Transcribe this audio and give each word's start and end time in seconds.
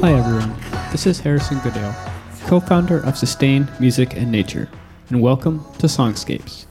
Hi 0.00 0.14
everyone, 0.14 0.54
this 0.92 1.08
is 1.08 1.18
Harrison 1.18 1.58
Goodale, 1.58 1.92
co 2.46 2.60
founder 2.60 3.00
of 3.00 3.18
Sustain 3.18 3.68
Music 3.80 4.14
and 4.14 4.30
Nature, 4.30 4.68
and 5.08 5.20
welcome 5.20 5.58
to 5.80 5.88
Songscapes. 5.88 6.66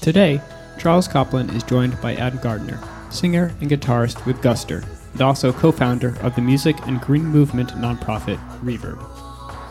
Today, 0.00 0.40
Charles 0.76 1.06
Copland 1.06 1.52
is 1.52 1.62
joined 1.62 2.00
by 2.00 2.16
Adam 2.16 2.40
Gardner, 2.42 2.80
singer 3.10 3.54
and 3.60 3.70
guitarist 3.70 4.26
with 4.26 4.42
Guster, 4.42 4.84
and 5.12 5.22
also 5.22 5.52
co 5.52 5.70
founder 5.70 6.18
of 6.22 6.34
the 6.34 6.42
music 6.42 6.74
and 6.88 7.00
green 7.00 7.24
movement 7.24 7.70
nonprofit 7.74 8.40
Reverb. 8.58 8.98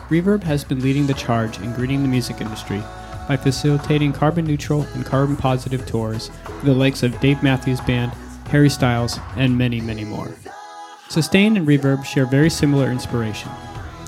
Reverb 0.08 0.42
has 0.42 0.64
been 0.64 0.80
leading 0.80 1.06
the 1.06 1.12
charge 1.12 1.58
in 1.58 1.74
greening 1.74 2.00
the 2.00 2.08
music 2.08 2.40
industry 2.40 2.82
by 3.28 3.36
facilitating 3.36 4.14
carbon 4.14 4.46
neutral 4.46 4.80
and 4.94 5.04
carbon 5.04 5.36
positive 5.36 5.84
tours 5.84 6.30
for 6.44 6.64
the 6.64 6.72
likes 6.72 7.02
of 7.02 7.20
Dave 7.20 7.42
Matthews 7.42 7.82
Band, 7.82 8.12
Harry 8.48 8.70
Styles, 8.70 9.20
and 9.36 9.58
many, 9.58 9.82
many 9.82 10.04
more. 10.04 10.34
Sustain 11.08 11.56
and 11.56 11.66
Reverb 11.66 12.04
share 12.04 12.26
very 12.26 12.50
similar 12.50 12.90
inspiration 12.90 13.50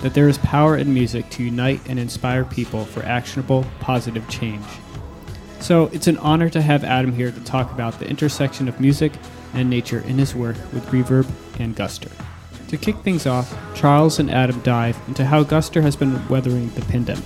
that 0.02 0.14
there 0.14 0.28
is 0.28 0.38
power 0.38 0.76
in 0.76 0.92
music 0.92 1.28
to 1.30 1.42
unite 1.42 1.80
and 1.88 1.98
inspire 1.98 2.44
people 2.44 2.84
for 2.84 3.02
actionable, 3.04 3.64
positive 3.80 4.28
change. 4.28 4.64
So 5.60 5.86
it's 5.92 6.06
an 6.06 6.18
honor 6.18 6.50
to 6.50 6.60
have 6.60 6.84
Adam 6.84 7.12
here 7.12 7.30
to 7.30 7.40
talk 7.44 7.72
about 7.72 7.98
the 7.98 8.08
intersection 8.08 8.68
of 8.68 8.80
music 8.80 9.12
and 9.54 9.70
nature 9.70 10.00
in 10.00 10.18
his 10.18 10.34
work 10.34 10.56
with 10.72 10.86
Reverb 10.86 11.28
and 11.58 11.74
Guster. 11.74 12.12
To 12.68 12.76
kick 12.76 12.96
things 12.96 13.26
off, 13.26 13.56
Charles 13.74 14.18
and 14.18 14.30
Adam 14.30 14.60
dive 14.60 14.98
into 15.08 15.24
how 15.24 15.44
Guster 15.44 15.82
has 15.82 15.96
been 15.96 16.28
weathering 16.28 16.70
the 16.70 16.82
pandemic. 16.82 17.24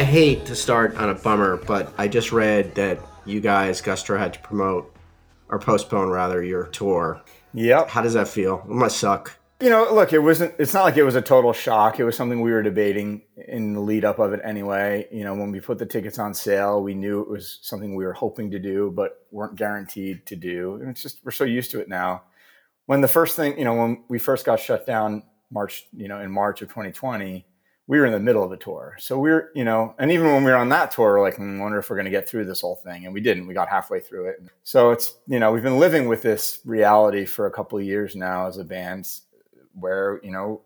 I 0.00 0.04
hate 0.04 0.46
to 0.46 0.56
start 0.56 0.96
on 0.96 1.10
a 1.10 1.14
bummer, 1.14 1.58
but 1.58 1.92
I 1.98 2.08
just 2.08 2.32
read 2.32 2.74
that 2.74 2.98
you 3.26 3.38
guys, 3.38 3.82
Guster, 3.82 4.18
had 4.18 4.32
to 4.32 4.40
promote 4.40 4.96
or 5.50 5.58
postpone 5.58 6.08
rather 6.08 6.42
your 6.42 6.68
tour. 6.68 7.20
Yep. 7.52 7.90
How 7.90 8.00
does 8.00 8.14
that 8.14 8.26
feel? 8.26 8.62
It 8.64 8.70
must 8.70 8.96
suck. 8.96 9.38
You 9.60 9.68
know, 9.68 9.92
look, 9.92 10.14
it 10.14 10.20
wasn't. 10.20 10.54
It's 10.58 10.72
not 10.72 10.84
like 10.84 10.96
it 10.96 11.02
was 11.02 11.16
a 11.16 11.20
total 11.20 11.52
shock. 11.52 12.00
It 12.00 12.04
was 12.04 12.16
something 12.16 12.40
we 12.40 12.50
were 12.50 12.62
debating 12.62 13.20
in 13.46 13.74
the 13.74 13.80
lead 13.80 14.06
up 14.06 14.18
of 14.18 14.32
it 14.32 14.40
anyway. 14.42 15.06
You 15.12 15.22
know, 15.22 15.34
when 15.34 15.52
we 15.52 15.60
put 15.60 15.76
the 15.76 15.84
tickets 15.84 16.18
on 16.18 16.32
sale, 16.32 16.82
we 16.82 16.94
knew 16.94 17.20
it 17.20 17.28
was 17.28 17.58
something 17.60 17.94
we 17.94 18.06
were 18.06 18.14
hoping 18.14 18.50
to 18.52 18.58
do, 18.58 18.90
but 18.96 19.26
weren't 19.30 19.56
guaranteed 19.56 20.24
to 20.28 20.34
do. 20.34 20.76
And 20.76 20.88
it's 20.88 21.02
just 21.02 21.22
we're 21.26 21.30
so 21.30 21.44
used 21.44 21.72
to 21.72 21.80
it 21.80 21.90
now. 21.90 22.22
When 22.86 23.02
the 23.02 23.06
first 23.06 23.36
thing, 23.36 23.58
you 23.58 23.66
know, 23.66 23.74
when 23.74 24.02
we 24.08 24.18
first 24.18 24.46
got 24.46 24.60
shut 24.60 24.86
down, 24.86 25.24
March, 25.50 25.86
you 25.92 26.08
know, 26.08 26.20
in 26.20 26.30
March 26.30 26.62
of 26.62 26.68
2020, 26.68 27.44
we 27.90 27.98
were 27.98 28.06
in 28.06 28.12
the 28.12 28.20
middle 28.20 28.44
of 28.44 28.52
a 28.52 28.56
tour. 28.56 28.94
So 29.00 29.18
we 29.18 29.32
are 29.32 29.50
you 29.52 29.64
know, 29.64 29.96
and 29.98 30.12
even 30.12 30.28
when 30.28 30.44
we 30.44 30.52
were 30.52 30.56
on 30.56 30.68
that 30.68 30.92
tour, 30.92 31.14
we're 31.14 31.22
like, 31.22 31.34
I 31.34 31.42
hmm, 31.42 31.58
wonder 31.58 31.76
if 31.78 31.90
we're 31.90 31.96
going 31.96 32.04
to 32.04 32.10
get 32.10 32.28
through 32.28 32.44
this 32.44 32.60
whole 32.60 32.76
thing. 32.76 33.04
And 33.04 33.12
we 33.12 33.20
didn't. 33.20 33.48
We 33.48 33.52
got 33.52 33.68
halfway 33.68 33.98
through 33.98 34.28
it. 34.28 34.36
So 34.62 34.92
it's, 34.92 35.16
you 35.26 35.40
know, 35.40 35.50
we've 35.50 35.64
been 35.64 35.80
living 35.80 36.06
with 36.06 36.22
this 36.22 36.60
reality 36.64 37.24
for 37.24 37.46
a 37.46 37.50
couple 37.50 37.80
of 37.80 37.84
years 37.84 38.14
now 38.14 38.46
as 38.46 38.58
a 38.58 38.64
band 38.64 39.10
where, 39.72 40.20
you 40.22 40.30
know, 40.30 40.62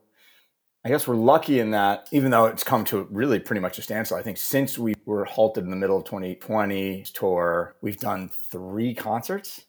I 0.85 0.91
guess 0.91 1.09
we're 1.09 1.17
lucky 1.17 1.61
in 1.61 1.71
that, 1.71 2.09
even 2.13 2.31
though 2.31 2.45
it's 2.45 2.63
come 2.63 2.85
to 2.87 3.09
really 3.11 3.41
pretty 3.41 3.61
much 3.61 3.79
a 3.79 3.83
standstill. 3.83 4.19
I 4.19 4.23
think 4.23 4.37
since 4.37 4.79
we 4.79 4.95
were 5.07 5.25
halted 5.25 5.65
in 5.65 5.71
the 5.71 5.77
middle 5.77 5.97
of 5.97 6.05
2020 6.05 7.05
tour, 7.15 7.75
we've 7.81 7.99
done 7.99 8.29
three 8.29 8.95
concerts 8.95 9.65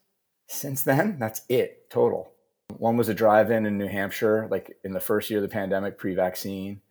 since 0.49 0.83
then. 0.83 1.19
That's 1.19 1.43
it 1.47 1.89
total. 1.89 2.33
One 2.77 2.97
was 2.97 3.07
a 3.07 3.13
drive 3.13 3.49
in 3.49 3.65
in 3.65 3.77
New 3.77 3.87
Hampshire, 3.87 4.49
like 4.51 4.75
in 4.83 4.91
the 4.91 4.99
first 4.99 5.29
year 5.29 5.39
of 5.39 5.43
the 5.43 5.47
pandemic, 5.47 5.97
pre 5.97 6.15
vaccine. 6.15 6.81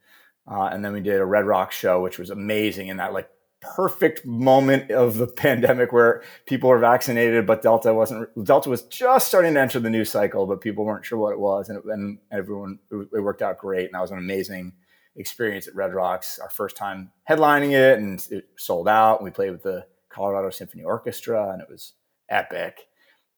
Uh, 0.51 0.69
and 0.73 0.85
then 0.85 0.93
we 0.93 1.01
did 1.01 1.21
a 1.21 1.25
Red 1.25 1.47
Rock 1.47 1.73
show, 1.73 2.03
which 2.03 2.19
was 2.19 2.31
amazing 2.31 2.89
in 2.89 2.99
that 2.99 3.13
like 3.13 3.29
perfect 3.61 4.27
moment 4.27 4.91
of 4.91 5.17
the 5.17 5.27
pandemic 5.37 5.93
where 5.93 6.23
people 6.47 6.69
were 6.69 6.79
vaccinated, 6.79 7.47
but 7.47 7.63
Delta 7.63 7.93
wasn't. 7.95 8.29
Delta 8.45 8.69
was 8.69 8.83
just 8.83 9.29
starting 9.29 9.55
to 9.55 9.61
enter 9.61 9.81
the 9.81 9.91
news 9.91 10.11
cycle, 10.11 10.47
but 10.47 10.61
people 10.61 10.85
weren't 10.85 11.05
sure 11.05 11.19
what 11.19 11.33
it 11.33 11.41
was, 11.41 11.69
and, 11.69 11.83
and 11.85 12.19
everyone 12.31 12.79
it 12.91 13.23
worked 13.23 13.43
out 13.43 13.59
great. 13.59 13.87
And 13.87 13.95
that 13.95 14.03
was 14.03 14.11
an 14.11 14.19
amazing 14.19 14.75
experience 15.17 15.67
at 15.67 15.75
Red 15.75 15.95
Rocks. 15.95 16.39
Our 16.39 16.51
first 16.51 16.77
time 16.77 17.11
headlining 17.29 17.73
it, 17.73 17.99
and 17.99 18.25
it 18.31 18.49
sold 18.57 18.89
out. 18.89 19.23
We 19.23 19.31
played 19.31 19.51
with 19.51 19.63
the 19.63 19.87
Colorado 20.09 20.51
Symphony 20.51 20.85
Orchestra, 20.85 21.51
and 21.51 21.63
it 21.63 21.69
was 21.69 21.95
epic. 22.29 22.87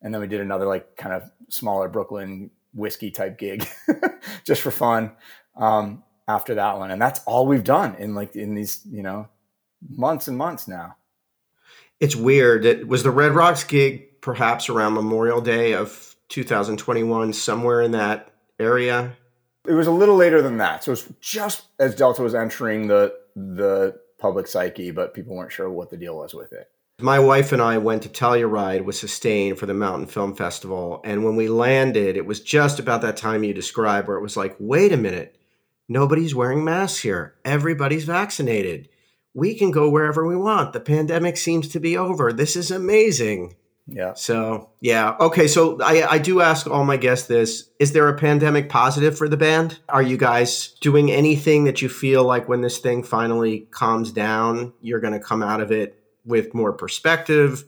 And 0.03 0.13
then 0.13 0.21
we 0.21 0.27
did 0.27 0.41
another 0.41 0.67
like 0.67 0.97
kind 0.97 1.15
of 1.15 1.31
smaller 1.49 1.89
Brooklyn 1.89 2.51
whiskey 2.75 3.11
type 3.11 3.39
gig, 3.39 3.67
just 4.45 4.61
for 4.61 4.71
fun. 4.71 5.13
Um, 5.57 6.03
after 6.29 6.55
that 6.57 6.79
one. 6.79 6.91
And 6.91 7.01
that's 7.01 7.21
all 7.27 7.47
we've 7.47 7.65
done 7.65 7.95
in 7.97 8.15
like 8.15 8.37
in 8.37 8.55
these 8.55 8.81
you 8.91 9.03
know 9.03 9.29
months 9.89 10.29
and 10.29 10.37
months 10.37 10.69
now. 10.69 10.97
It's 12.01 12.17
weird. 12.17 12.65
It 12.65 12.89
was 12.89 13.03
the 13.03 13.11
red 13.11 13.33
rocks 13.33 13.65
gig 13.65 14.21
perhaps 14.21 14.69
around 14.69 14.95
memorial 14.95 15.41
day 15.41 15.73
of 15.73 16.17
2021 16.29 17.33
somewhere 17.33 17.81
in 17.81 17.93
that 17.93 18.33
area? 18.59 19.17
It 19.67 19.73
was 19.73 19.87
a 19.87 19.93
little 19.93 20.17
later 20.17 20.43
than 20.43 20.59
that. 20.59 20.85
So 20.85 20.91
it 20.91 20.93
was 20.93 21.09
just 21.21 21.67
as 21.79 21.95
delta 21.95 22.23
was 22.23 22.35
entering 22.35 22.89
the 22.89 23.15
the 23.35 24.01
public 24.19 24.47
psyche 24.47 24.91
but 24.91 25.13
people 25.13 25.37
weren't 25.37 25.53
sure 25.53 25.69
what 25.69 25.91
the 25.91 25.97
deal 25.97 26.17
was 26.17 26.35
with 26.35 26.53
it. 26.53 26.71
My 27.01 27.19
wife 27.19 27.53
and 27.53 27.61
I 27.61 27.77
went 27.77 28.03
to 28.05 28.09
Telluride 28.09 28.85
with 28.85 28.97
Sustain 28.97 29.55
for 29.55 29.67
the 29.67 29.75
Mountain 29.75 30.07
Film 30.07 30.35
Festival. 30.35 31.03
And 31.05 31.25
when 31.25 31.37
we 31.37 31.49
landed, 31.49 32.17
it 32.17 32.25
was 32.25 32.41
just 32.41 32.79
about 32.79 33.03
that 33.03 33.19
time 33.19 33.45
you 33.45 33.53
described 33.53 34.09
where 34.09 34.17
it 34.17 34.23
was 34.23 34.37
like, 34.37 34.57
wait 34.59 34.93
a 34.93 34.97
minute, 34.97 35.37
Nobody's 35.89 36.35
wearing 36.35 36.65
masks 36.65 37.01
here. 37.01 37.35
Everybody's 37.45 38.05
vaccinated. 38.05 38.89
We 39.35 39.55
can 39.55 39.71
go 39.71 39.89
wherever 39.89 40.27
we 40.27 40.37
want. 40.37 40.73
The 40.73 40.81
pandemic 40.81 41.37
seems 41.37 41.69
to 41.69 41.81
be 41.81 41.97
over. 41.97 42.33
This 42.33 42.57
is 42.57 42.71
amazing. 42.71 43.55
Yeah. 43.87 44.15
So, 44.15 44.71
yeah. 44.81 45.15
Okay. 45.21 45.47
So, 45.47 45.81
I, 45.81 46.15
I 46.15 46.19
do 46.19 46.41
ask 46.41 46.67
all 46.67 46.85
my 46.85 46.97
guests 46.97 47.29
this 47.29 47.71
Is 47.79 47.93
there 47.93 48.09
a 48.09 48.19
pandemic 48.19 48.69
positive 48.69 49.17
for 49.17 49.29
the 49.29 49.37
band? 49.37 49.79
Are 49.89 50.03
you 50.03 50.17
guys 50.17 50.75
doing 50.81 51.13
anything 51.13 51.65
that 51.65 51.81
you 51.81 51.89
feel 51.89 52.25
like 52.25 52.49
when 52.49 52.63
this 52.63 52.79
thing 52.79 53.05
finally 53.05 53.69
calms 53.71 54.11
down, 54.11 54.73
you're 54.81 55.01
going 55.01 55.13
to 55.13 55.21
come 55.21 55.43
out 55.43 55.61
of 55.61 55.71
it 55.71 56.03
with 56.25 56.53
more 56.53 56.73
perspective, 56.73 57.65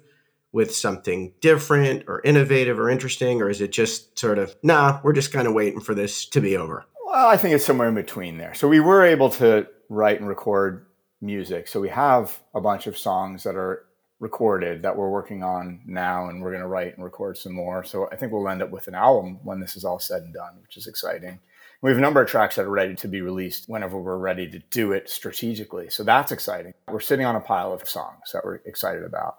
with 0.50 0.74
something 0.74 1.34
different 1.40 2.04
or 2.08 2.20
innovative 2.22 2.80
or 2.80 2.90
interesting? 2.90 3.40
Or 3.40 3.48
is 3.48 3.60
it 3.60 3.70
just 3.70 4.18
sort 4.18 4.38
of, 4.38 4.56
nah, 4.64 5.00
we're 5.04 5.12
just 5.12 5.32
kind 5.32 5.46
of 5.46 5.54
waiting 5.54 5.80
for 5.80 5.94
this 5.94 6.26
to 6.30 6.40
be 6.40 6.56
over? 6.56 6.84
I 7.26 7.36
think 7.36 7.54
it's 7.54 7.64
somewhere 7.64 7.88
in 7.88 7.94
between 7.94 8.38
there. 8.38 8.54
So 8.54 8.68
we 8.68 8.80
were 8.80 9.04
able 9.04 9.30
to 9.30 9.66
write 9.88 10.20
and 10.20 10.28
record 10.28 10.86
music. 11.20 11.66
So 11.66 11.80
we 11.80 11.88
have 11.88 12.40
a 12.54 12.60
bunch 12.60 12.86
of 12.86 12.96
songs 12.96 13.42
that 13.42 13.56
are 13.56 13.86
recorded 14.20 14.82
that 14.82 14.96
we're 14.96 15.08
working 15.08 15.42
on 15.42 15.80
now, 15.86 16.28
and 16.28 16.42
we're 16.42 16.50
going 16.50 16.62
to 16.62 16.68
write 16.68 16.94
and 16.94 17.04
record 17.04 17.36
some 17.36 17.52
more. 17.52 17.84
So 17.84 18.08
I 18.10 18.16
think 18.16 18.32
we'll 18.32 18.48
end 18.48 18.62
up 18.62 18.70
with 18.70 18.88
an 18.88 18.94
album 18.94 19.38
when 19.42 19.60
this 19.60 19.76
is 19.76 19.84
all 19.84 19.98
said 19.98 20.22
and 20.22 20.34
done, 20.34 20.58
which 20.62 20.76
is 20.76 20.86
exciting. 20.86 21.40
We 21.80 21.90
have 21.90 21.98
a 21.98 22.02
number 22.02 22.20
of 22.20 22.28
tracks 22.28 22.56
that 22.56 22.66
are 22.66 22.70
ready 22.70 22.96
to 22.96 23.08
be 23.08 23.20
released 23.20 23.68
whenever 23.68 23.98
we're 23.98 24.18
ready 24.18 24.50
to 24.50 24.58
do 24.70 24.92
it 24.92 25.08
strategically. 25.08 25.90
So 25.90 26.02
that's 26.02 26.32
exciting. 26.32 26.74
We're 26.88 26.98
sitting 27.00 27.24
on 27.24 27.36
a 27.36 27.40
pile 27.40 27.72
of 27.72 27.88
songs 27.88 28.32
that 28.32 28.44
we're 28.44 28.56
excited 28.66 29.04
about. 29.04 29.38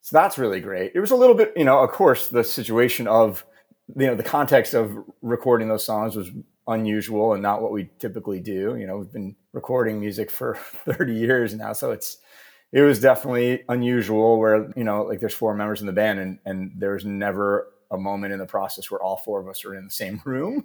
So 0.00 0.16
that's 0.16 0.38
really 0.38 0.60
great. 0.60 0.92
It 0.94 1.00
was 1.00 1.10
a 1.10 1.16
little 1.16 1.34
bit, 1.34 1.52
you 1.56 1.64
know, 1.64 1.80
of 1.80 1.90
course, 1.90 2.28
the 2.28 2.44
situation 2.44 3.08
of, 3.08 3.44
you 3.96 4.06
know, 4.06 4.14
the 4.14 4.22
context 4.22 4.74
of 4.74 4.96
recording 5.22 5.68
those 5.68 5.84
songs 5.84 6.14
was 6.14 6.30
unusual 6.68 7.32
and 7.32 7.42
not 7.42 7.62
what 7.62 7.72
we 7.72 7.90
typically 7.98 8.40
do. 8.40 8.76
You 8.76 8.86
know, 8.86 8.98
we've 8.98 9.12
been 9.12 9.36
recording 9.52 10.00
music 10.00 10.30
for 10.30 10.54
30 10.86 11.14
years 11.14 11.54
now, 11.54 11.72
so 11.72 11.90
it's 11.90 12.18
it 12.72 12.80
was 12.80 13.00
definitely 13.00 13.64
unusual 13.68 14.38
where, 14.38 14.72
you 14.76 14.84
know, 14.84 15.02
like 15.02 15.20
there's 15.20 15.34
four 15.34 15.54
members 15.54 15.80
in 15.80 15.86
the 15.86 15.92
band 15.92 16.18
and 16.18 16.38
and 16.44 16.72
there's 16.76 17.04
never 17.04 17.68
a 17.90 17.98
moment 17.98 18.32
in 18.32 18.38
the 18.38 18.46
process 18.46 18.90
where 18.90 19.02
all 19.02 19.18
four 19.18 19.40
of 19.40 19.48
us 19.48 19.64
are 19.64 19.74
in 19.74 19.84
the 19.84 19.90
same 19.90 20.20
room. 20.24 20.64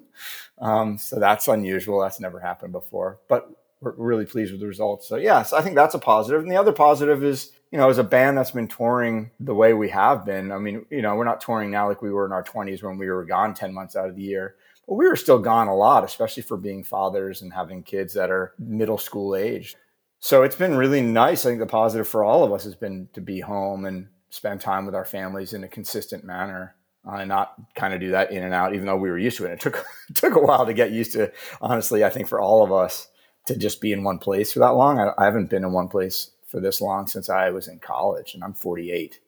Um, 0.59 0.97
so 0.97 1.19
that's 1.19 1.47
unusual. 1.47 1.99
That's 1.99 2.19
never 2.19 2.39
happened 2.39 2.71
before. 2.71 3.19
But 3.27 3.49
we're 3.81 3.91
really 3.91 4.25
pleased 4.25 4.51
with 4.51 4.61
the 4.61 4.67
results. 4.67 5.07
So 5.07 5.17
yes, 5.17 5.53
I 5.53 5.61
think 5.61 5.75
that's 5.75 5.93
a 5.93 5.99
positive. 5.99 6.41
And 6.41 6.51
the 6.51 6.55
other 6.55 6.71
positive 6.71 7.23
is, 7.23 7.51
you 7.71 7.77
know, 7.77 7.89
as 7.89 7.97
a 7.99 8.03
band 8.03 8.37
that's 8.37 8.51
been 8.51 8.67
touring 8.67 9.29
the 9.39 9.53
way 9.53 9.73
we 9.73 9.89
have 9.89 10.25
been, 10.25 10.51
I 10.51 10.57
mean, 10.57 10.85
you 10.89 11.01
know, 11.01 11.15
we're 11.15 11.25
not 11.25 11.41
touring 11.41 11.69
now 11.69 11.87
like 11.87 12.01
we 12.01 12.11
were 12.11 12.25
in 12.25 12.31
our 12.31 12.43
20s 12.43 12.81
when 12.81 12.97
we 12.97 13.07
were 13.09 13.25
gone 13.25 13.53
10 13.53 13.73
months 13.73 13.95
out 13.95 14.09
of 14.09 14.15
the 14.15 14.23
year 14.23 14.55
but 14.87 14.95
we 14.95 15.07
were 15.07 15.15
still 15.15 15.39
gone 15.39 15.67
a 15.67 15.75
lot, 15.75 16.03
especially 16.03 16.43
for 16.43 16.57
being 16.57 16.83
fathers 16.83 17.41
and 17.41 17.53
having 17.53 17.83
kids 17.83 18.13
that 18.13 18.31
are 18.31 18.53
middle 18.57 18.97
school 18.97 19.35
age. 19.35 19.75
So 20.19 20.43
it's 20.43 20.55
been 20.55 20.75
really 20.75 21.01
nice. 21.01 21.45
I 21.45 21.49
think 21.49 21.59
the 21.59 21.67
positive 21.67 22.07
for 22.07 22.23
all 22.23 22.43
of 22.43 22.51
us 22.51 22.63
has 22.63 22.75
been 22.75 23.09
to 23.13 23.21
be 23.21 23.39
home 23.39 23.85
and 23.85 24.07
spend 24.29 24.61
time 24.61 24.85
with 24.85 24.95
our 24.95 25.05
families 25.05 25.53
in 25.53 25.63
a 25.63 25.67
consistent 25.67 26.23
manner. 26.23 26.75
Uh, 27.07 27.19
and 27.19 27.29
not 27.29 27.53
kind 27.73 27.93
of 27.93 28.01
do 28.01 28.11
that 28.11 28.31
in 28.31 28.43
and 28.43 28.53
out, 28.53 28.73
even 28.73 28.85
though 28.85 28.97
we 28.97 29.09
were 29.09 29.17
used 29.17 29.37
to 29.37 29.45
it. 29.45 29.53
It 29.53 29.59
took 29.61 29.85
it 30.09 30.15
took 30.15 30.35
a 30.35 30.41
while 30.41 30.65
to 30.65 30.73
get 30.73 30.91
used 30.91 31.13
to. 31.13 31.31
Honestly, 31.61 32.03
I 32.03 32.09
think 32.09 32.27
for 32.27 32.41
all 32.41 32.65
of 32.65 32.73
us 32.73 33.07
to 33.47 33.55
just 33.55 33.81
be 33.81 33.93
in 33.93 34.03
one 34.03 34.19
place 34.19 34.53
for 34.53 34.59
that 34.59 34.75
long. 34.75 34.99
I, 34.99 35.11
I 35.17 35.25
haven't 35.25 35.49
been 35.49 35.63
in 35.63 35.71
one 35.71 35.87
place 35.87 36.31
for 36.47 36.59
this 36.59 36.79
long 36.79 37.07
since 37.07 37.29
I 37.29 37.49
was 37.49 37.67
in 37.67 37.79
college, 37.79 38.33
and 38.33 38.43
I'm 38.43 38.53
48. 38.53 39.19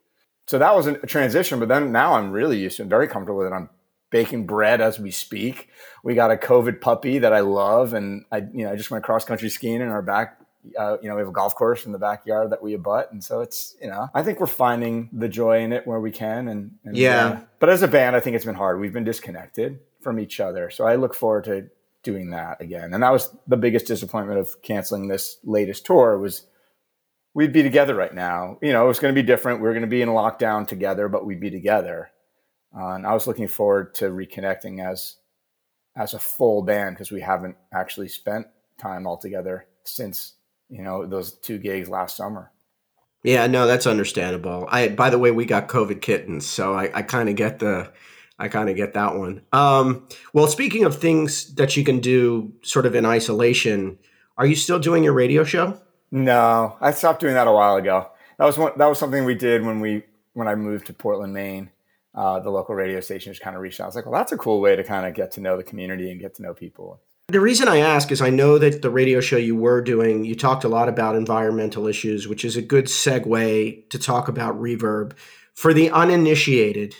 So 0.45 0.59
that 0.59 0.75
was 0.75 0.87
a 0.87 0.97
transition. 1.05 1.59
But 1.59 1.69
then 1.69 1.91
now 1.91 2.13
I'm 2.13 2.31
really 2.31 2.59
used 2.59 2.77
to 2.77 2.83
it, 2.83 2.89
very 2.89 3.07
comfortable 3.07 3.39
with 3.39 3.47
it. 3.47 3.55
I'm 3.55 3.69
baking 4.09 4.45
bread 4.45 4.81
as 4.81 4.99
we 4.99 5.11
speak. 5.11 5.69
We 6.03 6.15
got 6.15 6.31
a 6.31 6.35
COVID 6.35 6.81
puppy 6.81 7.19
that 7.19 7.33
I 7.33 7.41
love, 7.41 7.93
and 7.93 8.25
I, 8.31 8.37
you 8.37 8.65
know, 8.65 8.71
I 8.71 8.75
just 8.75 8.91
went 8.91 9.03
cross 9.03 9.25
country 9.25 9.49
skiing 9.49 9.81
in 9.81 9.89
our 9.89 10.01
back 10.01 10.37
Uh, 10.77 10.97
you 11.01 11.07
know, 11.07 11.15
we 11.15 11.21
have 11.21 11.29
a 11.29 11.31
golf 11.31 11.55
course 11.55 11.85
in 11.85 11.93
the 11.93 11.99
backyard 11.99 12.49
that 12.49 12.61
we 12.61 12.73
abut, 12.73 13.11
and 13.11 13.23
so 13.23 13.39
it's 13.39 13.75
you 13.81 13.87
know, 13.87 14.09
I 14.13 14.23
think 14.23 14.39
we're 14.39 14.47
finding 14.47 15.09
the 15.13 15.29
joy 15.29 15.61
in 15.63 15.71
it 15.71 15.87
where 15.87 16.01
we 16.01 16.11
can, 16.11 16.49
and, 16.49 16.71
and 16.83 16.97
yeah. 16.97 17.25
Uh, 17.25 17.39
but 17.59 17.69
as 17.69 17.81
a 17.81 17.87
band, 17.87 18.15
I 18.15 18.19
think 18.19 18.35
it's 18.35 18.45
been 18.45 18.55
hard. 18.55 18.79
We've 18.79 18.93
been 18.93 19.05
disconnected 19.05 19.79
from 20.01 20.19
each 20.19 20.39
other, 20.39 20.69
so 20.69 20.85
I 20.85 20.95
look 20.95 21.15
forward 21.15 21.45
to 21.45 21.69
doing 22.03 22.31
that 22.31 22.61
again. 22.61 22.93
And 22.93 23.03
that 23.03 23.11
was 23.11 23.29
the 23.47 23.57
biggest 23.57 23.87
disappointment 23.87 24.39
of 24.39 24.61
canceling 24.61 25.07
this 25.07 25.37
latest 25.43 25.85
tour 25.85 26.17
was 26.17 26.45
we'd 27.33 27.53
be 27.53 27.63
together 27.63 27.95
right 27.95 28.13
now. 28.13 28.57
You 28.61 28.73
know, 28.73 28.83
it 28.83 28.87
was 28.87 28.99
going 28.99 29.13
to 29.13 29.21
be 29.21 29.25
different. 29.25 29.61
We 29.61 29.67
were 29.67 29.73
going 29.73 29.81
to 29.81 29.87
be 29.87 30.01
in 30.01 30.09
lockdown 30.09 30.67
together, 30.67 31.07
but 31.07 31.25
we'd 31.25 31.39
be 31.41 31.51
together. 31.51 32.11
Uh, 32.75 32.89
and 32.89 33.07
I 33.07 33.13
was 33.13 33.27
looking 33.27 33.47
forward 33.47 33.95
to 33.95 34.05
reconnecting 34.05 34.85
as 34.85 35.15
as 35.95 36.13
a 36.13 36.19
full 36.19 36.61
band 36.61 36.95
because 36.95 37.11
we 37.11 37.21
haven't 37.21 37.57
actually 37.73 38.07
spent 38.07 38.47
time 38.77 39.05
all 39.05 39.17
together 39.17 39.65
since 39.83 40.33
you 40.69 40.81
know 40.81 41.05
those 41.05 41.33
two 41.33 41.57
gigs 41.57 41.89
last 41.89 42.15
summer. 42.15 42.51
Yeah, 43.23 43.47
no, 43.47 43.67
that's 43.67 43.87
understandable. 43.87 44.67
I 44.69 44.89
by 44.89 45.09
the 45.09 45.19
way, 45.19 45.31
we 45.31 45.45
got 45.45 45.67
COVID 45.67 46.01
kittens, 46.01 46.45
so 46.45 46.73
I, 46.73 46.89
I 46.93 47.01
kind 47.01 47.27
of 47.27 47.35
get 47.35 47.59
the 47.59 47.91
I 48.37 48.47
kind 48.47 48.69
of 48.69 48.75
get 48.75 48.93
that 48.93 49.15
one. 49.15 49.41
Um, 49.51 50.07
well, 50.33 50.47
speaking 50.47 50.85
of 50.85 50.97
things 50.97 51.53
that 51.55 51.75
you 51.75 51.83
can 51.83 51.99
do 51.99 52.53
sort 52.61 52.85
of 52.85 52.95
in 52.95 53.05
isolation, 53.05 53.99
are 54.37 54.45
you 54.45 54.55
still 54.55 54.79
doing 54.79 55.03
your 55.03 55.13
radio 55.13 55.43
show? 55.43 55.79
No, 56.11 56.77
I 56.79 56.91
stopped 56.91 57.19
doing 57.19 57.33
that 57.33 57.47
a 57.47 57.51
while 57.51 57.75
ago. 57.75 58.09
That 58.37 58.45
was 58.45 58.57
one, 58.57 58.71
that 58.77 58.87
was 58.87 58.97
something 58.97 59.25
we 59.25 59.35
did 59.35 59.65
when 59.65 59.81
we 59.81 60.03
when 60.33 60.47
I 60.47 60.55
moved 60.55 60.87
to 60.87 60.93
Portland, 60.93 61.33
Maine. 61.33 61.71
Uh, 62.13 62.39
the 62.39 62.49
local 62.49 62.75
radio 62.75 62.99
station 62.99 63.31
just 63.31 63.41
kind 63.43 63.55
of 63.55 63.61
reached 63.61 63.79
out. 63.79 63.83
I 63.83 63.87
was 63.87 63.95
like, 63.95 64.05
well, 64.05 64.19
that's 64.19 64.31
a 64.31 64.37
cool 64.37 64.61
way 64.61 64.75
to 64.75 64.83
kind 64.83 65.05
of 65.05 65.13
get 65.13 65.31
to 65.33 65.41
know 65.41 65.57
the 65.57 65.63
community 65.63 66.11
and 66.11 66.19
get 66.19 66.35
to 66.35 66.41
know 66.41 66.53
people. 66.53 67.01
The 67.27 67.39
reason 67.39 67.67
I 67.67 67.77
ask 67.77 68.11
is 68.11 68.21
I 68.21 68.31
know 68.31 68.57
that 68.57 68.81
the 68.81 68.89
radio 68.89 69.21
show 69.21 69.37
you 69.37 69.55
were 69.55 69.81
doing, 69.81 70.25
you 70.25 70.33
talked 70.33 70.63
a 70.63 70.69
lot 70.69 70.89
about 70.89 71.15
environmental 71.15 71.85
issues, 71.85 72.27
which 72.27 72.43
is 72.43 72.57
a 72.57 72.61
good 72.61 72.85
segue 72.85 73.89
to 73.89 73.99
talk 73.99 74.27
about 74.27 74.59
reverb. 74.59 75.13
For 75.53 75.71
the 75.71 75.91
uninitiated, 75.91 76.95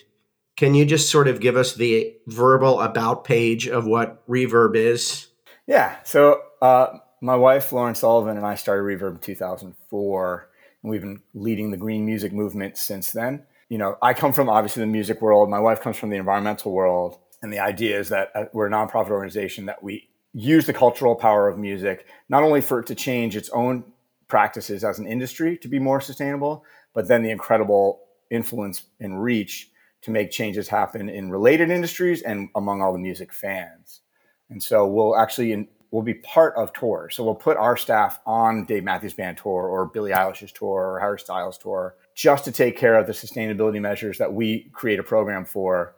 can 0.55 0.75
you 0.75 0.85
just 0.85 1.09
sort 1.09 1.27
of 1.27 1.39
give 1.39 1.57
us 1.57 1.73
the 1.73 2.15
verbal 2.27 2.79
about 2.79 3.23
page 3.23 3.67
of 3.67 3.87
what 3.87 4.27
reverb 4.27 4.75
is? 4.75 5.29
Yeah. 5.65 5.95
So, 6.03 6.41
uh, 6.61 6.99
my 7.21 7.35
wife, 7.35 7.71
Lauren 7.71 7.95
Sullivan, 7.95 8.37
and 8.37 8.45
I 8.45 8.55
started 8.55 8.83
Reverb 8.83 9.15
in 9.15 9.19
2004, 9.19 10.49
and 10.83 10.91
we've 10.91 11.01
been 11.01 11.21
leading 11.33 11.71
the 11.71 11.77
green 11.77 12.05
music 12.05 12.31
movement 12.31 12.77
since 12.77 13.11
then. 13.11 13.43
You 13.69 13.77
know, 13.77 13.97
I 14.01 14.13
come 14.13 14.33
from 14.33 14.49
obviously 14.49 14.81
the 14.81 14.87
music 14.87 15.21
world. 15.21 15.49
My 15.49 15.59
wife 15.59 15.79
comes 15.79 15.97
from 15.97 16.09
the 16.09 16.17
environmental 16.17 16.71
world. 16.71 17.17
And 17.41 17.53
the 17.53 17.59
idea 17.59 17.99
is 17.99 18.09
that 18.09 18.31
uh, 18.35 18.45
we're 18.51 18.67
a 18.67 18.71
nonprofit 18.71 19.11
organization 19.11 19.65
that 19.67 19.81
we 19.81 20.09
use 20.33 20.65
the 20.65 20.73
cultural 20.73 21.15
power 21.15 21.47
of 21.47 21.57
music, 21.57 22.05
not 22.27 22.43
only 22.43 22.61
for 22.61 22.79
it 22.79 22.87
to 22.87 22.95
change 22.95 23.35
its 23.35 23.49
own 23.51 23.83
practices 24.27 24.83
as 24.83 24.99
an 24.99 25.07
industry 25.07 25.57
to 25.57 25.67
be 25.67 25.79
more 25.79 26.01
sustainable, 26.01 26.63
but 26.93 27.07
then 27.07 27.23
the 27.23 27.31
incredible 27.31 28.01
influence 28.29 28.83
and 28.99 29.23
reach 29.23 29.69
to 30.01 30.11
make 30.11 30.31
changes 30.31 30.67
happen 30.67 31.09
in 31.09 31.29
related 31.29 31.69
industries 31.69 32.21
and 32.21 32.49
among 32.55 32.81
all 32.81 32.93
the 32.93 32.99
music 32.99 33.33
fans. 33.33 34.01
And 34.49 34.61
so 34.61 34.87
we'll 34.87 35.17
actually 35.17 35.67
we'll 35.91 36.03
be 36.03 36.13
part 36.13 36.53
of 36.55 36.71
tours. 36.73 37.15
So 37.15 37.23
we'll 37.23 37.35
put 37.35 37.57
our 37.57 37.75
staff 37.75 38.19
on 38.25 38.65
Dave 38.65 38.83
Matthews 38.83 39.13
Band 39.13 39.37
tour 39.37 39.67
or 39.67 39.87
Billie 39.87 40.11
Eilish's 40.11 40.51
tour 40.51 40.91
or 40.91 40.99
Harry 40.99 41.19
Styles 41.19 41.57
tour 41.57 41.95
just 42.19 42.43
to 42.43 42.51
take 42.51 42.77
care 42.77 42.95
of 42.95 43.07
the 43.07 43.13
sustainability 43.13 43.79
measures 43.79 44.17
that 44.17 44.33
we 44.33 44.69
create 44.73 44.99
a 44.99 45.03
program 45.03 45.45
for. 45.45 45.95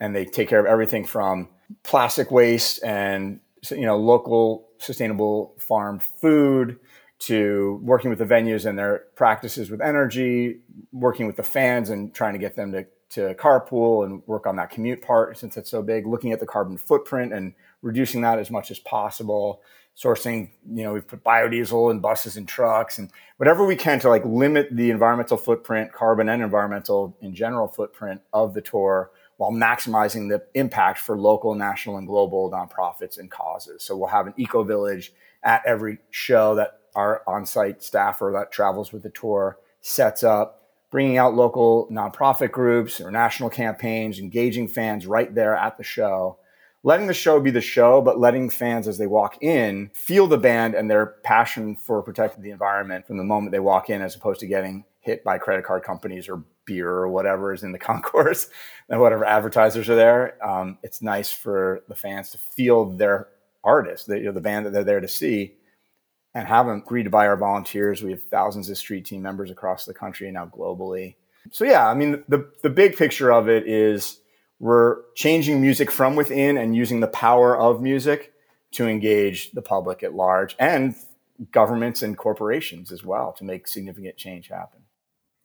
And 0.00 0.14
they 0.14 0.26
take 0.26 0.46
care 0.50 0.60
of 0.60 0.66
everything 0.66 1.06
from 1.06 1.48
plastic 1.82 2.30
waste 2.30 2.84
and 2.84 3.40
you 3.70 3.86
know 3.86 3.96
local 3.96 4.68
sustainable 4.76 5.54
farm 5.58 5.98
food 5.98 6.78
to 7.20 7.80
working 7.82 8.10
with 8.10 8.18
the 8.18 8.26
venues 8.26 8.66
and 8.66 8.78
their 8.78 9.04
practices 9.14 9.70
with 9.70 9.80
energy, 9.80 10.60
working 10.92 11.26
with 11.26 11.36
the 11.36 11.42
fans 11.42 11.88
and 11.88 12.12
trying 12.12 12.34
to 12.34 12.38
get 12.38 12.54
them 12.54 12.72
to, 12.72 12.84
to 13.08 13.34
carpool 13.36 14.04
and 14.04 14.22
work 14.26 14.46
on 14.46 14.56
that 14.56 14.68
commute 14.68 15.00
part 15.00 15.38
since 15.38 15.56
it's 15.56 15.70
so 15.70 15.80
big, 15.80 16.06
looking 16.06 16.32
at 16.32 16.40
the 16.40 16.46
carbon 16.46 16.76
footprint 16.76 17.32
and 17.32 17.54
reducing 17.80 18.20
that 18.20 18.38
as 18.38 18.50
much 18.50 18.70
as 18.70 18.78
possible 18.80 19.62
sourcing 19.96 20.50
you 20.70 20.82
know 20.82 20.94
we've 20.94 21.06
put 21.06 21.22
biodiesel 21.22 21.90
in 21.90 22.00
buses 22.00 22.36
and 22.36 22.48
trucks 22.48 22.98
and 22.98 23.10
whatever 23.36 23.66
we 23.66 23.76
can 23.76 24.00
to 24.00 24.08
like 24.08 24.24
limit 24.24 24.68
the 24.72 24.90
environmental 24.90 25.36
footprint 25.36 25.92
carbon 25.92 26.28
and 26.28 26.42
environmental 26.42 27.16
in 27.20 27.34
general 27.34 27.68
footprint 27.68 28.20
of 28.32 28.54
the 28.54 28.62
tour 28.62 29.10
while 29.42 29.50
maximizing 29.50 30.28
the 30.28 30.40
impact 30.54 31.00
for 31.00 31.18
local 31.18 31.54
national 31.56 31.96
and 31.96 32.06
global 32.06 32.48
nonprofits 32.48 33.18
and 33.18 33.28
causes. 33.28 33.82
So 33.82 33.96
we'll 33.96 34.06
have 34.06 34.28
an 34.28 34.34
eco 34.36 34.62
village 34.62 35.12
at 35.42 35.62
every 35.66 35.98
show 36.10 36.54
that 36.54 36.78
our 36.94 37.22
on-site 37.26 37.82
staffer 37.82 38.30
that 38.34 38.52
travels 38.52 38.92
with 38.92 39.02
the 39.02 39.10
tour 39.10 39.58
sets 39.80 40.22
up 40.22 40.62
bringing 40.92 41.18
out 41.18 41.34
local 41.34 41.88
nonprofit 41.90 42.52
groups 42.52 43.00
or 43.00 43.10
national 43.10 43.50
campaigns 43.50 44.20
engaging 44.20 44.68
fans 44.68 45.06
right 45.06 45.34
there 45.34 45.56
at 45.56 45.76
the 45.76 45.82
show 45.82 46.38
letting 46.84 47.06
the 47.06 47.14
show 47.14 47.40
be 47.40 47.50
the 47.50 47.60
show, 47.60 48.00
but 48.00 48.18
letting 48.18 48.50
fans 48.50 48.88
as 48.88 48.98
they 48.98 49.06
walk 49.06 49.42
in 49.42 49.90
feel 49.94 50.26
the 50.26 50.38
band 50.38 50.74
and 50.74 50.90
their 50.90 51.06
passion 51.24 51.76
for 51.76 52.02
protecting 52.02 52.42
the 52.42 52.50
environment 52.50 53.06
from 53.06 53.16
the 53.16 53.24
moment 53.24 53.52
they 53.52 53.60
walk 53.60 53.90
in, 53.90 54.02
as 54.02 54.16
opposed 54.16 54.40
to 54.40 54.46
getting 54.46 54.84
hit 55.00 55.24
by 55.24 55.38
credit 55.38 55.64
card 55.64 55.82
companies 55.82 56.28
or 56.28 56.44
beer 56.64 56.88
or 56.88 57.08
whatever 57.08 57.52
is 57.52 57.62
in 57.62 57.72
the 57.72 57.78
concourse 57.90 58.48
and 58.88 59.00
whatever 59.00 59.24
advertisers 59.24 59.88
are 59.88 59.96
there. 59.96 60.44
Um, 60.46 60.78
it's 60.82 61.02
nice 61.02 61.30
for 61.30 61.82
the 61.88 61.94
fans 61.94 62.30
to 62.30 62.38
feel 62.38 62.86
their 62.86 63.28
artist, 63.64 64.06
the, 64.06 64.18
you 64.18 64.24
know, 64.24 64.32
the 64.32 64.40
band 64.40 64.66
that 64.66 64.72
they're 64.72 64.84
there 64.84 65.00
to 65.00 65.08
see, 65.08 65.54
and 66.34 66.48
have 66.48 66.66
them 66.66 66.82
greeted 66.84 67.12
by 67.12 67.26
our 67.26 67.36
volunteers. 67.36 68.02
We 68.02 68.10
have 68.10 68.22
thousands 68.22 68.70
of 68.70 68.78
street 68.78 69.04
team 69.04 69.22
members 69.22 69.50
across 69.50 69.84
the 69.84 69.94
country 69.94 70.28
and 70.28 70.34
now 70.34 70.46
globally. 70.46 71.16
So 71.50 71.64
yeah, 71.64 71.88
I 71.88 71.94
mean, 71.94 72.22
the 72.28 72.50
the 72.62 72.70
big 72.70 72.96
picture 72.96 73.32
of 73.32 73.48
it 73.48 73.66
is 73.66 74.21
we're 74.62 74.98
changing 75.16 75.60
music 75.60 75.90
from 75.90 76.14
within 76.14 76.56
and 76.56 76.76
using 76.76 77.00
the 77.00 77.08
power 77.08 77.58
of 77.58 77.82
music 77.82 78.32
to 78.70 78.86
engage 78.86 79.50
the 79.50 79.60
public 79.60 80.04
at 80.04 80.14
large 80.14 80.54
and 80.56 80.94
governments 81.50 82.00
and 82.00 82.16
corporations 82.16 82.92
as 82.92 83.02
well 83.02 83.32
to 83.32 83.42
make 83.42 83.66
significant 83.66 84.16
change 84.16 84.46
happen. 84.46 84.78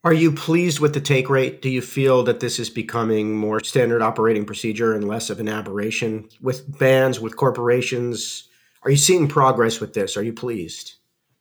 Are 0.04 0.14
you 0.14 0.32
pleased 0.32 0.80
with 0.80 0.94
the 0.94 1.02
take 1.02 1.32
rate? 1.32 1.64
Do 1.64 1.70
you 1.70 1.82
feel 1.82 2.22
that 2.26 2.42
this 2.42 2.60
is 2.60 2.70
becoming 2.70 3.36
more 3.36 3.60
standard 3.64 4.04
operating 4.04 4.46
procedure 4.46 4.94
and 4.94 5.08
less 5.08 5.32
of 5.32 5.40
an 5.40 5.50
aberration 5.50 6.30
with 6.40 6.78
bands, 6.78 7.20
with 7.20 7.36
corporations? 7.36 8.48
Are 8.84 8.92
you 8.92 8.98
seeing 8.98 9.28
progress 9.28 9.80
with 9.80 9.96
this? 9.96 10.16
Are 10.16 10.24
you 10.24 10.32
pleased? 10.32 10.94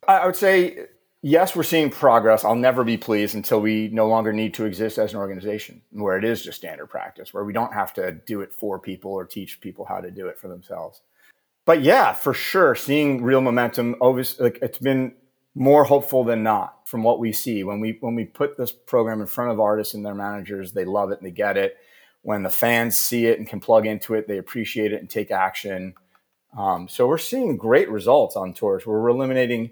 I 0.07 0.25
would 0.25 0.35
say 0.35 0.87
yes, 1.21 1.55
we're 1.55 1.63
seeing 1.63 1.89
progress. 1.89 2.45
I'll 2.45 2.55
never 2.55 2.83
be 2.83 2.97
pleased 2.97 3.35
until 3.35 3.59
we 3.59 3.89
no 3.89 4.07
longer 4.07 4.33
need 4.33 4.53
to 4.55 4.65
exist 4.65 4.97
as 4.97 5.13
an 5.13 5.19
organization 5.19 5.81
where 5.91 6.17
it 6.17 6.23
is 6.23 6.43
just 6.43 6.57
standard 6.57 6.87
practice, 6.87 7.33
where 7.33 7.43
we 7.43 7.53
don't 7.53 7.73
have 7.73 7.93
to 7.95 8.11
do 8.11 8.41
it 8.41 8.53
for 8.53 8.79
people 8.79 9.11
or 9.11 9.25
teach 9.25 9.59
people 9.61 9.85
how 9.85 9.99
to 9.99 10.11
do 10.11 10.27
it 10.27 10.39
for 10.39 10.47
themselves. 10.47 11.01
But 11.65 11.81
yeah, 11.81 12.13
for 12.13 12.33
sure, 12.33 12.75
seeing 12.75 13.23
real 13.23 13.41
momentum, 13.41 13.95
obviously, 13.99 14.45
like 14.45 14.59
it's 14.61 14.77
been 14.77 15.13
more 15.53 15.83
hopeful 15.83 16.23
than 16.23 16.43
not 16.43 16.87
from 16.87 17.03
what 17.03 17.19
we 17.19 17.33
see. 17.33 17.63
When 17.63 17.79
we 17.81 17.97
when 17.99 18.15
we 18.15 18.25
put 18.25 18.57
this 18.57 18.71
program 18.71 19.19
in 19.19 19.27
front 19.27 19.51
of 19.51 19.59
artists 19.59 19.93
and 19.93 20.05
their 20.05 20.15
managers, 20.15 20.71
they 20.71 20.85
love 20.85 21.11
it 21.11 21.19
and 21.19 21.27
they 21.27 21.31
get 21.31 21.57
it. 21.57 21.75
When 22.21 22.43
the 22.43 22.49
fans 22.49 22.97
see 22.97 23.25
it 23.25 23.37
and 23.37 23.47
can 23.47 23.59
plug 23.59 23.85
into 23.85 24.13
it, 24.13 24.27
they 24.27 24.37
appreciate 24.37 24.93
it 24.93 25.01
and 25.01 25.09
take 25.09 25.31
action. 25.31 25.95
Um, 26.57 26.87
so 26.87 27.07
we're 27.07 27.17
seeing 27.17 27.57
great 27.57 27.89
results 27.89 28.35
on 28.35 28.53
tours. 28.53 28.85
We're 28.85 29.09
eliminating 29.09 29.71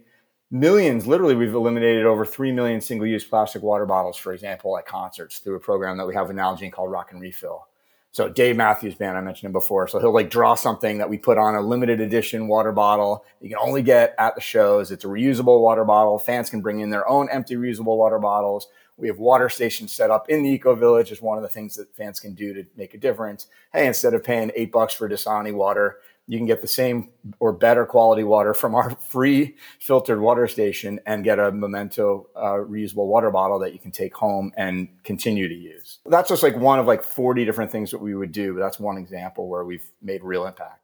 millions 0.51 1.07
literally 1.07 1.35
we've 1.35 1.53
eliminated 1.53 2.05
over 2.05 2.25
3 2.25 2.51
million 2.51 2.79
single-use 2.79 3.23
plastic 3.25 3.63
water 3.63 3.85
bottles 3.85 4.17
for 4.17 4.33
example 4.33 4.77
at 4.77 4.85
concerts 4.85 5.39
through 5.39 5.55
a 5.55 5.59
program 5.59 5.97
that 5.97 6.07
we 6.07 6.13
have 6.13 6.29
in 6.29 6.35
Nalgene 6.35 6.71
called 6.71 6.91
rock 6.91 7.11
and 7.11 7.19
refill. 7.19 7.67
So 8.11 8.29
dave 8.29 8.55
matthews 8.55 8.95
band 8.95 9.17
i 9.17 9.21
mentioned 9.21 9.47
him 9.47 9.53
before. 9.53 9.87
So 9.87 9.99
he'll 9.99 10.13
like 10.13 10.29
draw 10.29 10.53
something 10.53 10.99
that 10.99 11.09
we 11.09 11.17
put 11.17 11.37
on 11.37 11.55
a 11.55 11.61
limited 11.61 11.99
edition 11.99 12.47
water 12.47 12.71
bottle 12.71 13.25
you 13.41 13.49
can 13.49 13.57
only 13.57 13.81
get 13.81 14.13
at 14.19 14.35
the 14.35 14.41
shows. 14.41 14.91
It's 14.91 15.03
a 15.03 15.07
reusable 15.07 15.61
water 15.61 15.83
bottle. 15.83 16.19
Fans 16.19 16.49
can 16.49 16.61
bring 16.61 16.79
in 16.79 16.91
their 16.91 17.07
own 17.09 17.27
empty 17.29 17.55
reusable 17.55 17.97
water 17.97 18.19
bottles. 18.19 18.67
We 18.97 19.09
have 19.09 19.17
water 19.17 19.49
stations 19.49 19.93
set 19.93 20.09
up 20.09 20.29
in 20.29 20.43
the 20.43 20.49
eco 20.49 20.73
village 20.73 21.11
is 21.11 21.21
one 21.21 21.37
of 21.37 21.43
the 21.43 21.49
things 21.49 21.75
that 21.75 21.93
fans 21.95 22.19
can 22.19 22.33
do 22.33 22.53
to 22.53 22.65
make 22.77 22.93
a 22.93 22.97
difference. 22.97 23.47
Hey 23.73 23.87
instead 23.87 24.13
of 24.13 24.23
paying 24.23 24.51
eight 24.55 24.71
bucks 24.71 24.93
for 24.93 25.09
dasani 25.09 25.53
water 25.53 25.97
you 26.27 26.37
can 26.37 26.47
get 26.47 26.61
the 26.61 26.67
same 26.67 27.09
or 27.39 27.51
better 27.51 27.85
quality 27.85 28.23
water 28.23 28.53
from 28.53 28.75
our 28.75 28.89
free 29.09 29.55
filtered 29.79 30.19
water 30.19 30.47
station 30.47 30.99
and 31.05 31.23
get 31.23 31.39
a 31.39 31.51
memento 31.51 32.27
uh, 32.35 32.53
reusable 32.53 33.07
water 33.07 33.31
bottle 33.31 33.59
that 33.59 33.73
you 33.73 33.79
can 33.79 33.91
take 33.91 34.15
home 34.15 34.51
and 34.57 34.87
continue 35.03 35.47
to 35.47 35.55
use. 35.55 35.99
That's 36.05 36.29
just 36.29 36.43
like 36.43 36.55
one 36.57 36.79
of 36.79 36.87
like 36.87 37.03
40 37.03 37.45
different 37.45 37.71
things 37.71 37.91
that 37.91 37.99
we 37.99 38.15
would 38.15 38.31
do 38.31 38.55
that's 38.55 38.79
one 38.79 38.97
example 38.97 39.47
where 39.47 39.63
we've 39.63 39.85
made 40.01 40.23
real 40.23 40.45
impact. 40.45 40.81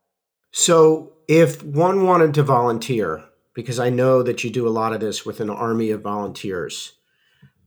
So 0.51 1.13
if 1.27 1.63
one 1.63 2.05
wanted 2.05 2.33
to 2.35 2.43
volunteer 2.43 3.23
because 3.53 3.79
i 3.79 3.89
know 3.89 4.23
that 4.23 4.43
you 4.43 4.49
do 4.49 4.67
a 4.67 4.69
lot 4.69 4.93
of 4.93 4.99
this 4.99 5.25
with 5.25 5.39
an 5.39 5.49
army 5.49 5.91
of 5.91 6.01
volunteers 6.01 6.93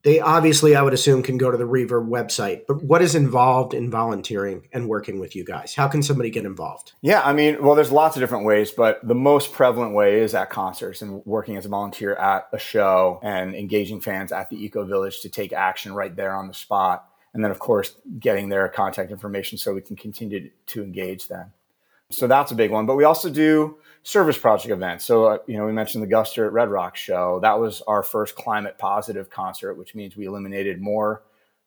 they 0.04 0.20
obviously, 0.20 0.76
I 0.76 0.82
would 0.82 0.92
assume, 0.92 1.22
can 1.22 1.38
go 1.38 1.50
to 1.50 1.56
the 1.56 1.64
Reverb 1.64 2.08
website. 2.08 2.66
But 2.68 2.84
what 2.84 3.00
is 3.00 3.14
involved 3.14 3.72
in 3.72 3.90
volunteering 3.90 4.68
and 4.70 4.86
working 4.86 5.18
with 5.18 5.34
you 5.34 5.44
guys? 5.44 5.74
How 5.74 5.88
can 5.88 6.02
somebody 6.02 6.28
get 6.28 6.44
involved? 6.44 6.92
Yeah, 7.00 7.22
I 7.24 7.32
mean, 7.32 7.62
well, 7.62 7.74
there's 7.74 7.90
lots 7.90 8.14
of 8.14 8.20
different 8.20 8.44
ways, 8.44 8.70
but 8.70 9.06
the 9.06 9.14
most 9.14 9.52
prevalent 9.52 9.94
way 9.94 10.20
is 10.20 10.34
at 10.34 10.50
concerts 10.50 11.00
and 11.00 11.24
working 11.24 11.56
as 11.56 11.64
a 11.64 11.70
volunteer 11.70 12.14
at 12.16 12.48
a 12.52 12.58
show 12.58 13.18
and 13.22 13.54
engaging 13.54 14.02
fans 14.02 14.30
at 14.30 14.50
the 14.50 14.62
Eco 14.62 14.84
Village 14.84 15.22
to 15.22 15.30
take 15.30 15.54
action 15.54 15.94
right 15.94 16.14
there 16.14 16.34
on 16.34 16.48
the 16.48 16.54
spot. 16.54 17.08
And 17.32 17.42
then, 17.42 17.50
of 17.50 17.58
course, 17.58 17.96
getting 18.18 18.50
their 18.50 18.68
contact 18.68 19.10
information 19.10 19.56
so 19.56 19.72
we 19.72 19.80
can 19.80 19.96
continue 19.96 20.50
to 20.66 20.82
engage 20.82 21.28
them. 21.28 21.52
So 22.10 22.26
that's 22.26 22.52
a 22.52 22.54
big 22.54 22.70
one. 22.70 22.84
But 22.84 22.96
we 22.96 23.04
also 23.04 23.30
do 23.30 23.78
service 24.04 24.38
project 24.38 24.70
events. 24.70 25.04
So, 25.04 25.24
uh, 25.24 25.38
you 25.46 25.56
know, 25.56 25.66
we 25.66 25.72
mentioned 25.72 26.04
the 26.04 26.14
Guster 26.14 26.46
at 26.46 26.52
Red 26.52 26.68
Rock 26.68 26.94
show. 26.94 27.40
That 27.40 27.58
was 27.58 27.82
our 27.88 28.02
first 28.02 28.36
climate 28.36 28.78
positive 28.78 29.30
concert, 29.30 29.74
which 29.74 29.94
means 29.94 30.16
we 30.16 30.26
eliminated 30.26 30.80
more 30.80 31.22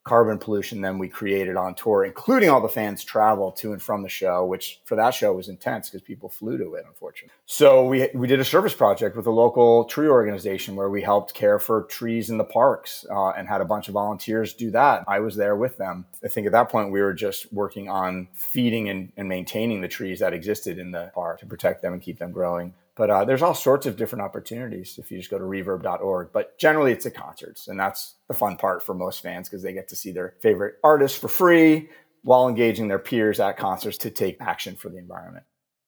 carbon 0.08 0.38
pollution 0.38 0.82
than 0.82 0.98
we 0.98 1.08
created 1.08 1.56
on 1.56 1.76
tour, 1.76 2.06
including 2.06 2.50
all 2.50 2.62
the 2.62 2.70
fans' 2.70 3.04
travel 3.04 3.52
to 3.52 3.74
and 3.74 3.82
from 3.82 4.04
the 4.04 4.10
show, 4.10 4.46
which 4.46 4.80
for 4.86 4.96
that 4.96 5.14
show 5.14 5.34
was 5.34 5.50
intense 5.50 5.90
because 5.90 6.02
people 6.02 6.30
flew 6.30 6.58
to 6.58 6.74
it, 6.76 6.86
unfortunately. 6.88 7.34
So 7.46 7.86
we 7.86 8.10
we 8.14 8.28
did 8.28 8.40
a 8.40 8.46
service 8.46 8.74
project 8.74 9.16
with 9.16 9.28
a 9.28 9.32
local 9.32 9.86
tree 9.86 10.08
organization 10.08 10.76
where 10.76 10.90
we 10.90 11.02
helped 11.02 11.34
care 11.34 11.60
for 11.60 11.84
trees 11.84 12.30
in 12.30 12.38
the 12.38 12.44
parks 12.44 13.06
uh, 13.10 13.30
and 13.30 13.48
had 13.48 13.62
a 13.62 13.66
bunch 13.66 13.88
of 13.88 13.94
volunteers 13.94 14.54
do 14.54 14.72
that. 14.72 15.04
I 15.08 15.20
was 15.20 15.36
there 15.36 15.56
with 15.56 15.78
them. 15.78 16.06
I 16.24 16.28
think 16.28 16.48
at 16.48 16.54
that 16.54 16.70
point 16.70 16.92
we 16.92 17.02
were 17.02 17.14
just 17.14 17.52
working 17.54 17.90
on 17.90 18.28
feeding 18.34 18.90
and, 18.90 19.12
and 19.18 19.28
maintaining 19.28 19.82
the 19.82 19.88
trees 19.88 20.20
that 20.20 20.34
existed 20.34 20.80
in 20.80 20.92
the 20.92 21.12
park 21.14 21.40
to 21.40 21.46
protect 21.46 21.82
them 21.82 21.94
and 21.94 22.02
keep 22.02 22.20
them 22.20 22.32
growing. 22.32 22.74
But 22.98 23.10
uh, 23.10 23.26
there's 23.26 23.44
all 23.44 23.54
sorts 23.54 23.86
of 23.86 23.96
different 23.96 24.24
opportunities 24.24 24.98
if 24.98 25.12
you 25.12 25.20
just 25.20 25.30
go 25.30 25.38
to 25.38 25.44
reverb.org. 25.44 26.30
But 26.34 26.58
generally, 26.58 26.92
it's 26.92 27.06
at 27.06 27.14
concerts. 27.14 27.68
And 27.68 27.80
that's 27.80 28.16
the 28.28 28.34
fun 28.34 28.58
part 28.58 28.84
for 28.84 28.96
most 28.96 29.22
fans 29.22 29.48
because 29.48 29.62
they 29.62 29.74
get 29.74 29.88
to 29.90 29.96
see 29.96 30.12
their 30.12 30.36
favorite 30.42 30.76
artists 30.84 31.18
for 31.18 31.28
free 31.28 31.90
while 32.24 32.50
engaging 32.50 32.88
their 32.88 33.00
peers 33.00 33.40
at 33.40 33.58
concerts 33.58 33.98
to 34.00 34.10
take 34.10 34.38
action 34.42 34.76
for 34.76 34.90
the 34.90 34.98
environment. 34.98 35.46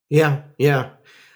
Yeah, 0.09 0.43
yeah. 0.57 0.91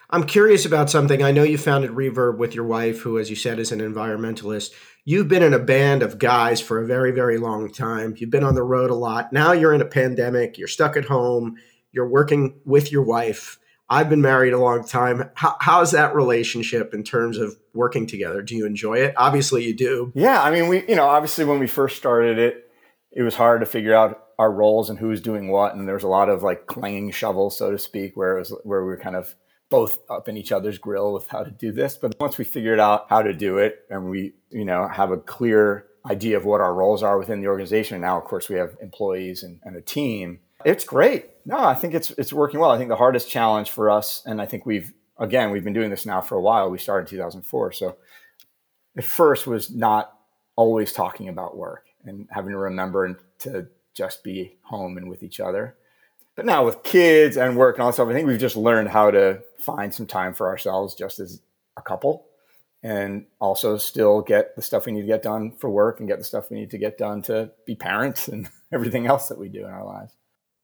I'm 0.10 0.26
curious 0.26 0.64
about 0.64 0.92
something. 0.92 1.24
I 1.24 1.32
know 1.32 1.42
you 1.42 1.58
founded 1.58 1.92
Reverb 1.92 2.38
with 2.38 2.54
your 2.54 2.66
wife, 2.66 3.02
who, 3.02 3.18
as 3.18 3.32
you 3.32 3.36
said, 3.36 3.58
is 3.58 3.72
an 3.72 3.80
environmentalist. 3.80 4.72
You've 5.06 5.28
been 5.28 5.42
in 5.42 5.56
a 5.56 5.60
band 5.60 6.04
of 6.04 6.20
guys 6.20 6.62
for 6.62 6.80
a 6.80 6.86
very, 6.86 7.12
very 7.12 7.40
long 7.40 7.72
time. 7.72 8.14
You've 8.18 8.30
been 8.30 8.44
on 8.44 8.54
the 8.54 8.64
road 8.64 8.92
a 8.92 8.96
lot. 8.96 9.34
Now 9.34 9.54
you're 9.54 9.74
in 9.74 9.82
a 9.82 9.86
pandemic. 9.86 10.60
You're 10.60 10.68
stuck 10.68 10.96
at 10.96 11.06
home. 11.06 11.56
You're 11.92 12.08
working 12.08 12.60
with 12.64 12.92
your 12.92 13.02
wife 13.02 13.58
I've 13.90 14.10
been 14.10 14.22
married 14.22 14.54
a 14.54 14.60
long 14.60 14.86
time. 14.86 15.30
How, 15.36 15.56
how's 15.60 15.92
that 15.92 16.16
relationship 16.16 16.94
in 16.94 17.04
terms 17.04 17.38
of 17.38 17.58
working 17.74 18.08
together? 18.08 18.42
Do 18.42 18.56
you 18.56 18.66
enjoy 18.66 18.96
it? 18.96 19.14
Obviously, 19.18 19.66
you 19.66 19.76
do. 19.76 20.12
Yeah, 20.16 20.42
I 20.42 20.52
mean, 20.52 20.68
we, 20.68 20.88
you 20.88 20.96
know, 20.96 21.06
obviously 21.06 21.46
when 21.46 21.60
we 21.60 21.68
first 21.68 21.98
started 21.98 22.38
it, 22.38 22.70
it 23.12 23.24
was 23.24 23.36
hard 23.36 23.60
to 23.60 23.66
figure 23.66 23.94
out 23.94 24.24
our 24.40 24.52
roles 24.52 24.90
and 24.90 24.98
who 24.98 25.10
was 25.10 25.22
doing 25.22 25.50
what, 25.50 25.76
and 25.76 25.88
there 25.88 25.96
was 25.96 26.04
a 26.04 26.08
lot 26.08 26.30
of 26.30 26.42
like 26.42 26.66
clanging 26.66 27.12
shovels, 27.12 27.58
so 27.58 27.72
to 27.72 27.78
speak, 27.78 28.18
where 28.18 28.38
it 28.38 28.40
was 28.40 28.54
where 28.64 28.82
we 28.82 28.88
were 28.88 28.98
kind 28.98 29.16
of 29.16 29.36
both 29.70 30.00
up 30.10 30.28
in 30.28 30.38
each 30.38 30.52
other's 30.52 30.78
grill 30.78 31.14
with 31.14 31.28
how 31.28 31.44
to 31.44 31.52
do 31.52 31.72
this. 31.72 31.96
But 31.96 32.16
once 32.20 32.38
we 32.38 32.46
figured 32.46 32.80
out 32.80 33.06
how 33.10 33.22
to 33.22 33.34
do 33.34 33.58
it, 33.58 33.80
and 33.90 34.10
we, 34.10 34.34
you 34.50 34.66
know, 34.66 34.88
have 34.88 35.12
a 35.12 35.18
clear 35.18 35.86
idea 36.06 36.38
of 36.38 36.46
what 36.46 36.62
our 36.62 36.74
roles 36.74 37.02
are 37.04 37.18
within 37.18 37.42
the 37.42 37.48
organization. 37.48 37.96
And 37.96 38.04
now, 38.04 38.18
of 38.18 38.26
course, 38.26 38.50
we 38.50 38.58
have 38.58 38.76
employees 38.82 39.44
and, 39.44 39.60
and 39.64 39.76
a 39.76 39.82
team 39.82 40.40
it's 40.66 40.86
great. 40.86 41.30
No, 41.46 41.58
I 41.58 41.74
think 41.74 41.94
it's 41.94 42.12
it's 42.12 42.34
working 42.34 42.60
well. 42.60 42.72
I 42.72 42.78
think 42.78 42.90
the 42.90 42.96
hardest 42.96 43.30
challenge 43.30 43.72
for 43.72 43.90
us, 43.90 44.24
and 44.26 44.42
I 44.42 44.46
think 44.46 44.66
we've 44.66 44.94
again 45.18 45.52
we've 45.52 45.64
been 45.64 45.74
doing 45.74 45.90
this 45.90 46.06
now 46.06 46.22
for 46.22 46.36
a 46.36 46.42
while. 46.42 46.70
We 46.70 46.78
started 46.78 47.12
in 47.12 47.18
2004, 47.18 47.72
so 47.74 47.98
at 48.98 49.04
first 49.04 49.48
was 49.48 49.70
not 49.72 50.18
always 50.56 50.94
talking 50.94 51.30
about 51.30 51.58
work 51.58 51.88
and 52.06 52.28
having 52.32 52.52
to 52.52 52.58
remember 52.58 53.20
to 53.40 53.68
just 53.94 54.24
be 54.24 54.58
home 54.64 54.98
and 54.98 55.10
with 55.10 55.24
each 55.24 55.40
other. 55.40 55.76
But 56.36 56.46
now 56.46 56.66
with 56.66 56.84
kids 56.84 57.38
and 57.38 57.58
work 57.58 57.76
and 57.76 57.84
all 57.84 57.90
that 57.90 57.94
stuff, 57.94 58.10
I 58.10 58.14
think 58.14 58.28
we've 58.28 58.40
just 58.40 58.56
learned 58.56 58.90
how 58.90 59.12
to 59.12 59.42
find 59.60 59.94
some 59.94 60.08
time 60.08 60.34
for 60.34 60.48
ourselves 60.48 60.96
just 60.96 61.20
as 61.20 61.42
a 61.78 61.82
couple 61.82 62.26
and 62.82 63.26
also 63.40 63.78
still 63.78 64.22
get 64.22 64.56
the 64.56 64.62
stuff 64.62 64.86
we 64.86 64.92
need 64.92 65.02
to 65.02 65.08
get 65.08 65.24
done 65.24 65.52
for 65.52 65.70
work 65.70 66.00
and 66.00 66.10
get 66.10 66.18
the 66.18 66.24
stuff 66.24 66.50
we 66.50 66.60
need 66.60 66.72
to 66.72 66.78
get 66.78 66.98
done 66.98 67.22
to 67.24 67.50
be 67.66 67.76
parents 67.76 68.28
and 68.28 68.50
everything 68.74 69.06
else 69.06 69.30
that 69.30 69.38
we 69.38 69.48
do 69.48 69.66
in 69.66 69.72
our 69.72 69.86
lives. 69.86 70.14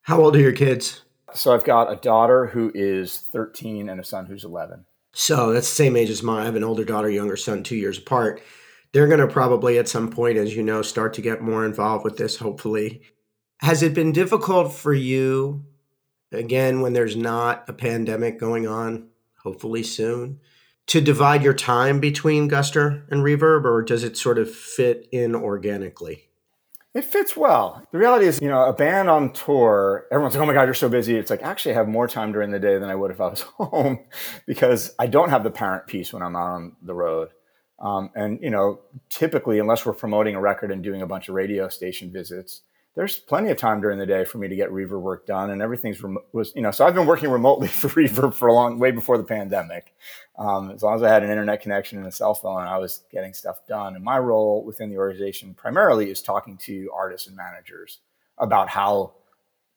How 0.03 0.21
old 0.21 0.35
are 0.35 0.39
your 0.39 0.53
kids? 0.53 1.03
So 1.33 1.53
I've 1.53 1.63
got 1.63 1.91
a 1.91 1.95
daughter 1.95 2.47
who 2.47 2.71
is 2.73 3.19
13 3.19 3.89
and 3.89 3.99
a 3.99 4.03
son 4.03 4.25
who's 4.25 4.43
11. 4.43 4.85
So 5.11 5.53
that's 5.53 5.69
the 5.69 5.75
same 5.75 5.95
age 5.95 6.09
as 6.09 6.23
mine. 6.23 6.41
I 6.41 6.45
have 6.45 6.55
an 6.55 6.63
older 6.63 6.83
daughter, 6.83 7.09
younger 7.09 7.37
son, 7.37 7.63
two 7.63 7.75
years 7.75 7.97
apart. 7.97 8.41
They're 8.91 9.07
going 9.07 9.19
to 9.19 9.27
probably 9.27 9.77
at 9.77 9.87
some 9.87 10.09
point, 10.09 10.37
as 10.37 10.55
you 10.55 10.63
know, 10.63 10.81
start 10.81 11.13
to 11.15 11.21
get 11.21 11.41
more 11.41 11.65
involved 11.65 12.03
with 12.03 12.17
this, 12.17 12.37
hopefully. 12.37 13.01
Has 13.59 13.83
it 13.83 13.93
been 13.93 14.11
difficult 14.11 14.73
for 14.73 14.93
you, 14.93 15.65
again, 16.31 16.81
when 16.81 16.93
there's 16.93 17.15
not 17.15 17.67
a 17.67 17.73
pandemic 17.73 18.39
going 18.39 18.67
on, 18.67 19.09
hopefully 19.43 19.83
soon, 19.83 20.39
to 20.87 21.01
divide 21.01 21.43
your 21.43 21.53
time 21.53 21.99
between 21.99 22.49
Guster 22.49 23.03
and 23.11 23.23
Reverb, 23.23 23.65
or 23.65 23.83
does 23.83 24.03
it 24.03 24.17
sort 24.17 24.39
of 24.39 24.49
fit 24.49 25.07
in 25.11 25.35
organically? 25.35 26.28
It 26.95 27.05
fits 27.05 27.37
well. 27.37 27.85
The 27.91 27.99
reality 27.99 28.25
is, 28.25 28.41
you 28.41 28.47
know, 28.47 28.65
a 28.65 28.73
band 28.73 29.09
on 29.09 29.31
tour, 29.31 30.07
everyone's 30.11 30.33
like, 30.33 30.41
oh 30.43 30.47
my 30.47 30.53
God, 30.53 30.63
you're 30.63 30.73
so 30.73 30.89
busy. 30.89 31.15
It's 31.15 31.29
like, 31.29 31.43
actually, 31.43 31.73
I 31.73 31.75
have 31.75 31.87
more 31.87 32.07
time 32.07 32.31
during 32.31 32.49
the 32.49 32.59
day 32.59 32.79
than 32.79 32.89
I 32.89 32.95
would 32.95 33.11
if 33.11 33.21
I 33.21 33.27
was 33.27 33.41
home 33.57 33.99
because 34.47 34.95
I 34.97 35.05
don't 35.05 35.29
have 35.29 35.43
the 35.43 35.51
parent 35.51 35.85
piece 35.85 36.11
when 36.11 36.23
I'm 36.23 36.35
out 36.35 36.49
on 36.49 36.75
the 36.81 36.95
road. 36.95 37.29
Um, 37.79 38.09
and, 38.15 38.39
you 38.41 38.49
know, 38.49 38.81
typically, 39.09 39.59
unless 39.59 39.85
we're 39.85 39.93
promoting 39.93 40.35
a 40.35 40.41
record 40.41 40.71
and 40.71 40.83
doing 40.83 41.01
a 41.01 41.07
bunch 41.07 41.29
of 41.29 41.35
radio 41.35 41.69
station 41.69 42.11
visits, 42.11 42.61
there's 42.99 43.15
plenty 43.15 43.49
of 43.49 43.55
time 43.55 43.79
during 43.79 43.97
the 43.97 44.05
day 44.05 44.25
for 44.25 44.39
me 44.39 44.49
to 44.49 44.57
get 44.57 44.69
reverb 44.71 44.99
work 44.99 45.25
done 45.25 45.51
and 45.51 45.61
everything's 45.61 46.03
rem- 46.03 46.17
was 46.33 46.51
you 46.53 46.61
know 46.61 46.69
so 46.69 46.85
i've 46.85 46.93
been 46.93 47.07
working 47.07 47.29
remotely 47.29 47.67
for 47.81 47.87
reverb 47.87 48.33
for 48.33 48.49
a 48.49 48.53
long 48.53 48.77
way 48.77 48.91
before 48.91 49.17
the 49.17 49.23
pandemic. 49.23 49.95
Um, 50.37 50.71
as 50.71 50.83
long 50.83 50.95
as 50.95 51.03
i 51.03 51.07
had 51.07 51.23
an 51.23 51.29
internet 51.29 51.61
connection 51.61 51.97
and 51.97 52.07
a 52.07 52.11
cell 52.11 52.33
phone 52.33 52.63
i 52.63 52.77
was 52.77 53.03
getting 53.09 53.33
stuff 53.33 53.65
done. 53.67 53.95
And 53.95 54.03
my 54.03 54.19
role 54.19 54.65
within 54.65 54.89
the 54.89 54.97
organization 54.97 55.53
primarily 55.53 56.11
is 56.11 56.21
talking 56.21 56.57
to 56.57 56.91
artists 56.93 57.25
and 57.25 57.37
managers 57.37 57.99
about 58.37 58.67
how 58.67 59.13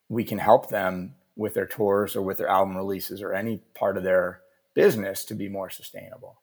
we 0.09 0.25
can 0.25 0.38
help 0.38 0.69
them 0.69 1.14
with 1.37 1.55
their 1.55 1.67
tours 1.67 2.17
or 2.17 2.23
with 2.23 2.38
their 2.38 2.49
album 2.49 2.76
releases 2.76 3.23
or 3.23 3.33
any 3.33 3.59
part 3.73 3.97
of 3.97 4.02
their 4.02 4.41
business 4.75 5.25
to 5.26 5.37
be 5.37 5.49
more 5.49 5.71
sustainable. 5.71 6.41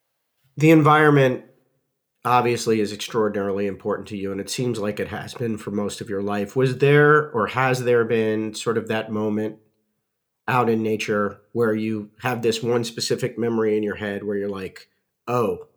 The 0.56 0.70
environment 0.70 1.44
obviously 2.24 2.80
is 2.80 2.92
extraordinarily 2.92 3.66
important 3.66 4.08
to 4.08 4.16
you 4.16 4.30
and 4.30 4.40
it 4.40 4.50
seems 4.50 4.78
like 4.78 5.00
it 5.00 5.08
has 5.08 5.34
been 5.34 5.56
for 5.56 5.70
most 5.70 6.00
of 6.00 6.10
your 6.10 6.22
life. 6.22 6.54
Was 6.54 6.78
there 6.78 7.30
or 7.30 7.46
has 7.48 7.84
there 7.84 8.04
been 8.04 8.54
sort 8.54 8.76
of 8.76 8.88
that 8.88 9.10
moment 9.10 9.56
out 10.46 10.68
in 10.68 10.82
nature 10.82 11.40
where 11.52 11.74
you 11.74 12.10
have 12.20 12.42
this 12.42 12.62
one 12.62 12.84
specific 12.84 13.38
memory 13.38 13.76
in 13.76 13.82
your 13.82 13.94
head 13.94 14.24
where 14.24 14.36
you're 14.36 14.48
like 14.48 14.88
oh 15.28 15.68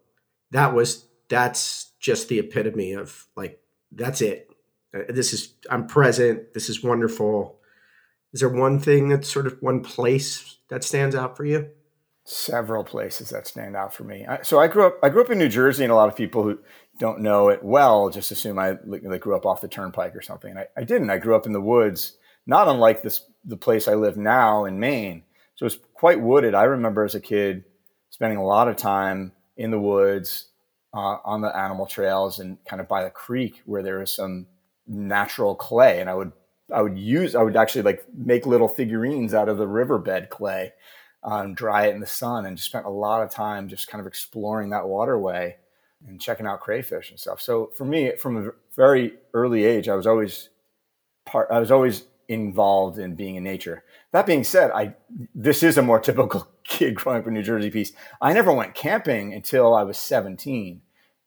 that 0.51 0.73
was 0.73 1.05
that's 1.29 1.91
just 1.99 2.27
the 2.27 2.39
epitome 2.39 2.93
of 2.93 3.27
like 3.35 3.59
that's 3.91 4.21
it. 4.21 4.49
Uh, 4.93 5.03
this 5.09 5.33
is 5.33 5.53
i'm 5.69 5.87
present. 5.87 6.53
This 6.53 6.69
is 6.69 6.83
wonderful. 6.83 7.59
Is 8.33 8.41
there 8.41 8.49
one 8.49 8.79
thing 8.79 9.09
that's 9.09 9.31
sort 9.31 9.47
of 9.47 9.61
one 9.61 9.81
place 9.81 10.57
that 10.69 10.83
stands 10.83 11.15
out 11.15 11.37
for 11.37 11.45
you 11.45 11.69
several 12.25 12.83
places 12.83 13.29
that 13.29 13.47
stand 13.47 13.75
out 13.75 13.93
for 13.93 14.03
me. 14.03 14.25
so 14.43 14.59
I 14.59 14.67
grew 14.67 14.87
up 14.87 14.99
I 15.03 15.09
grew 15.09 15.21
up 15.21 15.29
in 15.29 15.37
New 15.37 15.49
Jersey, 15.49 15.83
and 15.83 15.91
a 15.91 15.95
lot 15.95 16.09
of 16.09 16.15
people 16.15 16.43
who 16.43 16.59
don't 16.99 17.21
know 17.21 17.49
it 17.49 17.63
well 17.63 18.09
just 18.09 18.31
assume 18.31 18.59
I 18.59 18.77
like, 18.85 19.03
grew 19.19 19.35
up 19.35 19.45
off 19.45 19.61
the 19.61 19.67
turnpike 19.67 20.15
or 20.15 20.21
something. 20.21 20.51
And 20.51 20.59
I, 20.59 20.67
I, 20.77 20.83
didn't. 20.83 21.09
I 21.09 21.17
grew 21.17 21.35
up 21.35 21.45
in 21.45 21.53
the 21.53 21.61
woods, 21.61 22.17
not 22.45 22.67
unlike 22.67 23.01
this 23.01 23.21
the 23.43 23.57
place 23.57 23.87
I 23.87 23.95
live 23.95 24.15
now 24.15 24.65
in 24.65 24.79
Maine. 24.79 25.23
So 25.55 25.65
it's 25.65 25.77
quite 25.93 26.21
wooded. 26.21 26.55
I 26.55 26.63
remember 26.63 27.03
as 27.03 27.15
a 27.15 27.19
kid 27.19 27.65
spending 28.09 28.37
a 28.37 28.45
lot 28.45 28.67
of 28.67 28.77
time 28.77 29.33
in 29.57 29.71
the 29.71 29.79
woods 29.79 30.49
uh, 30.93 31.17
on 31.25 31.41
the 31.41 31.55
animal 31.55 31.85
trails 31.85 32.39
and 32.39 32.57
kind 32.65 32.79
of 32.79 32.87
by 32.87 33.03
the 33.03 33.09
creek 33.09 33.61
where 33.65 33.83
there 33.83 33.99
was 33.99 34.15
some 34.15 34.47
natural 34.87 35.55
clay, 35.55 35.99
and 35.99 36.09
I 36.09 36.13
would 36.13 36.31
I 36.73 36.81
would 36.81 36.97
use 36.97 37.35
I 37.35 37.43
would 37.43 37.57
actually 37.57 37.81
like 37.81 38.05
make 38.15 38.45
little 38.45 38.69
figurines 38.69 39.33
out 39.33 39.49
of 39.49 39.57
the 39.57 39.67
riverbed 39.67 40.29
clay 40.29 40.73
um, 41.23 41.53
dry 41.53 41.87
it 41.87 41.95
in 41.95 41.99
the 41.99 42.07
sun, 42.07 42.45
and 42.45 42.57
just 42.57 42.69
spent 42.69 42.85
a 42.85 42.89
lot 42.89 43.23
of 43.23 43.29
time 43.29 43.69
just 43.69 43.87
kind 43.87 43.99
of 43.99 44.07
exploring 44.07 44.69
that 44.69 44.87
waterway 44.87 45.57
and 46.07 46.21
checking 46.21 46.45
out 46.45 46.61
crayfish 46.61 47.09
and 47.09 47.19
stuff. 47.19 47.41
So 47.41 47.71
for 47.77 47.85
me, 47.85 48.15
from 48.17 48.37
a 48.37 48.51
very 48.75 49.13
early 49.33 49.63
age, 49.63 49.87
I 49.87 49.95
was 49.95 50.07
always 50.07 50.49
part. 51.25 51.47
I 51.51 51.59
was 51.59 51.71
always 51.71 52.05
involved 52.27 52.97
in 52.97 53.15
being 53.15 53.35
in 53.35 53.43
nature. 53.43 53.83
That 54.11 54.25
being 54.25 54.43
said, 54.43 54.71
I 54.71 54.95
this 55.33 55.63
is 55.63 55.77
a 55.77 55.81
more 55.81 55.99
typical 55.99 56.47
kid 56.63 56.95
growing 56.95 57.19
up 57.19 57.27
in 57.27 57.33
New 57.33 57.43
Jersey 57.43 57.69
piece. 57.69 57.93
I 58.21 58.33
never 58.33 58.53
went 58.53 58.75
camping 58.75 59.33
until 59.33 59.73
I 59.73 59.83
was 59.83 59.97
17. 59.97 60.81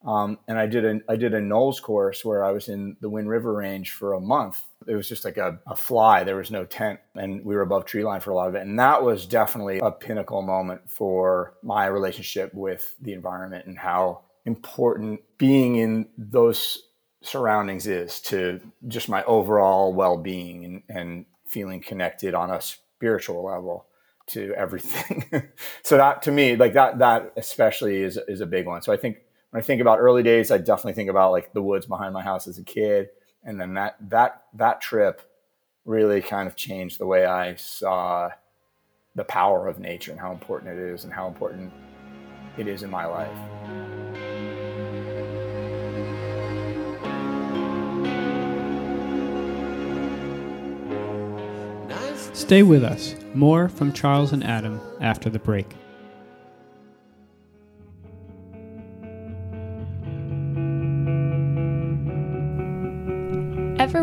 Um, 0.05 0.38
and 0.47 0.59
I 0.59 0.67
did 0.67 0.85
a 0.85 1.00
I 1.09 1.17
did 1.17 1.35
a 1.35 1.41
NOLS 1.41 1.83
course 1.83 2.25
where 2.25 2.45
I 2.45 2.53
was 2.53 2.69
in 2.69 2.97
the 3.00 3.11
Wind 3.11 3.29
River 3.29 3.53
Range 3.53 3.91
for 3.91 4.12
a 4.12 4.21
month. 4.21 4.62
It 4.87 4.95
was 4.95 5.09
just 5.09 5.25
like 5.25 5.37
a, 5.37 5.59
a 5.66 5.76
fly. 5.76 6.25
There 6.25 6.37
was 6.37 6.50
no 6.50 6.64
tent, 6.64 7.00
and 7.14 7.45
we 7.45 7.55
were 7.55 7.62
above 7.62 7.85
tree 7.85 8.05
line 8.05 8.21
for 8.21 8.31
a 8.31 8.35
lot 8.35 8.49
of 8.49 8.55
it. 8.55 8.62
And 8.62 8.78
that 8.78 9.02
was 9.02 9.26
definitely 9.26 9.78
a 9.78 9.90
pinnacle 9.90 10.43
moment 10.43 10.90
for 10.90 11.55
my 11.62 11.87
relationship 11.87 12.52
with 12.55 12.95
the 13.00 13.12
environment 13.12 13.66
and 13.66 13.78
how 13.78 14.23
important 14.45 15.21
being 15.38 15.76
in 15.76 16.09
those 16.16 16.85
surroundings 17.23 17.87
is 17.87 18.21
to 18.21 18.61
just 18.87 19.09
my 19.09 19.25
overall 19.25 19.93
well-being 19.93 20.64
and, 20.64 20.83
and 20.88 21.26
feeling 21.47 21.81
connected 21.81 22.35
on 22.35 22.50
a 22.50 22.61
spiritual 22.61 23.45
level 23.45 23.87
to 24.28 24.52
everything. 24.57 25.25
so 25.83 25.97
that 25.97 26.23
to 26.23 26.33
me, 26.33 26.57
like 26.57 26.75
that, 26.75 26.99
that 26.99 27.33
especially 27.37 28.02
is, 28.02 28.19
is 28.28 28.40
a 28.40 28.47
big 28.47 28.66
one. 28.66 28.83
So 28.83 28.93
I 28.93 28.97
think 28.97 29.19
when 29.50 29.62
I 29.62 29.64
think 29.64 29.81
about 29.81 29.99
early 30.00 30.23
days, 30.23 30.50
I 30.50 30.59
definitely 30.59 30.95
think 30.95 31.11
about 31.11 31.33
like 31.33 31.52
the 31.52 31.62
woods 31.62 31.87
behind 31.87 32.12
my 32.12 32.23
house 32.23 32.47
as 32.47 32.59
a 32.59 32.64
kid. 32.64 33.09
And 33.47 33.61
then 33.61 33.75
that, 33.75 33.97
that, 34.11 34.43
that 34.55 34.81
trip 34.81 35.23
really 35.85 36.21
kind 36.21 36.49
of 36.49 36.57
changed 36.57 36.99
the 36.99 37.07
way 37.07 37.25
I 37.25 37.55
saw 37.55 38.31
the 39.15 39.23
power 39.23 39.69
of 39.69 39.79
nature 39.79 40.11
and 40.11 40.19
how 40.21 40.33
important 40.33 40.76
it 40.76 40.79
is 40.79 41.05
and 41.05 41.12
how 41.12 41.29
important 41.29 41.73
it 42.59 42.67
is 42.67 42.83
in 42.83 42.91
my 42.91 43.07
life. 43.07 43.31
Stay 52.35 52.65
with 52.65 52.83
us. 52.83 53.15
More 53.33 53.69
from 53.69 53.93
Charles 53.93 54.33
and 54.33 54.43
Adam 54.43 54.81
after 55.00 55.31
the 55.31 55.38
break. 55.38 55.67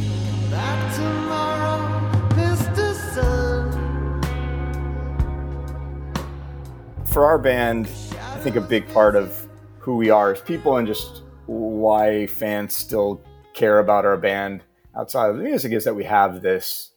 For 7.03 7.25
our 7.25 7.37
band, 7.37 7.87
I 8.13 8.39
think 8.39 8.55
a 8.55 8.61
big 8.61 8.87
part 8.93 9.17
of 9.17 9.45
who 9.77 9.97
we 9.97 10.09
are 10.09 10.31
as 10.31 10.39
people 10.39 10.77
and 10.77 10.87
just 10.87 11.23
why 11.47 12.27
fans 12.27 12.73
still 12.73 13.25
care 13.59 13.79
about 13.79 14.05
our 14.05 14.17
band 14.17 14.63
outside 14.95 15.29
of 15.29 15.37
the 15.37 15.43
music 15.43 15.71
is 15.71 15.83
that 15.83 15.95
we 15.95 16.05
have 16.05 16.41
this 16.41 16.91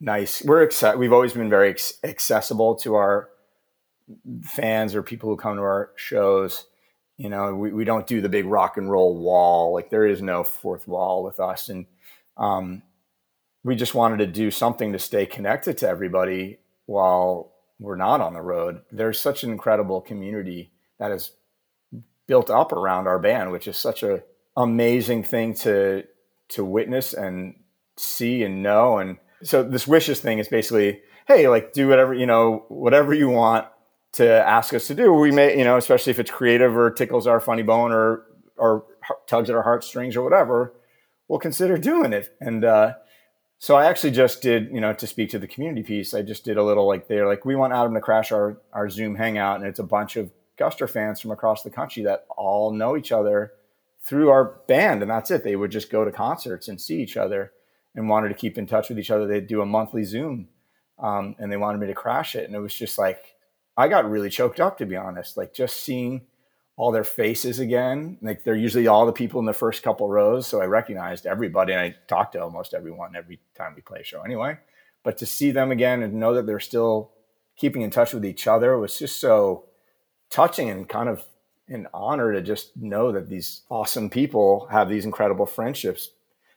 nice. 0.00 0.42
We're 0.42 0.66
acce- 0.66 0.98
we've 0.98 1.12
always 1.12 1.34
been 1.34 1.50
very 1.50 1.76
accessible 2.02 2.74
to 2.76 2.94
our 2.94 3.28
fans 4.42 4.94
or 4.94 5.02
people 5.02 5.28
who 5.28 5.36
come 5.36 5.56
to 5.56 5.62
our 5.62 5.92
shows. 5.96 6.66
You 7.16 7.28
know, 7.28 7.54
we, 7.54 7.72
we 7.72 7.84
don't 7.84 8.06
do 8.06 8.20
the 8.20 8.28
big 8.28 8.46
rock 8.46 8.76
and 8.76 8.90
roll 8.90 9.16
wall. 9.16 9.74
Like 9.74 9.90
there 9.90 10.06
is 10.06 10.22
no 10.22 10.42
fourth 10.42 10.88
wall 10.88 11.22
with 11.22 11.38
us. 11.38 11.68
And 11.68 11.86
um, 12.36 12.82
we 13.62 13.76
just 13.76 13.94
wanted 13.94 14.18
to 14.18 14.26
do 14.26 14.50
something 14.50 14.92
to 14.92 14.98
stay 14.98 15.26
connected 15.26 15.76
to 15.78 15.88
everybody 15.88 16.58
while 16.86 17.52
we're 17.78 17.96
not 17.96 18.20
on 18.20 18.32
the 18.32 18.40
road. 18.40 18.82
There's 18.90 19.20
such 19.20 19.44
an 19.44 19.50
incredible 19.50 20.00
community 20.00 20.72
that 20.98 21.12
is 21.12 21.32
built 22.26 22.50
up 22.50 22.72
around 22.72 23.06
our 23.06 23.18
band, 23.18 23.52
which 23.52 23.68
is 23.68 23.76
such 23.76 24.02
a 24.02 24.22
amazing 24.62 25.24
thing 25.24 25.54
to 25.54 26.04
to 26.50 26.64
witness 26.64 27.14
and 27.14 27.54
see 27.96 28.42
and 28.42 28.62
know. 28.62 28.98
And 28.98 29.18
so 29.42 29.62
this 29.62 29.86
wishes 29.86 30.20
thing 30.20 30.38
is 30.38 30.48
basically, 30.48 31.00
hey, 31.26 31.48
like 31.48 31.72
do 31.72 31.88
whatever 31.88 32.14
you 32.14 32.26
know, 32.26 32.64
whatever 32.68 33.14
you 33.14 33.28
want 33.28 33.66
to 34.12 34.28
ask 34.28 34.74
us 34.74 34.86
to 34.88 34.94
do. 34.94 35.12
We 35.12 35.30
may, 35.30 35.56
you 35.56 35.64
know, 35.64 35.76
especially 35.76 36.10
if 36.10 36.18
it's 36.18 36.30
creative 36.30 36.76
or 36.76 36.90
tickles 36.90 37.26
our 37.26 37.40
funny 37.40 37.62
bone 37.62 37.92
or 37.92 38.26
or 38.56 38.84
tugs 39.26 39.48
at 39.48 39.56
our 39.56 39.62
heartstrings 39.62 40.16
or 40.16 40.22
whatever, 40.22 40.74
we'll 41.28 41.38
consider 41.38 41.78
doing 41.78 42.12
it. 42.12 42.36
And 42.40 42.64
uh, 42.64 42.94
so 43.58 43.76
I 43.76 43.86
actually 43.86 44.10
just 44.10 44.42
did, 44.42 44.70
you 44.72 44.80
know, 44.80 44.92
to 44.92 45.06
speak 45.06 45.30
to 45.30 45.38
the 45.38 45.46
community 45.46 45.82
piece, 45.82 46.12
I 46.12 46.22
just 46.22 46.44
did 46.44 46.56
a 46.56 46.62
little 46.62 46.86
like 46.86 47.08
they're 47.08 47.26
like, 47.26 47.44
we 47.44 47.56
want 47.56 47.72
Adam 47.72 47.94
to 47.94 48.00
crash 48.00 48.32
our 48.32 48.58
our 48.72 48.88
Zoom 48.90 49.14
hangout, 49.14 49.60
and 49.60 49.66
it's 49.66 49.78
a 49.78 49.84
bunch 49.84 50.16
of 50.16 50.30
Guster 50.58 50.90
fans 50.90 51.20
from 51.20 51.30
across 51.30 51.62
the 51.62 51.70
country 51.70 52.02
that 52.02 52.26
all 52.36 52.72
know 52.72 52.96
each 52.96 53.12
other 53.12 53.52
through 54.02 54.30
our 54.30 54.60
band, 54.66 55.02
and 55.02 55.10
that's 55.10 55.30
it. 55.30 55.44
They 55.44 55.56
would 55.56 55.70
just 55.70 55.90
go 55.90 56.04
to 56.04 56.12
concerts 56.12 56.68
and 56.68 56.80
see 56.80 57.02
each 57.02 57.16
other 57.16 57.52
and 57.94 58.08
wanted 58.08 58.28
to 58.28 58.34
keep 58.34 58.56
in 58.56 58.66
touch 58.66 58.88
with 58.88 58.98
each 58.98 59.10
other. 59.10 59.26
They'd 59.26 59.46
do 59.46 59.60
a 59.60 59.66
monthly 59.66 60.04
Zoom, 60.04 60.48
um, 60.98 61.36
and 61.38 61.52
they 61.52 61.56
wanted 61.56 61.78
me 61.78 61.86
to 61.88 61.94
crash 61.94 62.34
it. 62.34 62.46
And 62.46 62.54
it 62.54 62.60
was 62.60 62.74
just 62.74 62.98
like 62.98 63.36
I 63.76 63.88
got 63.88 64.10
really 64.10 64.30
choked 64.30 64.60
up 64.60 64.78
to 64.78 64.86
be 64.86 64.96
honest. 64.96 65.36
Like 65.36 65.54
just 65.54 65.78
seeing 65.78 66.22
all 66.76 66.92
their 66.92 67.04
faces 67.04 67.58
again. 67.58 68.16
Like 68.22 68.42
they're 68.42 68.54
usually 68.54 68.86
all 68.86 69.04
the 69.04 69.12
people 69.12 69.38
in 69.38 69.46
the 69.46 69.52
first 69.52 69.82
couple 69.82 70.08
rows, 70.08 70.46
so 70.46 70.62
I 70.62 70.64
recognized 70.64 71.26
everybody, 71.26 71.72
and 71.74 71.80
I 71.82 71.94
talked 72.08 72.32
to 72.32 72.42
almost 72.42 72.72
everyone 72.72 73.14
every 73.14 73.40
time 73.54 73.74
we 73.76 73.82
play 73.82 74.00
a 74.00 74.04
show 74.04 74.22
anyway. 74.22 74.56
But 75.02 75.18
to 75.18 75.26
see 75.26 75.50
them 75.50 75.70
again 75.70 76.02
and 76.02 76.14
know 76.14 76.34
that 76.34 76.46
they're 76.46 76.60
still 76.60 77.12
keeping 77.56 77.82
in 77.82 77.90
touch 77.90 78.14
with 78.14 78.24
each 78.24 78.46
other 78.46 78.78
was 78.78 78.98
just 78.98 79.20
so 79.20 79.66
touching 80.30 80.70
and 80.70 80.88
kind 80.88 81.10
of 81.10 81.24
an 81.70 81.86
honor 81.94 82.32
to 82.32 82.42
just 82.42 82.76
know 82.76 83.12
that 83.12 83.28
these 83.28 83.62
awesome 83.70 84.10
people 84.10 84.66
have 84.70 84.88
these 84.88 85.04
incredible 85.04 85.46
friendships 85.46 86.10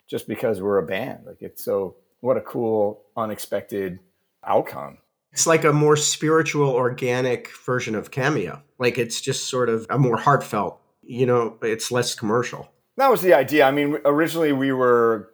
just 0.07 0.27
because 0.27 0.61
we're 0.61 0.79
a 0.79 0.85
band. 0.85 1.25
Like 1.25 1.41
it's 1.41 1.63
so 1.63 1.95
what 2.19 2.37
a 2.37 2.41
cool 2.41 3.03
unexpected 3.15 3.99
outcome. 4.45 4.97
It's 5.31 5.47
like 5.47 5.63
a 5.63 5.73
more 5.73 5.95
spiritual 5.95 6.69
organic 6.69 7.49
version 7.65 7.95
of 7.95 8.11
Cameo. 8.11 8.61
Like 8.77 8.97
it's 8.97 9.21
just 9.21 9.49
sort 9.49 9.69
of 9.69 9.85
a 9.89 9.97
more 9.97 10.17
heartfelt, 10.17 10.79
you 11.01 11.25
know, 11.25 11.57
it's 11.61 11.91
less 11.91 12.15
commercial. 12.15 12.69
That 12.97 13.09
was 13.09 13.21
the 13.21 13.33
idea. 13.33 13.65
I 13.65 13.71
mean, 13.71 13.97
originally 14.05 14.53
we 14.53 14.71
were 14.71 15.32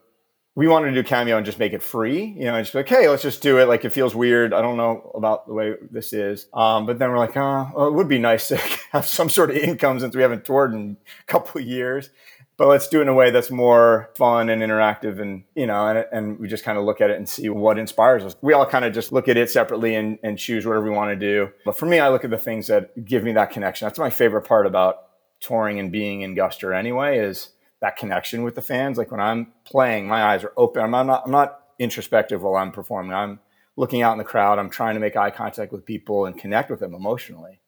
we 0.56 0.68
wanted 0.68 0.92
to 0.92 1.02
do 1.02 1.08
cameo 1.08 1.38
and 1.38 1.46
just 1.46 1.60
make 1.60 1.74
it 1.74 1.82
free, 1.82 2.26
you 2.26 2.46
know, 2.46 2.56
and 2.56 2.66
just 2.66 2.76
like, 2.76 2.90
hey, 2.90 3.08
let's 3.08 3.24
just 3.24 3.42
do 3.42 3.60
it. 3.60 3.68
Like 3.68 3.86
it 3.86 3.92
feels 3.92 4.16
weird. 4.16 4.54
I 4.54 4.62
don't 4.62 4.78
know 4.78 5.12
about 5.16 5.48
the 5.48 5.54
way 5.54 5.76
this 5.90 6.12
is. 6.12 6.48
Um, 6.54 6.86
but 6.86 7.00
then 7.00 7.10
we're 7.12 7.18
like, 7.18 7.38
oh, 7.38 7.72
well, 7.76 7.88
it 7.88 7.94
would 7.94 8.08
be 8.08 8.20
nice 8.20 8.50
to 8.50 8.58
have 8.92 9.06
some 9.06 9.30
sort 9.30 9.52
of 9.52 9.58
income 9.58 10.00
since 10.00 10.16
we 10.16 10.22
haven't 10.22 10.46
toured 10.46 10.74
in 10.74 10.98
a 11.22 11.26
couple 11.26 11.62
of 11.62 11.68
years. 11.68 12.10
But 12.60 12.68
let's 12.68 12.90
do 12.90 13.00
it 13.00 13.04
in 13.04 13.08
a 13.08 13.14
way 13.14 13.32
that's 13.32 13.50
more 13.50 14.10
fun 14.16 14.50
and 14.50 14.62
interactive, 14.62 15.22
and 15.22 15.46
you 15.56 15.66
know, 15.66 15.88
and, 15.88 16.06
and 16.12 16.40
we 16.40 16.50
just 16.50 16.66
kind 16.66 16.78
of 16.78 16.84
look 16.84 17.00
at 17.00 17.10
it 17.10 17.16
and 17.16 17.28
see 17.30 17.48
what 17.48 17.80
inspires 17.80 18.26
us. 18.26 18.36
We 18.42 18.52
all 18.52 18.66
kind 18.66 18.84
of 18.84 18.94
just 18.94 19.14
look 19.14 19.30
at 19.30 19.38
it 19.38 19.50
separately 19.50 19.96
and, 19.96 20.20
and 20.24 20.38
choose 20.38 20.66
whatever 20.66 20.84
we 20.84 20.90
want 20.90 21.10
to 21.10 21.16
do. 21.16 21.54
But 21.64 21.78
for 21.78 21.86
me, 21.86 22.00
I 22.00 22.10
look 22.10 22.26
at 22.26 22.32
the 22.32 22.38
things 22.38 22.68
that 22.68 23.06
give 23.06 23.24
me 23.24 23.32
that 23.32 23.52
connection. 23.52 23.86
That's 23.86 23.98
my 23.98 24.10
favorite 24.10 24.42
part 24.42 24.66
about 24.66 25.06
touring 25.40 25.80
and 25.80 25.90
being 25.90 26.20
in 26.20 26.36
Guster 26.36 26.78
anyway. 26.78 27.20
Is 27.20 27.52
that 27.82 27.98
connection 27.98 28.44
with 28.44 28.56
the 28.56 28.62
fans. 28.62 28.98
Like 28.98 29.12
when 29.12 29.22
I'm 29.22 29.54
playing, 29.66 30.08
my 30.08 30.24
eyes 30.24 30.44
are 30.44 30.54
open. 30.58 30.84
I'm 30.84 31.08
not, 31.08 31.24
I'm 31.26 31.32
not 31.32 31.62
introspective 31.78 32.42
while 32.42 32.56
I'm 32.56 32.72
performing. 32.72 33.14
I'm 33.14 33.40
looking 33.76 34.02
out 34.02 34.12
in 34.12 34.18
the 34.18 34.24
crowd. 34.24 34.60
I'm 34.60 34.70
trying 34.70 34.96
to 34.96 35.00
make 35.00 35.16
eye 35.16 35.32
contact 35.32 35.72
with 35.72 35.86
people 35.86 36.26
and 36.26 36.38
connect 36.38 36.70
with 36.70 36.82
them 36.82 36.94
emotionally. 36.94 37.62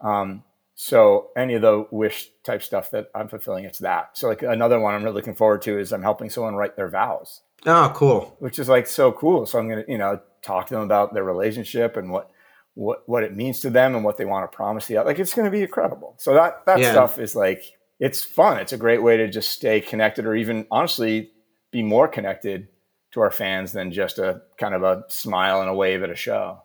Um, 0.00 0.42
so 0.74 1.30
any 1.36 1.54
of 1.54 1.62
the 1.62 1.86
wish 1.90 2.30
type 2.42 2.62
stuff 2.62 2.90
that 2.90 3.08
I'm 3.14 3.28
fulfilling, 3.28 3.64
it's 3.64 3.78
that. 3.78 4.18
So 4.18 4.28
like 4.28 4.42
another 4.42 4.80
one 4.80 4.94
I'm 4.94 5.04
really 5.04 5.14
looking 5.14 5.36
forward 5.36 5.62
to 5.62 5.78
is 5.78 5.92
I'm 5.92 6.02
helping 6.02 6.30
someone 6.30 6.56
write 6.56 6.76
their 6.76 6.88
vows. 6.88 7.42
Oh, 7.64 7.92
cool. 7.94 8.36
Which 8.40 8.58
is 8.58 8.68
like 8.68 8.88
so 8.88 9.12
cool. 9.12 9.46
So 9.46 9.58
I'm 9.58 9.68
going 9.68 9.84
to, 9.84 9.90
you 9.90 9.98
know, 9.98 10.20
talk 10.42 10.66
to 10.66 10.74
them 10.74 10.82
about 10.82 11.14
their 11.14 11.24
relationship 11.24 11.96
and 11.96 12.10
what 12.10 12.30
what 12.74 13.08
what 13.08 13.22
it 13.22 13.34
means 13.34 13.60
to 13.60 13.70
them 13.70 13.94
and 13.94 14.04
what 14.04 14.16
they 14.16 14.24
want 14.24 14.50
to 14.50 14.54
promise 14.54 14.86
the 14.86 14.96
other. 14.96 15.08
like 15.08 15.20
it's 15.20 15.32
going 15.32 15.44
to 15.44 15.50
be 15.50 15.62
incredible. 15.62 16.14
So 16.18 16.34
that 16.34 16.66
that 16.66 16.80
yeah. 16.80 16.90
stuff 16.90 17.18
is 17.18 17.36
like 17.36 17.62
it's 18.04 18.22
fun. 18.22 18.58
It's 18.58 18.74
a 18.74 18.76
great 18.76 19.02
way 19.02 19.16
to 19.16 19.28
just 19.28 19.50
stay 19.50 19.80
connected 19.80 20.26
or 20.26 20.34
even 20.34 20.66
honestly 20.70 21.30
be 21.70 21.82
more 21.82 22.06
connected 22.06 22.68
to 23.12 23.20
our 23.20 23.30
fans 23.30 23.72
than 23.72 23.92
just 23.92 24.18
a 24.18 24.42
kind 24.58 24.74
of 24.74 24.82
a 24.82 25.04
smile 25.08 25.62
and 25.62 25.70
a 25.70 25.74
wave 25.74 26.02
at 26.02 26.10
a 26.10 26.14
show. 26.14 26.60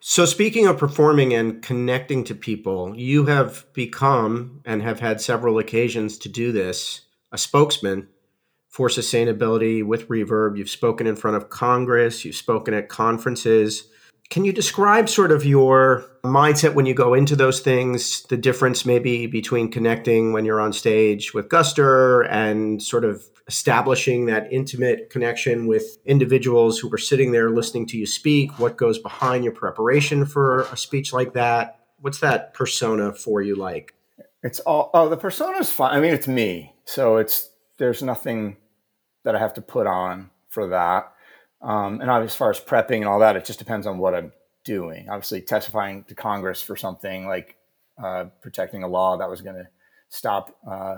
So, 0.00 0.24
speaking 0.24 0.66
of 0.66 0.76
performing 0.76 1.32
and 1.32 1.62
connecting 1.62 2.24
to 2.24 2.34
people, 2.34 2.92
you 2.96 3.26
have 3.26 3.72
become 3.72 4.62
and 4.64 4.82
have 4.82 4.98
had 4.98 5.20
several 5.20 5.60
occasions 5.60 6.18
to 6.18 6.28
do 6.28 6.50
this 6.50 7.02
a 7.30 7.38
spokesman 7.38 8.08
for 8.68 8.88
sustainability 8.88 9.84
with 9.84 10.08
Reverb. 10.08 10.58
You've 10.58 10.68
spoken 10.68 11.06
in 11.06 11.14
front 11.14 11.36
of 11.36 11.50
Congress, 11.50 12.24
you've 12.24 12.34
spoken 12.34 12.74
at 12.74 12.88
conferences. 12.88 13.84
Can 14.30 14.44
you 14.44 14.52
describe 14.52 15.08
sort 15.08 15.30
of 15.30 15.44
your 15.44 16.04
mindset 16.24 16.74
when 16.74 16.86
you 16.86 16.94
go 16.94 17.14
into 17.14 17.36
those 17.36 17.60
things, 17.60 18.22
the 18.24 18.36
difference 18.36 18.86
maybe 18.86 19.26
between 19.26 19.70
connecting 19.70 20.32
when 20.32 20.44
you're 20.44 20.60
on 20.60 20.72
stage 20.72 21.34
with 21.34 21.48
Guster 21.48 22.26
and 22.30 22.82
sort 22.82 23.04
of 23.04 23.22
establishing 23.46 24.26
that 24.26 24.50
intimate 24.50 25.10
connection 25.10 25.66
with 25.66 25.98
individuals 26.06 26.78
who 26.78 26.92
are 26.92 26.98
sitting 26.98 27.32
there 27.32 27.50
listening 27.50 27.86
to 27.88 27.98
you 27.98 28.06
speak? 28.06 28.58
What 28.58 28.76
goes 28.76 28.98
behind 28.98 29.44
your 29.44 29.52
preparation 29.52 30.24
for 30.24 30.62
a 30.62 30.76
speech 30.76 31.12
like 31.12 31.34
that? 31.34 31.80
What's 32.00 32.20
that 32.20 32.54
persona 32.54 33.12
for 33.12 33.42
you 33.42 33.54
like? 33.54 33.94
It's 34.42 34.60
all 34.60 34.90
oh 34.92 35.08
the 35.08 35.16
persona 35.16 35.58
is 35.58 35.72
fine. 35.72 35.96
I 35.96 36.00
mean, 36.00 36.12
it's 36.12 36.28
me, 36.28 36.74
so 36.84 37.16
it's 37.16 37.50
there's 37.78 38.02
nothing 38.02 38.56
that 39.24 39.34
I 39.34 39.38
have 39.38 39.54
to 39.54 39.62
put 39.62 39.86
on 39.86 40.30
for 40.48 40.68
that. 40.68 41.13
Um, 41.64 42.02
and 42.02 42.10
as 42.10 42.36
far 42.36 42.50
as 42.50 42.60
prepping 42.60 42.98
and 42.98 43.06
all 43.06 43.18
that, 43.20 43.36
it 43.36 43.44
just 43.46 43.58
depends 43.58 43.86
on 43.86 43.96
what 43.98 44.14
I'm 44.14 44.32
doing. 44.64 45.08
Obviously, 45.08 45.40
testifying 45.40 46.04
to 46.04 46.14
Congress 46.14 46.60
for 46.60 46.76
something 46.76 47.26
like 47.26 47.56
uh, 48.02 48.26
protecting 48.42 48.82
a 48.82 48.88
law 48.88 49.16
that 49.16 49.30
was 49.30 49.40
going 49.40 49.56
to 49.56 49.68
stop 50.10 50.56
uh, 50.70 50.96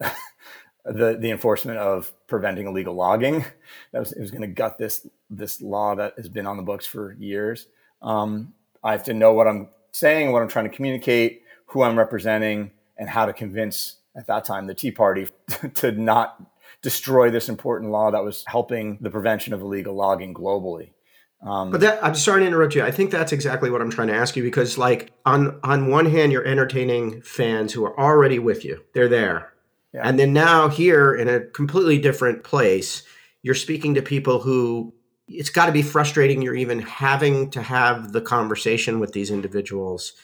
the 0.84 1.16
the 1.18 1.30
enforcement 1.30 1.78
of 1.78 2.12
preventing 2.28 2.68
illegal 2.68 2.94
logging. 2.94 3.44
That 3.92 3.98
was 3.98 4.12
it 4.12 4.20
was 4.20 4.30
going 4.30 4.42
to 4.42 4.46
gut 4.46 4.78
this 4.78 5.06
this 5.28 5.60
law 5.60 5.96
that 5.96 6.14
has 6.16 6.28
been 6.28 6.46
on 6.46 6.56
the 6.56 6.62
books 6.62 6.86
for 6.86 7.14
years. 7.14 7.66
Um, 8.00 8.54
I 8.84 8.92
have 8.92 9.02
to 9.04 9.14
know 9.14 9.32
what 9.32 9.48
I'm 9.48 9.68
saying, 9.90 10.30
what 10.30 10.40
I'm 10.40 10.48
trying 10.48 10.70
to 10.70 10.76
communicate, 10.76 11.42
who 11.66 11.82
I'm 11.82 11.98
representing, 11.98 12.70
and 12.96 13.08
how 13.08 13.26
to 13.26 13.32
convince 13.32 13.96
at 14.14 14.28
that 14.28 14.44
time 14.44 14.68
the 14.68 14.74
Tea 14.74 14.92
Party 14.92 15.26
to 15.74 15.90
not 15.90 16.40
destroy 16.82 17.30
this 17.30 17.48
important 17.48 17.90
law 17.90 18.10
that 18.10 18.24
was 18.24 18.44
helping 18.46 18.98
the 19.00 19.10
prevention 19.10 19.52
of 19.52 19.60
illegal 19.60 19.94
logging 19.94 20.34
globally. 20.34 20.90
Um, 21.42 21.70
but 21.70 21.80
that 21.82 22.02
I'm 22.04 22.14
sorry 22.14 22.40
to 22.40 22.46
interrupt 22.46 22.74
you. 22.74 22.82
I 22.82 22.90
think 22.90 23.10
that's 23.10 23.32
exactly 23.32 23.70
what 23.70 23.82
I'm 23.82 23.90
trying 23.90 24.08
to 24.08 24.14
ask 24.14 24.36
you 24.36 24.42
because, 24.42 24.78
like, 24.78 25.12
on 25.24 25.60
on 25.62 25.88
one 25.88 26.06
hand, 26.06 26.32
you're 26.32 26.46
entertaining 26.46 27.22
fans 27.22 27.72
who 27.72 27.84
are 27.84 27.98
already 27.98 28.38
with 28.38 28.64
you; 28.64 28.82
they're 28.94 29.08
there. 29.08 29.52
Yeah. 29.92 30.00
And 30.04 30.18
then 30.18 30.32
now 30.32 30.68
here 30.68 31.14
in 31.14 31.28
a 31.28 31.40
completely 31.40 31.98
different 31.98 32.42
place, 32.42 33.02
you're 33.42 33.54
speaking 33.54 33.94
to 33.94 34.02
people 34.02 34.40
who 34.40 34.94
it's 35.28 35.50
got 35.50 35.66
to 35.66 35.72
be 35.72 35.82
frustrating. 35.82 36.42
You're 36.42 36.54
even 36.54 36.80
having 36.80 37.50
to 37.50 37.62
have 37.62 38.12
the 38.12 38.20
conversation 38.20 38.98
with 38.98 39.12
these 39.12 39.30
individuals. 39.30 40.14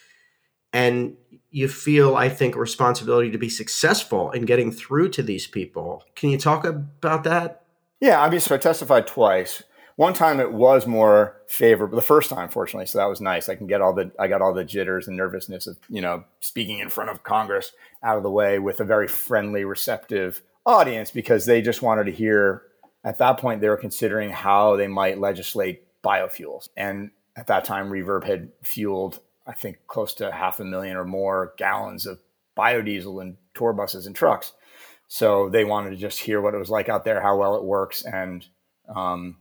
And 0.73 1.17
you 1.51 1.69
feel, 1.69 2.17
I 2.17 2.29
think, 2.31 2.57
responsibility 2.57 3.31
to 3.31 3.39
be 3.39 3.51
successful 3.51 4.31
in 4.31 4.47
getting 4.47 4.73
through 4.73 5.11
to 5.11 5.23
these 5.23 5.47
people. 5.47 6.03
Can 6.17 6.31
you 6.31 6.39
talk 6.39 6.65
about 6.65 7.25
that? 7.25 7.65
Yeah, 8.01 8.21
I 8.21 8.31
mean, 8.31 8.41
so 8.41 8.55
I 8.55 8.59
testified 8.59 9.07
twice. 9.07 9.63
One 9.97 10.15
time 10.15 10.41
it 10.41 10.53
was 10.53 10.87
more 10.87 11.41
favorable. 11.47 11.95
The 11.95 12.03
first 12.03 12.31
time, 12.31 12.49
fortunately, 12.49 12.87
so 12.87 12.99
that 12.99 13.09
was 13.09 13.21
nice. 13.21 13.49
I 13.49 13.55
can 13.55 13.67
get 13.67 13.83
all 13.83 13.93
the 13.93 14.11
I 14.19 14.27
got 14.27 14.41
all 14.41 14.55
the 14.55 14.65
jitters 14.65 15.07
and 15.07 15.17
nervousness 15.17 15.67
of 15.67 15.79
you 15.89 16.01
know 16.01 16.25
speaking 16.41 16.79
in 16.79 16.89
front 16.89 17.11
of 17.11 17.23
Congress 17.23 17.73
out 18.03 18.17
of 18.17 18.23
the 18.23 18.31
way 18.31 18.59
with 18.59 18.81
a 18.81 18.85
very 18.85 19.07
friendly, 19.07 19.65
receptive 19.65 20.43
audience 20.65 21.11
because 21.11 21.47
they 21.47 21.61
just 21.61 21.83
wanted 21.83 22.05
to 22.05 22.13
hear. 22.13 22.63
At 23.05 23.19
that 23.19 23.39
point, 23.39 23.61
they 23.61 23.69
were 23.69 23.77
considering 23.77 24.31
how 24.31 24.77
they 24.77 24.87
might 24.87 25.19
legislate 25.19 25.85
biofuels, 26.03 26.71
and 26.77 27.11
at 27.37 27.49
that 27.49 27.65
time, 27.65 27.91
Reverb 27.91 28.25
had 28.25 28.51
fueled 28.63 29.21
I 29.47 29.53
think 29.53 29.79
close 29.87 30.15
to 30.15 30.31
half 30.31 30.61
a 30.61 30.65
million 30.65 30.97
or 30.97 31.05
more 31.05 31.55
gallons 31.57 32.07
of 32.07 32.21
biodiesel 32.57 33.23
in 33.23 33.37
tour 33.55 33.73
buses 33.73 34.07
and 34.07 34.15
trucks. 34.15 34.53
So 35.09 35.49
they 35.49 35.65
wanted 35.65 35.91
to 35.91 35.97
just 35.97 36.21
hear 36.21 36.41
what 36.41 36.55
it 36.55 36.59
was 36.59 36.71
like 36.71 36.89
out 36.89 37.05
there, 37.05 37.21
how 37.21 37.37
well 37.37 37.57
it 37.57 37.65
works, 37.65 38.05
and 38.05 38.45
um, 38.95 39.37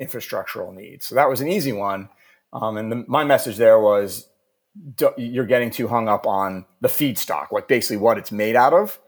infrastructural 0.00 0.74
needs. 0.74 1.06
So 1.06 1.14
that 1.14 1.28
was 1.28 1.40
an 1.40 1.48
easy 1.48 1.72
one. 1.72 2.08
Um, 2.52 2.76
and 2.76 2.92
the, 2.92 3.04
my 3.06 3.24
message 3.24 3.56
there 3.56 3.80
was 3.80 4.28
you're 5.16 5.46
getting 5.46 5.70
too 5.70 5.88
hung 5.88 6.08
up 6.08 6.26
on 6.26 6.66
the 6.80 6.88
feedstock, 6.88 7.50
like 7.50 7.66
basically 7.66 7.96
what 7.96 8.18
it's 8.18 8.30
made 8.30 8.56
out 8.56 8.74
of, 8.74 8.98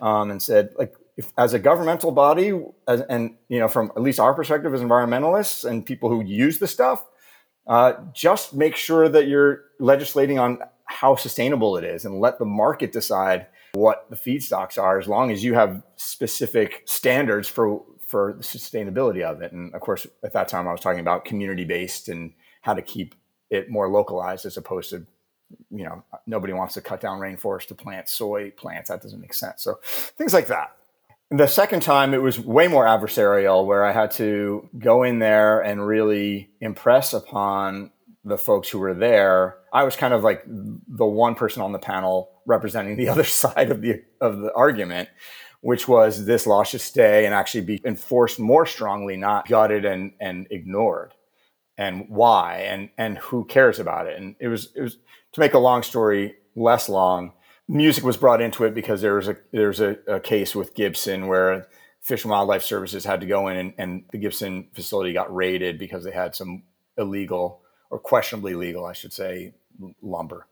um, 0.00 0.30
and 0.30 0.42
said 0.42 0.70
like 0.76 0.94
if, 1.16 1.32
as 1.38 1.54
a 1.54 1.58
governmental 1.58 2.12
body, 2.12 2.52
as, 2.86 3.00
and 3.02 3.36
you 3.48 3.58
know 3.58 3.68
from 3.68 3.90
at 3.96 4.02
least 4.02 4.20
our 4.20 4.34
perspective 4.34 4.74
as 4.74 4.80
environmentalists 4.80 5.64
and 5.68 5.86
people 5.86 6.08
who 6.08 6.22
use 6.22 6.58
the 6.58 6.66
stuff, 6.66 7.04
uh, 7.66 7.94
just 8.12 8.54
make 8.54 8.76
sure 8.76 9.08
that 9.08 9.26
you're 9.26 9.62
legislating 9.78 10.38
on 10.38 10.58
how 10.84 11.16
sustainable 11.16 11.76
it 11.76 11.84
is 11.84 12.04
and 12.04 12.20
let 12.20 12.38
the 12.38 12.44
market 12.44 12.92
decide 12.92 13.46
what 13.72 14.06
the 14.10 14.16
feedstocks 14.16 14.80
are 14.80 14.98
as 14.98 15.08
long 15.08 15.30
as 15.30 15.42
you 15.42 15.54
have 15.54 15.82
specific 15.96 16.82
standards 16.84 17.48
for 17.48 17.82
for 18.06 18.34
the 18.34 18.44
sustainability 18.44 19.22
of 19.22 19.42
it. 19.42 19.50
And 19.52 19.74
of 19.74 19.80
course 19.80 20.06
at 20.22 20.32
that 20.34 20.46
time 20.48 20.68
i 20.68 20.72
was 20.72 20.80
talking 20.80 21.00
about 21.00 21.24
community 21.24 21.64
based 21.64 22.08
and 22.08 22.32
how 22.60 22.74
to 22.74 22.82
keep 22.82 23.14
it 23.50 23.70
more 23.70 23.88
localized 23.88 24.46
as 24.46 24.56
opposed 24.56 24.90
to 24.90 25.06
you 25.70 25.84
know 25.84 26.02
nobody 26.26 26.52
wants 26.52 26.74
to 26.74 26.80
cut 26.80 27.00
down 27.00 27.18
rainforest 27.18 27.68
to 27.68 27.74
plant 27.74 28.08
soy 28.08 28.50
plants. 28.50 28.88
That 28.90 29.02
doesn't 29.02 29.20
make 29.20 29.34
sense. 29.34 29.62
So 29.62 29.80
things 29.82 30.34
like 30.34 30.46
that 30.48 30.76
the 31.30 31.46
second 31.46 31.80
time, 31.80 32.14
it 32.14 32.22
was 32.22 32.38
way 32.38 32.68
more 32.68 32.84
adversarial, 32.84 33.66
where 33.66 33.84
I 33.84 33.92
had 33.92 34.10
to 34.12 34.68
go 34.78 35.02
in 35.02 35.18
there 35.18 35.60
and 35.60 35.86
really 35.86 36.50
impress 36.60 37.12
upon 37.12 37.90
the 38.24 38.38
folks 38.38 38.68
who 38.68 38.78
were 38.78 38.94
there. 38.94 39.56
I 39.72 39.84
was 39.84 39.96
kind 39.96 40.14
of 40.14 40.22
like 40.22 40.44
the 40.46 41.06
one 41.06 41.34
person 41.34 41.62
on 41.62 41.72
the 41.72 41.78
panel 41.78 42.30
representing 42.46 42.96
the 42.96 43.08
other 43.10 43.24
side 43.24 43.70
of 43.70 43.80
the 43.80 44.02
of 44.20 44.38
the 44.38 44.52
argument, 44.54 45.08
which 45.60 45.88
was 45.88 46.24
this 46.24 46.46
law 46.46 46.62
should 46.62 46.80
stay 46.80 47.26
and 47.26 47.34
actually 47.34 47.62
be 47.62 47.80
enforced 47.84 48.38
more 48.38 48.66
strongly, 48.66 49.16
not 49.16 49.48
gutted 49.48 49.84
and 49.84 50.12
and 50.20 50.46
ignored, 50.50 51.14
and 51.76 52.06
why, 52.08 52.58
and 52.68 52.90
and 52.98 53.18
who 53.18 53.44
cares 53.44 53.78
about 53.78 54.06
it. 54.06 54.18
And 54.18 54.36
it 54.40 54.48
was 54.48 54.72
it 54.74 54.82
was 54.82 54.98
to 55.32 55.40
make 55.40 55.54
a 55.54 55.58
long 55.58 55.82
story 55.82 56.36
less 56.54 56.88
long 56.88 57.32
music 57.68 58.04
was 58.04 58.16
brought 58.16 58.40
into 58.40 58.64
it 58.64 58.74
because 58.74 59.00
there 59.00 59.14
was 59.14 59.28
a 59.28 59.36
there's 59.52 59.80
a, 59.80 59.96
a, 60.06 60.20
case 60.20 60.54
with 60.54 60.74
Gibson 60.74 61.26
where 61.26 61.68
Fish 62.00 62.24
and 62.24 62.30
Wildlife 62.30 62.62
Services 62.62 63.04
had 63.04 63.20
to 63.20 63.26
go 63.26 63.48
in 63.48 63.56
and, 63.56 63.74
and, 63.78 64.04
the 64.12 64.18
Gibson 64.18 64.68
facility 64.74 65.12
got 65.12 65.34
raided 65.34 65.78
because 65.78 66.04
they 66.04 66.10
had 66.10 66.34
some 66.34 66.64
illegal 66.98 67.62
or 67.90 67.98
questionably 67.98 68.54
legal, 68.54 68.84
I 68.84 68.92
should 68.92 69.12
say, 69.12 69.54
lumber. 70.02 70.46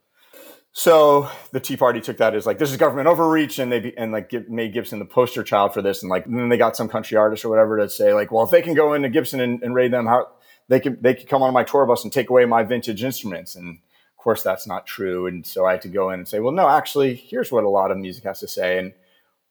So 0.75 1.29
the 1.51 1.61
Tea 1.61 1.77
Party 1.77 2.01
took 2.01 2.17
that 2.17 2.35
as 2.35 2.47
like 2.47 2.59
this 2.59 2.71
is 2.71 2.79
government 2.79 3.09
overreach, 3.09 3.59
and 3.59 3.71
they 3.71 3.93
and 3.99 4.11
like 4.11 4.33
made 4.49 4.73
Gibson 4.73 4.99
the 4.99 5.05
poster 5.05 5.43
child 5.43 5.75
for 5.75 5.83
this, 5.83 6.03
and 6.03 6.09
like 6.09 6.25
and 6.25 6.39
then 6.39 6.49
they 6.49 6.57
got 6.57 6.77
some 6.77 6.89
country 6.89 7.19
artist 7.19 7.45
or 7.45 7.51
whatever 7.51 7.77
to 7.77 7.91
say 7.91 8.15
like, 8.15 8.33
well, 8.33 8.45
if 8.45 8.51
they 8.51 8.63
can 8.63 8.73
go 8.73 8.95
into 8.95 9.11
Gibson 9.11 9.41
and, 9.41 9.63
and 9.63 9.75
raid 9.75 9.93
them, 9.93 10.07
how 10.07 10.29
they 10.69 10.81
could 10.81 11.03
they 11.03 11.15
could 11.15 11.29
come 11.29 11.43
on 11.43 11.53
my 11.53 11.63
tour 11.63 11.85
bus 11.85 12.05
and 12.05 12.13
take 12.13 12.31
away 12.31 12.47
my 12.47 12.63
vintage 12.63 13.05
instruments 13.05 13.55
and 13.55 13.81
course, 14.23 14.43
that's 14.43 14.67
not 14.67 14.87
true. 14.87 15.27
And 15.27 15.45
so 15.45 15.67
I 15.67 15.73
had 15.73 15.83
to 15.83 15.89
go 15.89 16.11
in 16.11 16.21
and 16.21 16.29
say, 16.29 16.41
well, 16.41 16.53
no, 16.53 16.69
actually, 16.69 17.15
here's 17.15 17.53
what 17.53 17.65
a 17.65 17.69
lot 17.69 17.91
of 17.91 17.99
music 17.99 18.25
has 18.25 18.41
to 18.41 18.49
say. 18.49 18.79
And 18.79 18.93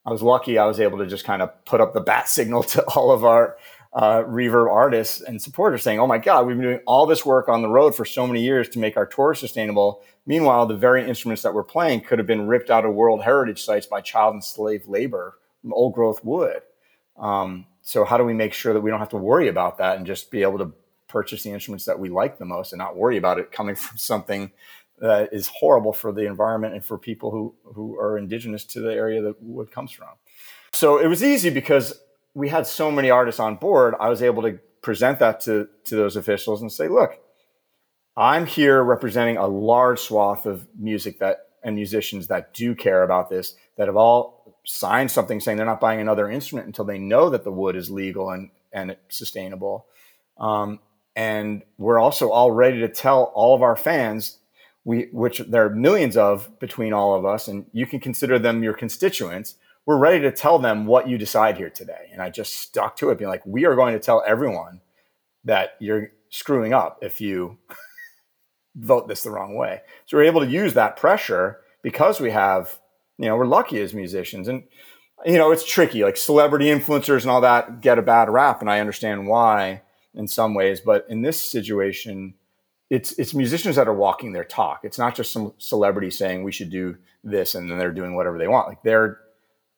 I 0.04 0.10
was 0.10 0.22
lucky 0.22 0.58
I 0.58 0.66
was 0.66 0.80
able 0.80 0.98
to 0.98 1.06
just 1.06 1.24
kind 1.24 1.42
of 1.42 1.64
put 1.64 1.80
up 1.80 1.94
the 1.94 2.00
bat 2.00 2.28
signal 2.28 2.62
to 2.64 2.82
all 2.84 3.12
of 3.12 3.24
our 3.24 3.56
uh, 3.92 4.22
reverb 4.22 4.70
artists 4.70 5.20
and 5.20 5.40
supporters 5.40 5.82
saying, 5.82 6.00
oh 6.00 6.06
my 6.06 6.18
God, 6.18 6.46
we've 6.46 6.56
been 6.56 6.64
doing 6.64 6.80
all 6.86 7.06
this 7.06 7.26
work 7.26 7.48
on 7.48 7.60
the 7.60 7.68
road 7.68 7.94
for 7.94 8.06
so 8.06 8.26
many 8.26 8.42
years 8.42 8.68
to 8.70 8.78
make 8.78 8.96
our 8.96 9.04
tour 9.04 9.34
sustainable. 9.34 10.02
Meanwhile, 10.24 10.66
the 10.66 10.76
very 10.76 11.06
instruments 11.06 11.42
that 11.42 11.52
we're 11.52 11.62
playing 11.62 12.00
could 12.00 12.18
have 12.18 12.26
been 12.26 12.46
ripped 12.46 12.70
out 12.70 12.86
of 12.86 12.94
World 12.94 13.22
Heritage 13.22 13.62
sites 13.62 13.86
by 13.86 14.00
child 14.00 14.34
and 14.34 14.42
slave 14.42 14.88
labor 14.88 15.36
old 15.70 15.94
growth 15.94 16.24
wood. 16.24 16.62
Um, 17.16 17.66
so, 17.82 18.04
how 18.04 18.16
do 18.16 18.24
we 18.24 18.32
make 18.32 18.52
sure 18.52 18.72
that 18.72 18.80
we 18.80 18.90
don't 18.90 18.98
have 18.98 19.10
to 19.10 19.16
worry 19.16 19.48
about 19.48 19.78
that 19.78 19.98
and 19.98 20.06
just 20.06 20.30
be 20.30 20.42
able 20.42 20.58
to 20.58 20.72
purchase 21.12 21.42
the 21.42 21.50
instruments 21.50 21.84
that 21.84 21.98
we 21.98 22.08
like 22.08 22.38
the 22.38 22.44
most 22.44 22.72
and 22.72 22.78
not 22.78 22.96
worry 22.96 23.16
about 23.16 23.38
it 23.38 23.52
coming 23.52 23.74
from 23.84 23.96
something 23.96 24.50
that 24.98 25.32
is 25.32 25.48
horrible 25.48 25.92
for 25.92 26.12
the 26.12 26.26
environment 26.26 26.74
and 26.74 26.84
for 26.84 26.96
people 26.96 27.30
who, 27.30 27.54
who 27.74 27.98
are 27.98 28.16
indigenous 28.16 28.64
to 28.64 28.80
the 28.80 28.92
area 28.92 29.20
that 29.20 29.42
wood 29.42 29.70
comes 29.70 29.90
from. 29.90 30.08
So 30.72 30.98
it 30.98 31.06
was 31.06 31.22
easy 31.22 31.50
because 31.50 32.00
we 32.34 32.48
had 32.48 32.66
so 32.66 32.90
many 32.90 33.10
artists 33.10 33.40
on 33.40 33.56
board. 33.56 33.94
I 34.00 34.08
was 34.08 34.22
able 34.22 34.42
to 34.42 34.58
present 34.80 35.18
that 35.18 35.40
to, 35.42 35.68
to 35.84 35.96
those 35.96 36.16
officials 36.16 36.62
and 36.62 36.70
say, 36.70 36.88
look, 36.88 37.18
I'm 38.16 38.46
here 38.46 38.82
representing 38.82 39.36
a 39.36 39.46
large 39.46 39.98
swath 39.98 40.46
of 40.46 40.66
music 40.78 41.18
that 41.18 41.46
and 41.64 41.76
musicians 41.76 42.26
that 42.26 42.52
do 42.52 42.74
care 42.74 43.02
about 43.02 43.30
this, 43.30 43.54
that 43.76 43.86
have 43.86 43.96
all 43.96 44.56
signed 44.64 45.10
something 45.10 45.40
saying 45.40 45.56
they're 45.56 45.66
not 45.66 45.80
buying 45.80 46.00
another 46.00 46.28
instrument 46.28 46.66
until 46.66 46.84
they 46.84 46.98
know 46.98 47.30
that 47.30 47.44
the 47.44 47.52
wood 47.52 47.76
is 47.76 47.90
legal 47.90 48.30
and 48.30 48.50
and 48.72 48.96
sustainable. 49.08 49.86
Um, 50.38 50.80
and 51.14 51.62
we're 51.78 52.00
also 52.00 52.30
all 52.30 52.50
ready 52.50 52.80
to 52.80 52.88
tell 52.88 53.24
all 53.34 53.54
of 53.54 53.62
our 53.62 53.76
fans, 53.76 54.38
we 54.84 55.08
which 55.12 55.38
there 55.38 55.66
are 55.66 55.70
millions 55.70 56.16
of 56.16 56.58
between 56.58 56.92
all 56.92 57.14
of 57.14 57.24
us, 57.24 57.48
and 57.48 57.66
you 57.72 57.86
can 57.86 58.00
consider 58.00 58.38
them 58.38 58.62
your 58.62 58.74
constituents. 58.74 59.56
We're 59.84 59.98
ready 59.98 60.20
to 60.20 60.32
tell 60.32 60.58
them 60.58 60.86
what 60.86 61.08
you 61.08 61.18
decide 61.18 61.56
here 61.56 61.70
today. 61.70 62.08
And 62.12 62.22
I 62.22 62.30
just 62.30 62.54
stuck 62.54 62.96
to 62.96 63.10
it, 63.10 63.18
being 63.18 63.30
like, 63.30 63.44
we 63.44 63.66
are 63.66 63.74
going 63.74 63.94
to 63.94 64.00
tell 64.00 64.22
everyone 64.26 64.80
that 65.44 65.70
you're 65.80 66.12
screwing 66.30 66.72
up 66.72 66.98
if 67.02 67.20
you 67.20 67.58
vote 68.76 69.08
this 69.08 69.24
the 69.24 69.30
wrong 69.30 69.56
way. 69.56 69.80
So 70.06 70.16
we're 70.16 70.24
able 70.24 70.40
to 70.40 70.46
use 70.46 70.74
that 70.74 70.96
pressure 70.96 71.60
because 71.82 72.20
we 72.20 72.30
have, 72.30 72.78
you 73.18 73.26
know, 73.26 73.36
we're 73.36 73.44
lucky 73.44 73.80
as 73.80 73.92
musicians. 73.92 74.46
And, 74.46 74.62
you 75.26 75.36
know, 75.36 75.50
it's 75.50 75.66
tricky. 75.66 76.04
Like 76.04 76.16
celebrity 76.16 76.66
influencers 76.66 77.22
and 77.22 77.30
all 77.30 77.40
that 77.40 77.80
get 77.80 77.98
a 77.98 78.02
bad 78.02 78.30
rap. 78.30 78.60
And 78.60 78.70
I 78.70 78.78
understand 78.78 79.26
why 79.26 79.82
in 80.14 80.28
some 80.28 80.54
ways. 80.54 80.80
But 80.80 81.06
in 81.08 81.22
this 81.22 81.40
situation, 81.40 82.34
it's 82.90 83.12
it's 83.12 83.34
musicians 83.34 83.76
that 83.76 83.88
are 83.88 83.94
walking 83.94 84.32
their 84.32 84.44
talk. 84.44 84.80
It's 84.84 84.98
not 84.98 85.14
just 85.14 85.32
some 85.32 85.54
celebrity 85.58 86.10
saying 86.10 86.42
we 86.42 86.52
should 86.52 86.70
do 86.70 86.96
this 87.24 87.54
and 87.54 87.70
then 87.70 87.78
they're 87.78 87.92
doing 87.92 88.14
whatever 88.14 88.38
they 88.38 88.48
want. 88.48 88.68
Like 88.68 88.82
they're 88.82 89.18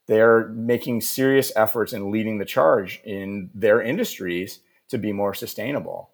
they're 0.07 0.49
making 0.49 1.01
serious 1.01 1.53
efforts 1.57 1.93
and 1.93 2.11
leading 2.11 2.39
the 2.39 2.45
charge 2.45 3.01
in 3.05 3.51
their 3.55 3.81
industries 3.81 4.61
to 4.89 4.99
be 4.99 5.13
more 5.13 5.33
sustainable. 5.33 6.11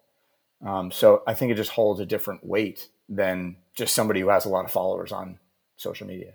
Um, 0.65 0.91
so 0.91 1.23
I 1.27 1.33
think 1.33 1.51
it 1.51 1.55
just 1.55 1.71
holds 1.71 1.99
a 1.99 2.05
different 2.05 2.45
weight 2.45 2.87
than 3.09 3.57
just 3.73 3.95
somebody 3.95 4.21
who 4.21 4.29
has 4.29 4.45
a 4.45 4.49
lot 4.49 4.65
of 4.65 4.71
followers 4.71 5.11
on 5.11 5.39
social 5.75 6.07
media. 6.07 6.33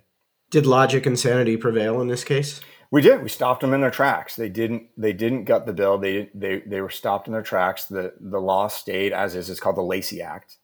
Did 0.51 0.67
logic 0.67 1.07
and 1.07 1.19
sanity 1.19 1.57
prevail 1.57 2.01
in 2.01 2.09
this 2.09 2.25
case? 2.25 2.61
We 2.97 3.03
did. 3.03 3.23
We 3.23 3.29
stopped 3.29 3.61
them 3.61 3.75
in 3.75 3.83
their 3.83 3.91
tracks. 3.91 4.37
They 4.37 4.49
didn't. 4.49 4.85
They 4.97 5.13
didn't 5.13 5.45
gut 5.45 5.67
the 5.67 5.75
bill. 5.75 5.99
They 5.99 6.31
they 6.35 6.61
they 6.61 6.81
were 6.81 6.89
stopped 6.89 7.27
in 7.27 7.35
their 7.35 7.43
tracks. 7.43 7.85
The 7.85 8.15
the 8.19 8.41
law 8.41 8.69
stayed 8.69 9.13
as 9.13 9.35
is. 9.35 9.51
It's 9.51 9.61
called 9.61 9.77
the 9.77 9.83
Lacey 9.83 10.23
Act. 10.23 10.57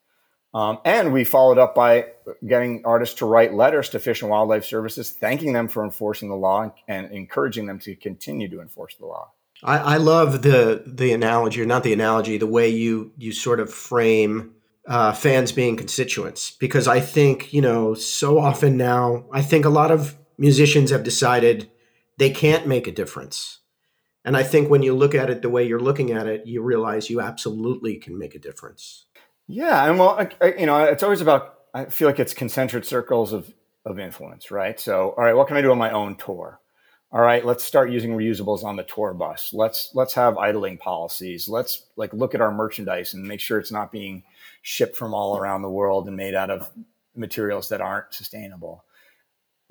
Um, 0.55 0.79
and 0.87 1.12
we 1.12 1.25
followed 1.25 1.59
up 1.59 1.75
by 1.75 2.07
getting 2.49 2.87
artists 2.87 3.16
to 3.16 3.27
write 3.27 3.53
letters 3.53 3.90
to 3.90 3.99
Fish 3.99 4.23
and 4.23 4.31
Wildlife 4.31 4.64
Services, 4.64 5.11
thanking 5.11 5.53
them 5.53 5.68
for 5.68 5.85
enforcing 5.85 6.31
the 6.31 6.35
law 6.35 6.62
and, 6.62 6.73
and 6.88 7.12
encouraging 7.12 7.66
them 7.66 7.79
to 7.81 7.95
continue 7.95 8.49
to 8.49 8.62
enforce 8.62 8.97
the 8.97 9.05
law. 9.05 9.33
I, 9.62 9.77
I 9.77 9.97
love 9.99 10.40
the 10.40 10.85
the 10.87 11.12
analogy, 11.12 11.61
or 11.61 11.66
not 11.66 11.83
the 11.83 11.92
analogy, 11.92 12.38
the 12.38 12.47
way 12.47 12.71
you 12.71 13.12
you 13.18 13.33
sort 13.33 13.61
of 13.61 13.71
frame 13.71 14.55
uh, 14.88 15.12
fans 15.12 15.53
being 15.53 15.77
constituents, 15.77 16.53
because 16.53 16.88
I 16.88 17.01
think 17.01 17.53
you 17.53 17.61
know 17.61 17.92
so 17.92 18.38
often 18.38 18.79
now, 18.79 19.27
I 19.31 19.42
think 19.42 19.66
a 19.66 19.75
lot 19.83 19.90
of 19.90 20.16
musicians 20.38 20.90
have 20.90 21.05
decided 21.05 21.68
they 22.18 22.31
can't 22.31 22.66
make 22.66 22.87
a 22.87 22.92
difference. 22.92 23.59
And 24.25 24.37
I 24.37 24.44
think 24.44 24.70
when 24.70 24.83
you 24.83 24.94
look 24.94 25.14
at 25.14 25.31
it 25.31 25.42
the 25.42 25.51
way 25.51 25.66
you're 25.66 25.81
looking 25.81 26.12
at 26.12 26.27
it, 26.27 26.46
you 26.46 26.62
realize 26.62 27.11
you 27.11 27.20
absolutely 27.20 27.96
can 27.96 28.18
make 28.18 28.35
a 28.35 28.38
difference. 28.38 29.07
Yeah, 29.48 29.85
and 29.88 29.98
well, 29.98 30.29
I, 30.40 30.55
you 30.59 30.66
know, 30.66 30.85
it's 30.85 31.03
always 31.03 31.20
about. 31.20 31.59
I 31.75 31.87
feel 31.87 32.07
like 32.07 32.20
it's 32.20 32.35
concentric 32.35 32.85
circles 32.85 33.33
of 33.33 33.53
of 33.85 33.98
influence, 33.98 34.51
right? 34.51 34.79
So, 34.79 35.14
all 35.16 35.25
right, 35.25 35.35
what 35.35 35.48
can 35.48 35.57
I 35.57 35.62
do 35.62 35.72
on 35.72 35.79
my 35.79 35.90
own 35.90 36.16
tour? 36.16 36.61
all 37.12 37.20
right 37.20 37.44
let's 37.44 37.62
start 37.62 37.90
using 37.90 38.16
reusables 38.16 38.64
on 38.64 38.77
the 38.77 38.83
tour 38.83 39.12
bus 39.12 39.53
let's 39.53 39.90
let's 39.94 40.14
have 40.14 40.38
idling 40.38 40.79
policies 40.79 41.48
let's 41.48 41.87
like 41.96 42.12
look 42.12 42.35
at 42.35 42.40
our 42.40 42.53
merchandise 42.53 43.14
and 43.14 43.22
make 43.22 43.40
sure 43.40 43.59
it's 43.59 43.72
not 43.72 43.92
being 43.92 44.22
shipped 44.62 44.96
from 44.96 45.14
all 45.14 45.37
around 45.37 45.62
the 45.62 45.70
world 45.70 46.09
and 46.09 46.16
made 46.16 46.35
out 46.35 46.51
of 46.51 46.70
materials 47.14 47.68
that 47.68 47.81
aren't 47.81 48.12
sustainable 48.12 48.85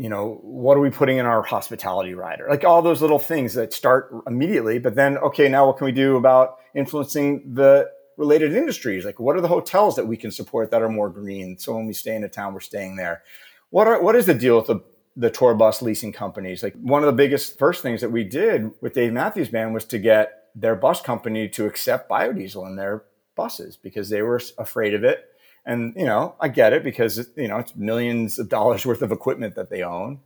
you 0.01 0.09
know 0.09 0.39
what 0.41 0.77
are 0.77 0.81
we 0.81 0.89
putting 0.89 1.17
in 1.17 1.25
our 1.25 1.43
hospitality 1.43 2.13
rider 2.13 2.47
like 2.49 2.63
all 2.63 2.81
those 2.81 3.01
little 3.01 3.19
things 3.19 3.53
that 3.53 3.71
start 3.71 4.11
immediately 4.25 4.79
but 4.79 4.95
then 4.95 5.17
okay 5.19 5.47
now 5.47 5.67
what 5.67 5.77
can 5.77 5.85
we 5.85 5.91
do 5.91 6.17
about 6.17 6.57
influencing 6.73 7.53
the 7.53 7.89
related 8.17 8.53
industries 8.53 9.05
like 9.05 9.19
what 9.19 9.35
are 9.35 9.41
the 9.41 9.47
hotels 9.47 9.95
that 9.95 10.07
we 10.07 10.17
can 10.17 10.31
support 10.31 10.71
that 10.71 10.81
are 10.81 10.89
more 10.89 11.09
green 11.09 11.57
so 11.57 11.75
when 11.75 11.85
we 11.85 11.93
stay 11.93 12.15
in 12.15 12.23
a 12.23 12.29
town 12.29 12.53
we're 12.53 12.59
staying 12.59 12.95
there 12.95 13.21
what 13.69 13.87
are 13.87 14.01
what 14.01 14.15
is 14.15 14.25
the 14.25 14.33
deal 14.33 14.57
with 14.57 14.67
the 14.67 14.81
the 15.15 15.29
tour 15.29 15.53
bus 15.53 15.81
leasing 15.81 16.11
companies. 16.11 16.63
Like 16.63 16.75
one 16.75 17.03
of 17.03 17.07
the 17.07 17.13
biggest 17.13 17.57
first 17.57 17.81
things 17.81 18.01
that 18.01 18.11
we 18.11 18.23
did 18.23 18.71
with 18.81 18.93
Dave 18.93 19.13
Matthews 19.13 19.49
Band 19.49 19.73
was 19.73 19.85
to 19.85 19.99
get 19.99 20.45
their 20.55 20.75
bus 20.75 21.01
company 21.01 21.49
to 21.49 21.65
accept 21.65 22.09
biodiesel 22.09 22.65
in 22.67 22.75
their 22.75 23.03
buses 23.35 23.77
because 23.77 24.09
they 24.09 24.21
were 24.21 24.41
afraid 24.57 24.93
of 24.93 25.03
it. 25.03 25.30
And 25.65 25.93
you 25.95 26.05
know, 26.05 26.35
I 26.39 26.47
get 26.47 26.73
it 26.73 26.83
because 26.83 27.29
you 27.35 27.47
know 27.47 27.57
it's 27.57 27.75
millions 27.75 28.39
of 28.39 28.49
dollars 28.49 28.85
worth 28.85 29.01
of 29.01 29.11
equipment 29.11 29.55
that 29.55 29.69
they 29.69 29.83
own, 29.83 30.19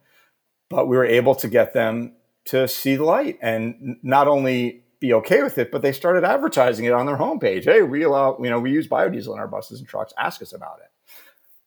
but 0.69 0.87
we 0.87 0.97
were 0.97 1.05
able 1.05 1.35
to 1.35 1.47
get 1.47 1.73
them 1.73 2.13
to 2.45 2.67
see 2.67 2.95
the 2.95 3.03
light 3.03 3.39
and 3.41 3.97
not 4.03 4.27
only 4.27 4.83
be 4.99 5.13
okay 5.13 5.43
with 5.43 5.57
it, 5.57 5.71
but 5.71 5.81
they 5.81 5.91
started 5.91 6.23
advertising 6.23 6.85
it 6.85 6.93
on 6.93 7.05
their 7.05 7.17
homepage. 7.17 7.65
Hey, 7.65 7.81
we 7.81 8.03
allow, 8.03 8.37
you 8.41 8.49
know, 8.49 8.59
we 8.59 8.71
use 8.71 8.87
biodiesel 8.87 9.33
in 9.33 9.39
our 9.39 9.47
buses 9.47 9.79
and 9.79 9.87
trucks. 9.87 10.13
Ask 10.17 10.41
us 10.41 10.53
about 10.53 10.79
it. 10.79 10.91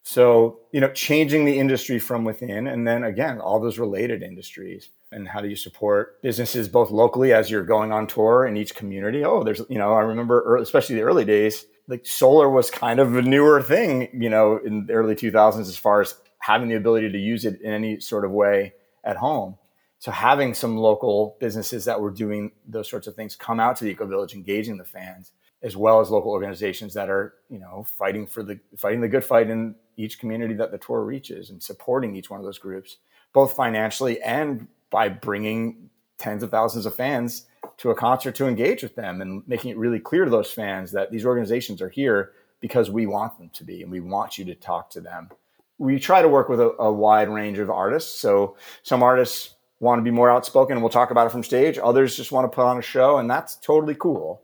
So, 0.02 0.60
you 0.72 0.80
know, 0.80 0.90
changing 0.92 1.44
the 1.44 1.58
industry 1.58 1.98
from 1.98 2.24
within, 2.24 2.66
and 2.66 2.88
then 2.88 3.04
again, 3.04 3.40
all 3.40 3.60
those 3.60 3.78
related 3.78 4.22
industries. 4.22 4.88
And 5.12 5.28
how 5.28 5.40
do 5.40 5.48
you 5.48 5.56
support 5.56 6.22
businesses 6.22 6.68
both 6.68 6.90
locally 6.90 7.32
as 7.32 7.50
you're 7.50 7.62
going 7.62 7.92
on 7.92 8.06
tour 8.06 8.46
in 8.46 8.56
each 8.56 8.74
community? 8.74 9.24
Oh, 9.24 9.42
there's, 9.42 9.60
you 9.68 9.78
know, 9.78 9.92
I 9.92 10.00
remember, 10.00 10.56
especially 10.56 10.96
the 10.96 11.02
early 11.02 11.24
days, 11.24 11.66
like 11.88 12.06
solar 12.06 12.48
was 12.48 12.70
kind 12.70 13.00
of 13.00 13.16
a 13.16 13.22
newer 13.22 13.62
thing, 13.62 14.08
you 14.12 14.28
know, 14.28 14.58
in 14.58 14.86
the 14.86 14.92
early 14.92 15.16
2000s 15.16 15.60
as 15.60 15.76
far 15.76 16.02
as 16.02 16.14
having 16.38 16.68
the 16.68 16.76
ability 16.76 17.10
to 17.10 17.18
use 17.18 17.44
it 17.44 17.60
in 17.62 17.72
any 17.72 17.98
sort 17.98 18.24
of 18.24 18.30
way 18.30 18.74
at 19.04 19.16
home. 19.16 19.56
So 19.98 20.12
having 20.12 20.54
some 20.54 20.76
local 20.76 21.36
businesses 21.40 21.84
that 21.86 22.00
were 22.00 22.12
doing 22.12 22.52
those 22.66 22.88
sorts 22.88 23.08
of 23.08 23.16
things 23.16 23.34
come 23.34 23.58
out 23.58 23.76
to 23.76 23.84
the 23.84 23.90
Eco 23.90 24.06
Village, 24.06 24.34
engaging 24.34 24.76
the 24.76 24.84
fans, 24.84 25.32
as 25.62 25.76
well 25.76 26.00
as 26.00 26.10
local 26.10 26.30
organizations 26.30 26.94
that 26.94 27.10
are, 27.10 27.34
you 27.48 27.58
know, 27.58 27.84
fighting 27.98 28.26
for 28.26 28.44
the 28.44 28.60
fighting 28.76 29.00
the 29.00 29.08
good 29.08 29.24
fight 29.24 29.50
in 29.50 29.74
each 29.96 30.20
community 30.20 30.54
that 30.54 30.70
the 30.70 30.78
tour 30.78 31.02
reaches 31.02 31.50
and 31.50 31.60
supporting 31.60 32.14
each 32.14 32.30
one 32.30 32.38
of 32.38 32.46
those 32.46 32.58
groups, 32.58 32.98
both 33.32 33.56
financially 33.56 34.20
and 34.22 34.68
by 34.90 35.08
bringing 35.08 35.90
tens 36.16 36.44
of 36.44 36.50
thousands 36.50 36.86
of 36.86 36.94
fans 36.94 37.46
to 37.78 37.90
a 37.90 37.94
concert 37.94 38.34
to 38.34 38.46
engage 38.46 38.82
with 38.82 38.96
them 38.96 39.20
and 39.22 39.46
making 39.46 39.70
it 39.70 39.78
really 39.78 40.00
clear 40.00 40.24
to 40.24 40.30
those 40.30 40.50
fans 40.50 40.92
that 40.92 41.10
these 41.10 41.24
organizations 41.24 41.80
are 41.80 41.88
here 41.88 42.32
because 42.60 42.90
we 42.90 43.06
want 43.06 43.38
them 43.38 43.50
to 43.54 43.64
be 43.64 43.82
and 43.82 43.90
we 43.90 44.00
want 44.00 44.36
you 44.36 44.44
to 44.44 44.54
talk 44.54 44.90
to 44.90 45.00
them. 45.00 45.30
We 45.78 46.00
try 46.00 46.22
to 46.22 46.28
work 46.28 46.48
with 46.48 46.60
a, 46.60 46.74
a 46.80 46.92
wide 46.92 47.28
range 47.28 47.58
of 47.58 47.70
artists. 47.70 48.18
So 48.18 48.56
some 48.82 49.02
artists 49.02 49.54
want 49.80 50.00
to 50.00 50.02
be 50.02 50.10
more 50.10 50.28
outspoken 50.28 50.72
and 50.72 50.82
we'll 50.82 50.90
talk 50.90 51.12
about 51.12 51.26
it 51.26 51.30
from 51.30 51.44
stage. 51.44 51.78
Others 51.78 52.16
just 52.16 52.32
want 52.32 52.50
to 52.50 52.54
put 52.54 52.64
on 52.64 52.78
a 52.78 52.82
show 52.82 53.18
and 53.18 53.30
that's 53.30 53.54
totally 53.56 53.94
cool. 53.94 54.42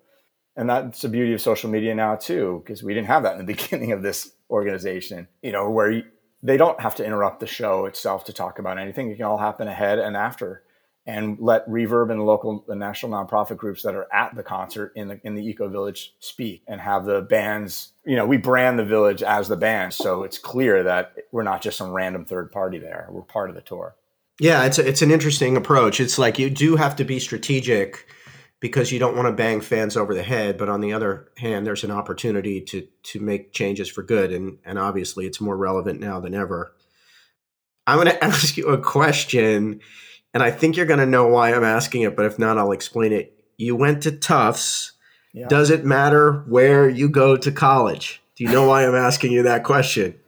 And 0.56 0.70
that's 0.70 1.02
the 1.02 1.08
beauty 1.08 1.32
of 1.32 1.40
social 1.40 1.68
media 1.68 1.92
now 1.94 2.14
too, 2.14 2.62
because 2.64 2.84
we 2.84 2.94
didn't 2.94 3.08
have 3.08 3.24
that 3.24 3.38
in 3.38 3.44
the 3.44 3.52
beginning 3.54 3.90
of 3.90 4.02
this 4.02 4.30
organization, 4.48 5.26
you 5.42 5.50
know, 5.50 5.68
where 5.70 5.90
you, 5.90 6.04
they 6.44 6.56
don't 6.56 6.80
have 6.80 6.94
to 6.96 7.04
interrupt 7.04 7.40
the 7.40 7.46
show 7.46 7.86
itself 7.86 8.24
to 8.26 8.32
talk 8.32 8.60
about 8.60 8.78
anything. 8.78 9.10
It 9.10 9.16
can 9.16 9.24
all 9.24 9.38
happen 9.38 9.66
ahead 9.66 9.98
and 9.98 10.16
after, 10.16 10.62
and 11.06 11.38
let 11.38 11.68
Reverb 11.68 12.10
and 12.10 12.24
local, 12.24 12.64
the 12.66 12.74
national 12.74 13.12
nonprofit 13.12 13.58
groups 13.58 13.82
that 13.82 13.94
are 13.94 14.06
at 14.12 14.34
the 14.34 14.42
concert 14.42 14.92
in 14.96 15.08
the 15.08 15.20
in 15.24 15.34
the 15.34 15.46
Eco 15.46 15.68
Village 15.68 16.14
speak 16.20 16.62
and 16.66 16.80
have 16.80 17.04
the 17.04 17.20
bands. 17.20 17.92
You 18.04 18.16
know, 18.16 18.26
we 18.26 18.36
brand 18.36 18.78
the 18.78 18.84
village 18.84 19.22
as 19.22 19.48
the 19.48 19.56
band, 19.56 19.92
so 19.92 20.22
it's 20.22 20.38
clear 20.38 20.82
that 20.82 21.14
we're 21.32 21.42
not 21.42 21.62
just 21.62 21.76
some 21.76 21.92
random 21.92 22.24
third 22.24 22.52
party 22.52 22.78
there. 22.78 23.08
We're 23.10 23.22
part 23.22 23.50
of 23.50 23.56
the 23.56 23.62
tour. 23.62 23.94
Yeah, 24.40 24.64
it's 24.64 24.78
a, 24.78 24.88
it's 24.88 25.02
an 25.02 25.10
interesting 25.10 25.56
approach. 25.56 26.00
It's 26.00 26.18
like 26.18 26.38
you 26.38 26.50
do 26.50 26.76
have 26.76 26.96
to 26.96 27.04
be 27.04 27.20
strategic 27.20 28.06
because 28.60 28.90
you 28.90 28.98
don't 28.98 29.14
want 29.14 29.28
to 29.28 29.32
bang 29.32 29.60
fans 29.60 29.96
over 29.96 30.14
the 30.14 30.22
head. 30.22 30.56
But 30.56 30.70
on 30.70 30.80
the 30.80 30.94
other 30.94 31.28
hand, 31.36 31.66
there's 31.66 31.84
an 31.84 31.90
opportunity 31.90 32.62
to 32.62 32.86
to 33.02 33.20
make 33.20 33.52
changes 33.52 33.90
for 33.90 34.02
good, 34.02 34.32
and 34.32 34.58
and 34.64 34.78
obviously 34.78 35.26
it's 35.26 35.40
more 35.40 35.56
relevant 35.56 36.00
now 36.00 36.18
than 36.18 36.34
ever. 36.34 36.74
I'm 37.86 37.96
going 37.96 38.08
to 38.16 38.24
ask 38.24 38.56
you 38.56 38.68
a 38.68 38.78
question, 38.78 39.80
and 40.34 40.42
I 40.42 40.50
think 40.50 40.76
you're 40.76 40.84
going 40.84 40.98
to 40.98 41.06
know 41.06 41.28
why 41.28 41.54
I'm 41.54 41.64
asking 41.64 42.02
it. 42.02 42.16
But 42.16 42.26
if 42.26 42.38
not, 42.38 42.58
I'll 42.58 42.72
explain 42.72 43.12
it. 43.12 43.32
You 43.56 43.76
went 43.76 44.02
to 44.02 44.12
Tufts. 44.12 44.92
Yeah. 45.32 45.48
Does 45.48 45.70
it 45.70 45.84
matter 45.84 46.44
where 46.46 46.88
you 46.88 47.08
go 47.08 47.36
to 47.36 47.50
college? 47.50 48.20
Do 48.36 48.44
you 48.44 48.50
know 48.50 48.66
why 48.68 48.86
I'm 48.86 48.94
asking 48.94 49.32
you 49.32 49.44
that 49.44 49.64
question? 49.64 50.18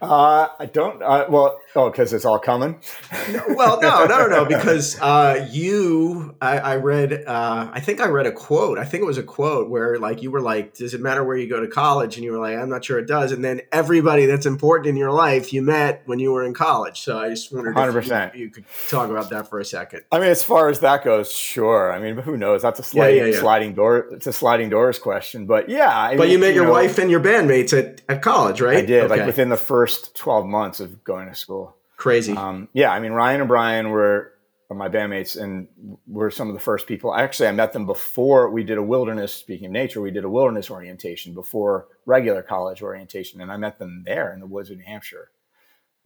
Uh, 0.00 0.48
I 0.58 0.66
don't. 0.66 1.02
Uh, 1.02 1.26
well, 1.28 1.60
oh, 1.74 1.90
because 1.90 2.12
it's 2.12 2.24
all 2.24 2.38
coming. 2.38 2.80
well, 3.50 3.80
no, 3.80 4.04
no, 4.06 4.26
no, 4.26 4.28
no. 4.28 4.44
Because 4.44 4.98
uh, 5.00 5.48
you, 5.50 6.36
I, 6.40 6.58
I 6.58 6.76
read. 6.76 7.24
Uh, 7.26 7.70
I 7.72 7.80
think 7.80 8.00
I 8.00 8.08
read 8.08 8.26
a 8.26 8.32
quote. 8.32 8.78
I 8.78 8.84
think 8.84 9.02
it 9.02 9.06
was 9.06 9.18
a 9.18 9.22
quote 9.22 9.70
where, 9.70 9.98
like, 9.98 10.22
you 10.22 10.30
were 10.30 10.40
like, 10.40 10.74
"Does 10.74 10.94
it 10.94 11.00
matter 11.00 11.24
where 11.24 11.36
you 11.36 11.48
go 11.48 11.60
to 11.60 11.68
college?" 11.68 12.16
And 12.16 12.24
you 12.24 12.32
were 12.32 12.38
like, 12.38 12.56
"I'm 12.56 12.68
not 12.68 12.84
sure 12.84 12.98
it 12.98 13.06
does." 13.06 13.32
And 13.32 13.44
then 13.44 13.62
everybody 13.72 14.26
that's 14.26 14.46
important 14.46 14.88
in 14.88 14.96
your 14.96 15.12
life 15.12 15.52
you 15.52 15.62
met 15.62 16.02
when 16.06 16.18
you 16.18 16.32
were 16.32 16.44
in 16.44 16.54
college. 16.54 17.00
So 17.00 17.18
I 17.18 17.28
just 17.28 17.52
wondered, 17.52 17.74
hundred 17.74 17.92
percent, 17.92 18.34
you, 18.34 18.44
you, 18.44 18.50
could 18.50 18.64
talk 18.88 19.10
about 19.10 19.30
that 19.30 19.48
for 19.48 19.58
a 19.58 19.64
second. 19.64 20.02
I 20.12 20.18
mean, 20.18 20.28
as 20.28 20.42
far 20.42 20.68
as 20.68 20.80
that 20.80 21.04
goes, 21.04 21.32
sure. 21.32 21.92
I 21.92 21.98
mean, 21.98 22.16
who 22.16 22.36
knows? 22.36 22.62
That's 22.62 22.80
a 22.80 22.82
sliding, 22.82 23.18
yeah, 23.18 23.24
yeah, 23.24 23.32
yeah. 23.32 23.40
sliding 23.40 23.74
door. 23.74 24.08
It's 24.12 24.26
a 24.26 24.32
sliding 24.32 24.70
doors 24.70 24.98
question. 24.98 25.46
But 25.46 25.68
yeah, 25.68 25.96
I 25.96 26.16
but 26.16 26.24
mean, 26.24 26.32
you 26.32 26.38
met 26.38 26.48
you 26.48 26.56
your 26.56 26.66
know, 26.66 26.72
wife 26.72 26.98
and 26.98 27.10
your 27.10 27.20
bandmates 27.20 27.76
at, 27.76 28.02
at 28.08 28.22
college, 28.22 28.60
right? 28.60 28.78
I 28.78 28.86
did. 28.86 29.04
Okay. 29.04 29.16
Like 29.16 29.26
within 29.26 29.48
the 29.48 29.56
first 29.74 30.14
12 30.14 30.46
months 30.46 30.78
of 30.78 31.02
going 31.02 31.28
to 31.28 31.34
school. 31.34 31.74
Crazy. 31.96 32.32
Um, 32.32 32.68
yeah, 32.72 32.92
I 32.92 33.00
mean, 33.00 33.10
Ryan 33.10 33.40
and 33.40 33.48
Brian 33.48 33.90
were 33.90 34.34
my 34.70 34.88
bandmates 34.88 35.40
and 35.40 35.66
were 36.06 36.30
some 36.30 36.48
of 36.48 36.54
the 36.54 36.60
first 36.60 36.86
people. 36.86 37.12
Actually, 37.12 37.48
I 37.48 37.52
met 37.52 37.72
them 37.72 37.84
before 37.84 38.50
we 38.50 38.62
did 38.62 38.78
a 38.78 38.82
wilderness. 38.82 39.34
Speaking 39.34 39.66
of 39.66 39.72
nature, 39.72 40.00
we 40.00 40.12
did 40.12 40.22
a 40.22 40.28
wilderness 40.28 40.70
orientation 40.70 41.34
before 41.34 41.88
regular 42.06 42.40
college 42.40 42.82
orientation, 42.82 43.40
and 43.40 43.50
I 43.50 43.56
met 43.56 43.80
them 43.80 44.04
there 44.06 44.32
in 44.32 44.38
the 44.38 44.46
woods 44.46 44.70
of 44.70 44.78
New 44.78 44.84
Hampshire. 44.84 45.30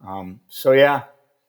Um, 0.05 0.39
so 0.49 0.71
yeah, 0.71 1.03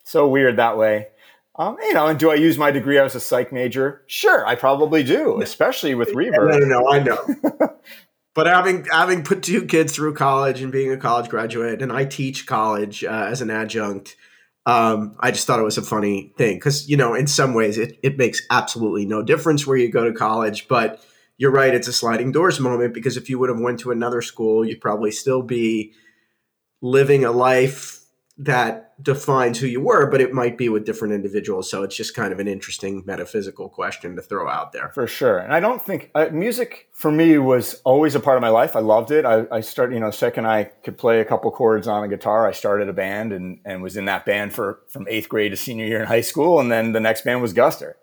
so 0.05 0.29
weird 0.29 0.57
that 0.57 0.77
way. 0.77 1.09
Um, 1.57 1.79
you 1.81 1.95
know, 1.95 2.07
and 2.07 2.19
do 2.19 2.31
I 2.31 2.35
use 2.35 2.59
my 2.59 2.71
degree 2.71 2.99
as 2.99 3.15
a 3.15 3.21
psych 3.21 3.51
major? 3.51 4.03
Sure, 4.07 4.47
I 4.47 4.57
probably 4.57 5.03
do, 5.03 5.41
especially 5.43 5.95
with 5.95 6.11
Reverb. 6.11 6.51
No, 6.51 6.59
no, 6.59 6.81
no, 6.81 6.91
I 6.91 6.99
know. 7.01 7.79
but 8.35 8.47
having 8.47 8.87
having 8.91 9.25
put 9.25 9.43
two 9.43 9.67
kids 9.67 9.95
through 9.95 10.15
college 10.15 10.63
and 10.63 10.73
being 10.73 10.93
a 10.93 10.97
college 10.97 11.29
graduate, 11.29 11.83
and 11.83 11.93
I 11.93 12.05
teach 12.05 12.47
college 12.47 13.05
uh, 13.05 13.27
as 13.29 13.43
an 13.43 13.51
adjunct 13.51 14.17
um, 14.67 15.17
I 15.21 15.31
just 15.31 15.47
thought 15.47 15.59
it 15.59 15.65
was 15.65 15.79
a 15.79 15.83
funny 15.83 16.33
thing. 16.37 16.57
Because 16.57 16.89
you 16.89 16.97
know 16.97 17.15
in 17.15 17.27
some 17.27 17.55
ways 17.55 17.79
it, 17.79 17.99
it 18.03 18.19
makes 18.19 18.43
absolutely 18.51 19.07
no 19.07 19.23
difference 19.23 19.67
where 19.67 19.77
you 19.77 19.91
go 19.91 20.05
to 20.05 20.13
college, 20.13 20.69
but 20.69 21.05
you're 21.39 21.51
right, 21.51 21.75
it's 21.75 21.89
a 21.89 21.93
sliding 21.93 22.33
doors 22.33 22.61
moment 22.61 22.93
because 22.93 23.17
if 23.17 23.31
you 23.31 23.39
would 23.39 23.49
have 23.49 23.61
went 23.61 23.81
to 23.81 23.91
another 23.91 24.21
school, 24.21 24.65
you'd 24.65 24.81
probably 24.81 25.11
still 25.11 25.43
be 25.43 25.95
living 26.83 27.25
a 27.25 27.33
life 27.33 28.00
that 28.43 28.95
defines 29.03 29.59
who 29.59 29.67
you 29.67 29.83
were, 29.83 30.07
but 30.07 30.23
it 30.23 30.33
might 30.33 30.57
be 30.57 30.71
with 30.71 30.87
different 30.87 31.13
individuals. 31.13 31.69
So 31.71 31.83
it's 31.83 31.95
just 31.95 32.15
kind 32.15 32.33
of 32.33 32.41
an 32.41 32.49
interesting 32.49 33.03
metaphysical 33.05 33.69
question 33.69 34.17
to 34.17 34.23
throw 34.23 34.49
out 34.49 34.73
there. 34.73 34.91
For 34.95 35.07
sure. 35.07 35.39
And 35.39 35.53
I 35.53 35.61
don't 35.61 35.83
think 35.83 36.11
uh, 36.15 36.29
music 36.33 36.89
for 36.91 37.13
me 37.13 37.37
was 37.37 37.83
always 37.85 38.15
a 38.15 38.21
part 38.21 38.39
of 38.39 38.41
my 38.41 38.49
life. 38.49 38.77
I 38.77 38.81
loved 38.81 39.11
it. 39.11 39.27
I, 39.27 39.45
I 39.53 39.61
started, 39.61 39.95
you 39.95 40.01
know, 40.01 40.11
second 40.11 40.47
I 40.47 40.65
could 40.65 40.97
play 40.97 41.21
a 41.21 41.25
couple 41.25 41.51
chords 41.51 41.87
on 41.87 42.03
a 42.03 42.09
guitar, 42.09 42.47
I 42.47 42.53
started 42.53 42.89
a 42.89 42.95
band 42.95 43.35
and, 43.35 43.61
and 43.67 43.83
was 43.83 43.99
in 43.99 44.07
that 44.07 44.25
band 44.25 44.55
for 44.55 44.81
from 44.89 45.07
eighth 45.07 45.29
grade 45.29 45.51
to 45.51 45.57
senior 45.59 45.85
year 45.85 46.01
in 46.01 46.07
high 46.07 46.23
school. 46.23 46.61
And 46.61 46.73
then 46.73 46.93
the 46.93 47.01
next 47.01 47.25
band 47.25 47.43
was 47.43 47.53
Guster. 47.53 47.95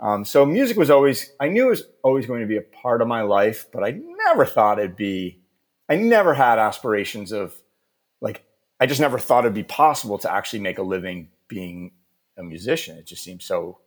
Um, 0.00 0.24
so 0.24 0.46
music 0.46 0.78
was 0.78 0.88
always, 0.88 1.32
I 1.38 1.48
knew 1.48 1.66
it 1.66 1.70
was 1.70 1.84
always 2.02 2.24
going 2.24 2.40
to 2.40 2.46
be 2.46 2.56
a 2.56 2.62
part 2.62 3.02
of 3.02 3.08
my 3.08 3.22
life, 3.22 3.66
but 3.70 3.84
I 3.84 4.00
never 4.26 4.46
thought 4.46 4.78
it'd 4.78 4.96
be, 4.96 5.42
I 5.86 5.96
never 5.96 6.32
had 6.32 6.58
aspirations 6.58 7.30
of 7.30 7.54
like, 8.22 8.42
I 8.82 8.86
just 8.86 9.00
never 9.00 9.16
thought 9.16 9.44
it'd 9.44 9.54
be 9.54 9.62
possible 9.62 10.18
to 10.18 10.32
actually 10.32 10.58
make 10.58 10.78
a 10.78 10.82
living 10.82 11.28
being 11.46 11.92
a 12.36 12.42
musician. 12.42 12.98
It 12.98 13.06
just 13.06 13.22
seems 13.22 13.44
so 13.44 13.78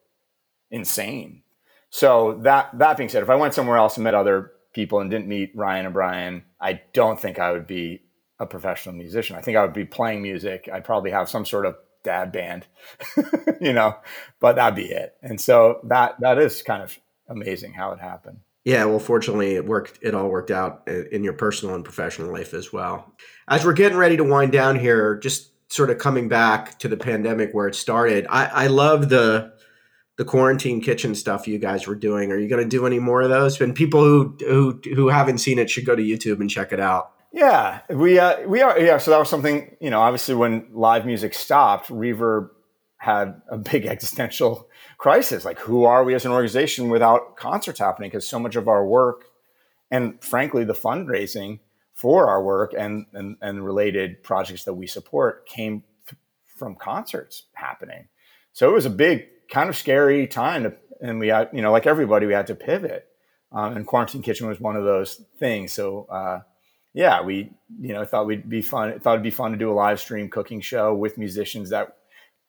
insane. 0.71 1.43
So 1.89 2.39
that 2.43 2.69
that 2.77 2.95
being 2.95 3.09
said, 3.09 3.21
if 3.21 3.29
I 3.29 3.35
went 3.35 3.53
somewhere 3.53 3.75
else 3.75 3.97
and 3.97 4.05
met 4.05 4.13
other 4.13 4.53
people 4.71 5.01
and 5.01 5.11
didn't 5.11 5.27
meet 5.27 5.51
Ryan 5.53 5.87
and 5.87 5.93
Brian, 5.93 6.43
I 6.61 6.79
don't 6.93 7.19
think 7.19 7.39
I 7.39 7.51
would 7.51 7.67
be 7.67 8.03
a 8.39 8.45
professional 8.45 8.95
musician. 8.95 9.35
I 9.35 9.41
think 9.41 9.57
I 9.57 9.63
would 9.63 9.73
be 9.73 9.83
playing 9.83 10.21
music. 10.21 10.69
I'd 10.71 10.85
probably 10.85 11.11
have 11.11 11.27
some 11.27 11.43
sort 11.43 11.65
of 11.65 11.75
dad 12.05 12.31
band, 12.31 12.65
you 13.59 13.73
know, 13.73 13.97
but 14.39 14.55
that'd 14.55 14.77
be 14.77 14.93
it. 14.93 15.17
And 15.21 15.41
so 15.41 15.81
that 15.83 16.21
that 16.21 16.37
is 16.37 16.61
kind 16.61 16.81
of 16.81 16.97
amazing 17.27 17.73
how 17.73 17.91
it 17.91 17.99
happened. 17.99 18.39
Yeah, 18.65 18.85
well, 18.85 18.99
fortunately, 18.99 19.55
it 19.55 19.65
worked. 19.65 19.99
It 20.01 20.15
all 20.15 20.27
worked 20.27 20.49
out 20.49 20.87
in 20.87 21.23
your 21.23 21.33
personal 21.33 21.75
and 21.75 21.85
professional 21.85 22.33
life 22.33 22.53
as 22.55 22.73
well. 22.73 23.13
As 23.47 23.63
we're 23.63 23.73
getting 23.73 23.97
ready 23.97 24.17
to 24.17 24.23
wind 24.23 24.51
down 24.51 24.79
here, 24.79 25.17
just 25.17 25.51
sort 25.71 25.91
of 25.91 25.99
coming 25.99 26.27
back 26.27 26.79
to 26.79 26.87
the 26.87 26.97
pandemic 26.97 27.51
where 27.53 27.67
it 27.67 27.75
started, 27.75 28.25
I, 28.27 28.45
I 28.45 28.67
love 28.67 29.09
the 29.09 29.53
the 30.17 30.25
quarantine 30.25 30.81
kitchen 30.81 31.13
stuff 31.13 31.47
you 31.47 31.59
guys 31.59 31.85
were 31.85 31.95
doing. 31.95 32.31
Are 32.31 32.39
you 32.39 32.47
going 32.47 32.63
to 32.63 32.67
do 32.67 32.87
any 32.87 32.99
more 32.99 33.21
of 33.21 33.29
those? 33.29 33.61
And 33.61 33.75
people 33.75 34.03
who 34.03 34.35
who 34.39 34.81
who 34.95 35.09
haven't 35.09 35.37
seen 35.37 35.59
it 35.59 35.69
should 35.69 35.85
go 35.85 35.95
to 35.95 36.01
YouTube 36.01 36.39
and 36.39 36.49
check 36.49 36.73
it 36.73 36.79
out. 36.79 37.11
Yeah, 37.31 37.81
we 37.89 38.17
uh, 38.17 38.47
we 38.47 38.63
are. 38.63 38.79
Yeah, 38.79 38.97
so 38.97 39.11
that 39.11 39.19
was 39.19 39.29
something. 39.29 39.75
You 39.79 39.91
know, 39.91 40.01
obviously, 40.01 40.33
when 40.33 40.69
live 40.71 41.05
music 41.05 41.35
stopped, 41.35 41.89
Reverb 41.89 42.49
had 42.97 43.41
a 43.47 43.59
big 43.59 43.85
existential 43.85 44.69
crisis. 45.05 45.45
Like, 45.45 45.59
who 45.59 45.83
are 45.83 46.03
we 46.03 46.15
as 46.15 46.25
an 46.25 46.31
organization 46.31 46.89
without 46.89 47.37
concerts 47.37 47.77
happening? 47.77 48.09
Because 48.09 48.27
so 48.27 48.39
much 48.39 48.55
of 48.55 48.67
our 48.67 48.83
work, 48.83 49.25
and 49.91 50.19
frankly, 50.19 50.63
the 50.63 50.73
fundraising 50.73 51.59
for 51.93 52.27
our 52.27 52.41
work 52.41 52.73
and 52.75 53.05
and, 53.13 53.37
and 53.39 53.63
related 53.63 54.23
projects 54.23 54.63
that 54.63 54.73
we 54.73 54.87
support 54.87 55.45
came 55.45 55.83
th- 56.07 56.19
from 56.57 56.73
concerts 56.73 57.43
happening. 57.53 58.07
So 58.53 58.67
it 58.67 58.73
was 58.73 58.87
a 58.87 58.89
big, 58.89 59.27
kind 59.47 59.69
of 59.69 59.77
scary 59.77 60.25
time, 60.25 60.63
to, 60.63 60.73
and 60.99 61.19
we 61.19 61.27
had, 61.27 61.49
you 61.53 61.61
know, 61.61 61.71
like 61.71 61.85
everybody, 61.85 62.25
we 62.25 62.33
had 62.33 62.47
to 62.47 62.55
pivot. 62.55 63.07
Um, 63.51 63.77
and 63.77 63.85
Quarantine 63.85 64.23
Kitchen 64.23 64.47
was 64.47 64.59
one 64.59 64.75
of 64.75 64.85
those 64.85 65.21
things. 65.37 65.71
So. 65.71 66.07
Uh, 66.09 66.39
yeah, 66.95 67.21
we 67.21 67.51
you 67.81 67.91
know 67.93 68.05
thought 68.05 68.25
we'd 68.25 68.47
be 68.47 68.61
fun. 68.61 68.97
Thought 69.01 69.15
it'd 69.15 69.23
be 69.23 69.29
fun 69.29 69.51
to 69.51 69.57
do 69.57 69.69
a 69.69 69.75
live 69.75 69.99
stream 69.99 70.29
cooking 70.29 70.61
show 70.61 70.93
with 70.95 71.17
musicians 71.17 71.69
that 71.71 71.97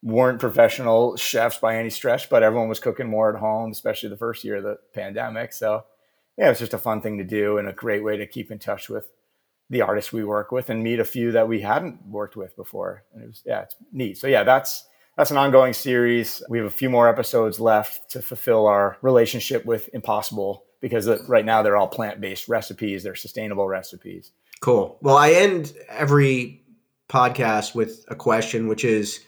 weren't 0.03 0.41
professional 0.41 1.17
chefs 1.17 1.59
by 1.59 1.77
any 1.77 1.91
stretch, 1.91 2.29
but 2.31 2.43
everyone 2.43 2.69
was 2.69 2.81
cooking 2.81 3.09
more 3.09 3.35
at 3.35 3.41
home, 3.41 3.71
especially 3.71 4.09
the 4.09 4.17
first 4.17 4.45
year 4.45 4.57
of 4.57 4.63
the 4.63 4.79
pandemic. 4.95 5.53
So, 5.53 5.85
yeah, 6.37 6.47
it 6.47 6.51
was 6.51 6.59
just 6.59 6.75
a 6.75 6.79
fun 6.79 7.01
thing 7.01 7.19
to 7.19 7.25
do 7.25 7.59
and 7.59 7.69
a 7.69 7.73
great 7.73 8.05
way 8.05 8.17
to 8.17 8.27
keep 8.27 8.51
in 8.51 8.59
touch 8.59 8.89
with 8.89 9.11
the 9.69 9.83
artists 9.83 10.13
we 10.13 10.23
work 10.25 10.53
with 10.53 10.71
and 10.71 10.83
meet 10.83 11.01
a 11.01 11.05
few 11.05 11.33
that 11.33 11.49
we 11.49 11.61
hadn't 11.61 12.07
worked 12.07 12.37
with 12.37 12.55
before. 12.57 13.05
And 13.13 13.23
it 13.23 13.27
was, 13.27 13.43
yeah, 13.45 13.63
it's 13.63 13.75
neat. 13.93 14.19
So, 14.19 14.27
yeah, 14.27 14.45
that's 14.45 14.87
that's 15.17 15.31
an 15.31 15.39
ongoing 15.39 15.73
series. 15.73 16.43
We 16.49 16.59
have 16.59 16.67
a 16.67 16.71
few 16.71 16.91
more 16.91 17.09
episodes 17.09 17.59
left 17.59 18.11
to 18.11 18.23
fulfill 18.23 18.67
our 18.67 18.99
relationship 19.01 19.65
with 19.65 19.89
Impossible 19.95 20.65
because 20.81 21.09
right 21.27 21.45
now 21.45 21.63
they're 21.63 21.77
all 21.77 21.89
plant 21.89 22.21
based 22.21 22.49
recipes, 22.49 23.03
they're 23.03 23.15
sustainable 23.15 23.67
recipes. 23.67 24.33
Cool. 24.61 24.99
Well, 25.01 25.17
I 25.17 25.33
end 25.33 25.73
every 25.89 26.63
podcast 27.09 27.75
with 27.75 28.05
a 28.09 28.15
question, 28.15 28.69
which 28.69 28.85
is 28.85 29.21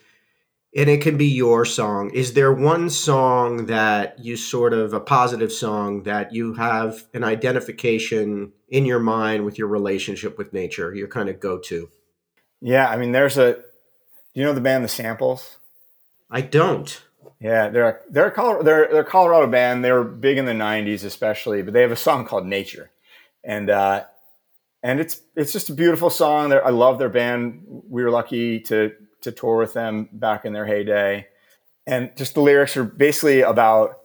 and 0.77 0.91
it 0.91 1.01
can 1.01 1.17
be 1.17 1.27
your 1.27 1.65
song. 1.65 2.11
Is 2.11 2.35
there 2.35 2.53
one 2.53 2.91
song 2.91 3.67
that 3.67 4.19
you 4.19 4.37
sort 4.37 4.73
of 4.73 4.93
a 4.93 5.01
positive 5.01 5.53
song 5.53 6.03
that 6.03 6.33
you 6.33 6.55
have 6.55 7.05
an 7.15 7.25
identification 7.25 8.53
in 8.69 8.85
your 8.85 8.99
mind 8.99 9.45
with 9.45 9.59
your 9.59 9.69
relationship 9.69 10.37
with 10.37 10.53
nature? 10.53 10.95
Your 10.95 11.09
kind 11.09 11.29
of 11.29 11.41
go 11.41 11.59
to. 11.59 11.89
Yeah, 12.61 12.89
I 12.89 12.97
mean, 12.97 13.13
there's 13.13 13.39
a. 13.39 13.55
Do 13.55 14.41
you 14.41 14.45
know 14.45 14.53
the 14.53 14.61
band 14.61 14.85
The 14.85 14.89
Samples? 14.89 15.57
I 16.31 16.43
don't. 16.43 17.03
Yeah, 17.41 17.69
they're 17.69 17.89
a, 17.89 17.99
they're 18.11 18.27
a 18.27 18.33
Colorado, 18.33 18.65
they're, 18.65 18.89
they're 18.91 19.01
a 19.03 19.05
Colorado 19.05 19.51
band. 19.51 19.85
They 19.85 19.93
were 19.93 20.05
big 20.05 20.39
in 20.39 20.45
the 20.45 20.53
'90s, 20.53 21.05
especially, 21.05 21.63
but 21.63 21.73
they 21.73 21.83
have 21.83 21.93
a 21.93 21.97
song 21.97 22.27
called 22.27 22.47
Nature, 22.47 22.91
and 23.45 23.71
uh, 23.71 24.05
and 24.83 25.01
it's 25.01 25.23
it's 25.37 25.53
just 25.53 25.71
a 25.71 25.75
beautiful 25.75 26.11
song. 26.11 26.51
They're, 26.51 26.65
I 26.65 26.71
love 26.71 26.99
their 26.99 27.09
band. 27.09 27.63
We 27.89 28.03
were 28.03 28.11
lucky 28.11 28.61
to 28.63 28.93
to 29.23 29.33
tour 29.33 29.59
with 29.59 29.73
them 29.73 30.09
back 30.13 30.45
in 30.45 30.53
their 30.53 30.67
heyday. 30.67 31.27
And 31.87 32.11
just 32.17 32.35
the 32.35 32.41
lyrics 32.41 32.77
are 32.77 32.85
basically 32.85 33.41
about 33.41 34.01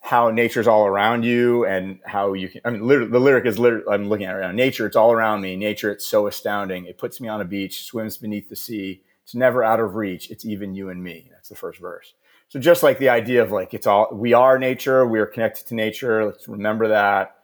how 0.00 0.30
nature's 0.30 0.68
all 0.68 0.86
around 0.86 1.24
you 1.24 1.64
and 1.64 1.98
how 2.04 2.34
you 2.34 2.48
can. 2.48 2.60
I 2.64 2.70
mean, 2.70 2.86
literally, 2.86 3.10
the 3.10 3.18
lyric 3.18 3.46
is 3.46 3.58
literally, 3.58 3.86
I'm 3.90 4.08
looking 4.08 4.26
at 4.26 4.34
it 4.34 4.38
right 4.38 4.46
now. 4.48 4.52
Nature, 4.52 4.86
it's 4.86 4.96
all 4.96 5.12
around 5.12 5.40
me. 5.40 5.56
Nature, 5.56 5.90
it's 5.90 6.06
so 6.06 6.26
astounding. 6.26 6.84
It 6.84 6.98
puts 6.98 7.20
me 7.20 7.28
on 7.28 7.40
a 7.40 7.44
beach, 7.44 7.84
swims 7.84 8.18
beneath 8.18 8.48
the 8.48 8.56
sea. 8.56 9.00
It's 9.22 9.34
never 9.34 9.64
out 9.64 9.80
of 9.80 9.94
reach. 9.94 10.30
It's 10.30 10.44
even 10.44 10.74
you 10.74 10.90
and 10.90 11.02
me. 11.02 11.30
That's 11.32 11.48
the 11.48 11.56
first 11.56 11.80
verse. 11.80 12.12
So 12.48 12.60
just 12.60 12.82
like 12.82 12.98
the 12.98 13.08
idea 13.08 13.42
of 13.42 13.50
like, 13.50 13.72
it's 13.72 13.86
all, 13.86 14.08
we 14.12 14.34
are 14.34 14.58
nature. 14.58 15.06
We 15.06 15.18
are 15.18 15.26
connected 15.26 15.66
to 15.68 15.74
nature. 15.74 16.26
Let's 16.26 16.46
remember 16.46 16.88
that. 16.88 17.36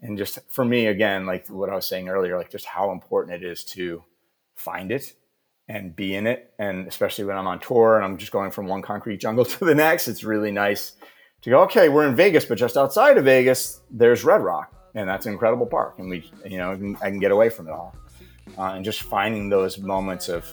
And 0.00 0.16
just 0.16 0.38
for 0.48 0.64
me, 0.64 0.86
again, 0.86 1.26
like 1.26 1.48
what 1.48 1.68
I 1.68 1.74
was 1.74 1.86
saying 1.86 2.08
earlier, 2.08 2.38
like 2.38 2.50
just 2.50 2.64
how 2.64 2.90
important 2.90 3.42
it 3.42 3.46
is 3.46 3.64
to 3.64 4.02
find 4.54 4.90
it 4.90 5.12
and 5.68 5.94
be 5.94 6.14
in 6.14 6.26
it. 6.26 6.52
And 6.58 6.86
especially 6.86 7.24
when 7.24 7.36
I'm 7.36 7.46
on 7.46 7.60
tour 7.60 7.96
and 7.96 8.04
I'm 8.04 8.16
just 8.16 8.32
going 8.32 8.50
from 8.50 8.66
one 8.66 8.82
concrete 8.82 9.18
jungle 9.18 9.44
to 9.44 9.64
the 9.64 9.74
next, 9.74 10.08
it's 10.08 10.24
really 10.24 10.50
nice 10.50 10.92
to 11.42 11.50
go, 11.50 11.62
okay, 11.62 11.88
we're 11.88 12.06
in 12.06 12.16
Vegas, 12.16 12.44
but 12.44 12.58
just 12.58 12.76
outside 12.76 13.18
of 13.18 13.24
Vegas, 13.24 13.80
there's 13.90 14.24
Red 14.24 14.42
Rock. 14.42 14.74
And 14.94 15.08
that's 15.08 15.26
an 15.26 15.32
incredible 15.32 15.66
park. 15.66 15.98
And 15.98 16.08
we, 16.08 16.30
you 16.44 16.58
know, 16.58 16.72
I 17.02 17.10
can 17.10 17.20
get 17.20 17.30
away 17.30 17.50
from 17.50 17.68
it 17.68 17.72
all. 17.72 17.94
Uh, 18.56 18.72
and 18.72 18.84
just 18.84 19.02
finding 19.02 19.48
those 19.48 19.78
moments 19.78 20.28
of 20.28 20.52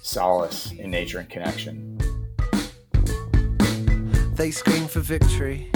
solace 0.00 0.70
in 0.72 0.90
nature 0.90 1.18
and 1.18 1.28
connection. 1.28 1.98
They 4.34 4.52
scream 4.52 4.86
for 4.86 5.00
victory. 5.00 5.70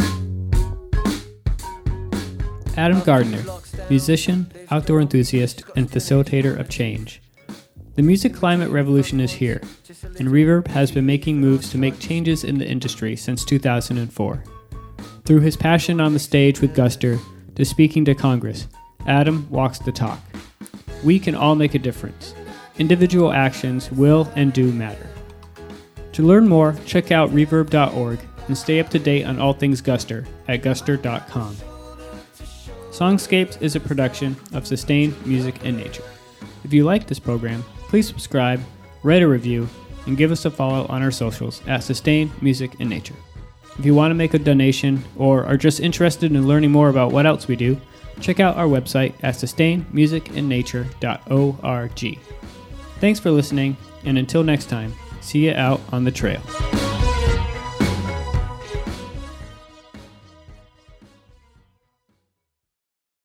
Adam 2.77 3.01
Gardner, 3.01 3.45
musician, 3.91 4.51
outdoor 4.71 5.01
enthusiast, 5.01 5.65
and 5.77 5.91
facilitator 5.91 6.59
of 6.59 6.71
change. 6.71 7.22
The 7.95 8.03
music 8.03 8.33
climate 8.33 8.71
revolution 8.71 9.21
is 9.21 9.33
here, 9.33 9.61
and 10.19 10.29
Reverb 10.29 10.67
has 10.69 10.91
been 10.91 11.05
making 11.05 11.39
moves 11.39 11.69
to 11.71 11.79
make 11.79 11.99
changes 11.99 12.43
in 12.43 12.57
the 12.57 12.67
industry 12.67 13.17
since 13.17 13.45
2004. 13.45 14.45
Through 15.27 15.41
his 15.41 15.59
passion 15.59 16.01
on 16.01 16.15
the 16.15 16.19
stage 16.19 16.63
with 16.63 16.75
Guster 16.75 17.21
to 17.55 17.65
speaking 17.67 18.07
to 18.07 18.15
Congress, 18.15 18.67
Adam 19.07 19.47
walks 19.51 19.79
the 19.79 19.93
talk. 19.93 20.21
We 21.05 21.19
can 21.19 21.35
all 21.35 21.55
make 21.55 21.75
a 21.75 21.79
difference. 21.79 22.35
Individual 22.79 23.31
actions 23.31 23.93
will 23.93 24.27
and 24.37 24.55
do 24.55 24.73
matter. 24.73 25.07
To 26.13 26.23
learn 26.23 26.49
more, 26.49 26.75
check 26.87 27.13
out 27.13 27.29
reverb.org 27.31 28.21
and 28.49 28.57
stay 28.57 28.81
up 28.81 28.89
to 28.89 28.99
date 28.99 29.25
on 29.25 29.39
all 29.39 29.53
things 29.53 29.83
Guster 29.83 30.27
at 30.49 30.63
guster.com. 30.63 31.57
Songscapes 32.91 33.61
is 33.61 33.77
a 33.77 33.81
production 33.81 34.35
of 34.55 34.67
Sustain 34.67 35.15
Music 35.27 35.57
and 35.63 35.77
Nature. 35.77 36.05
If 36.65 36.73
you 36.73 36.85
like 36.85 37.07
this 37.07 37.19
program, 37.19 37.63
please 37.93 38.09
subscribe, 38.09 38.61
write 39.03 39.21
a 39.21 39.29
review, 39.29 39.69
and 40.07 40.17
give 40.17 40.33
us 40.33 40.47
a 40.47 40.51
follow 40.51 40.87
on 40.89 41.03
our 41.03 41.11
socials 41.11 41.61
at 41.67 41.85
Sustain 41.85 42.33
Music 42.41 42.81
and 42.81 42.89
Nature. 42.89 43.13
If 43.79 43.85
you 43.85 43.95
want 43.95 44.13
to 44.13 44.15
make 44.15 44.33
a 44.33 44.39
donation 44.39 45.05
or 45.15 45.45
are 45.45 45.59
just 45.59 45.79
interested 45.79 46.35
in 46.35 46.49
learning 46.49 46.71
more 46.71 46.89
about 46.89 47.13
what 47.13 47.27
else 47.27 47.49
we 47.49 47.55
do, 47.55 47.79
check 48.19 48.41
out 48.41 48.57
our 48.57 48.65
website 48.65 49.13
at 49.23 49.35
sustainmusicandnature.org. 49.35 52.19
Thanks 52.99 53.21
for 53.21 53.31
listening, 53.31 53.77
and 54.07 54.17
until 54.17 54.43
next 54.43 54.71
time, 54.71 54.95
see 55.21 55.45
you 55.45 55.53
out 55.53 55.83
on 55.93 56.05
the 56.05 56.11
trail. 56.11 56.41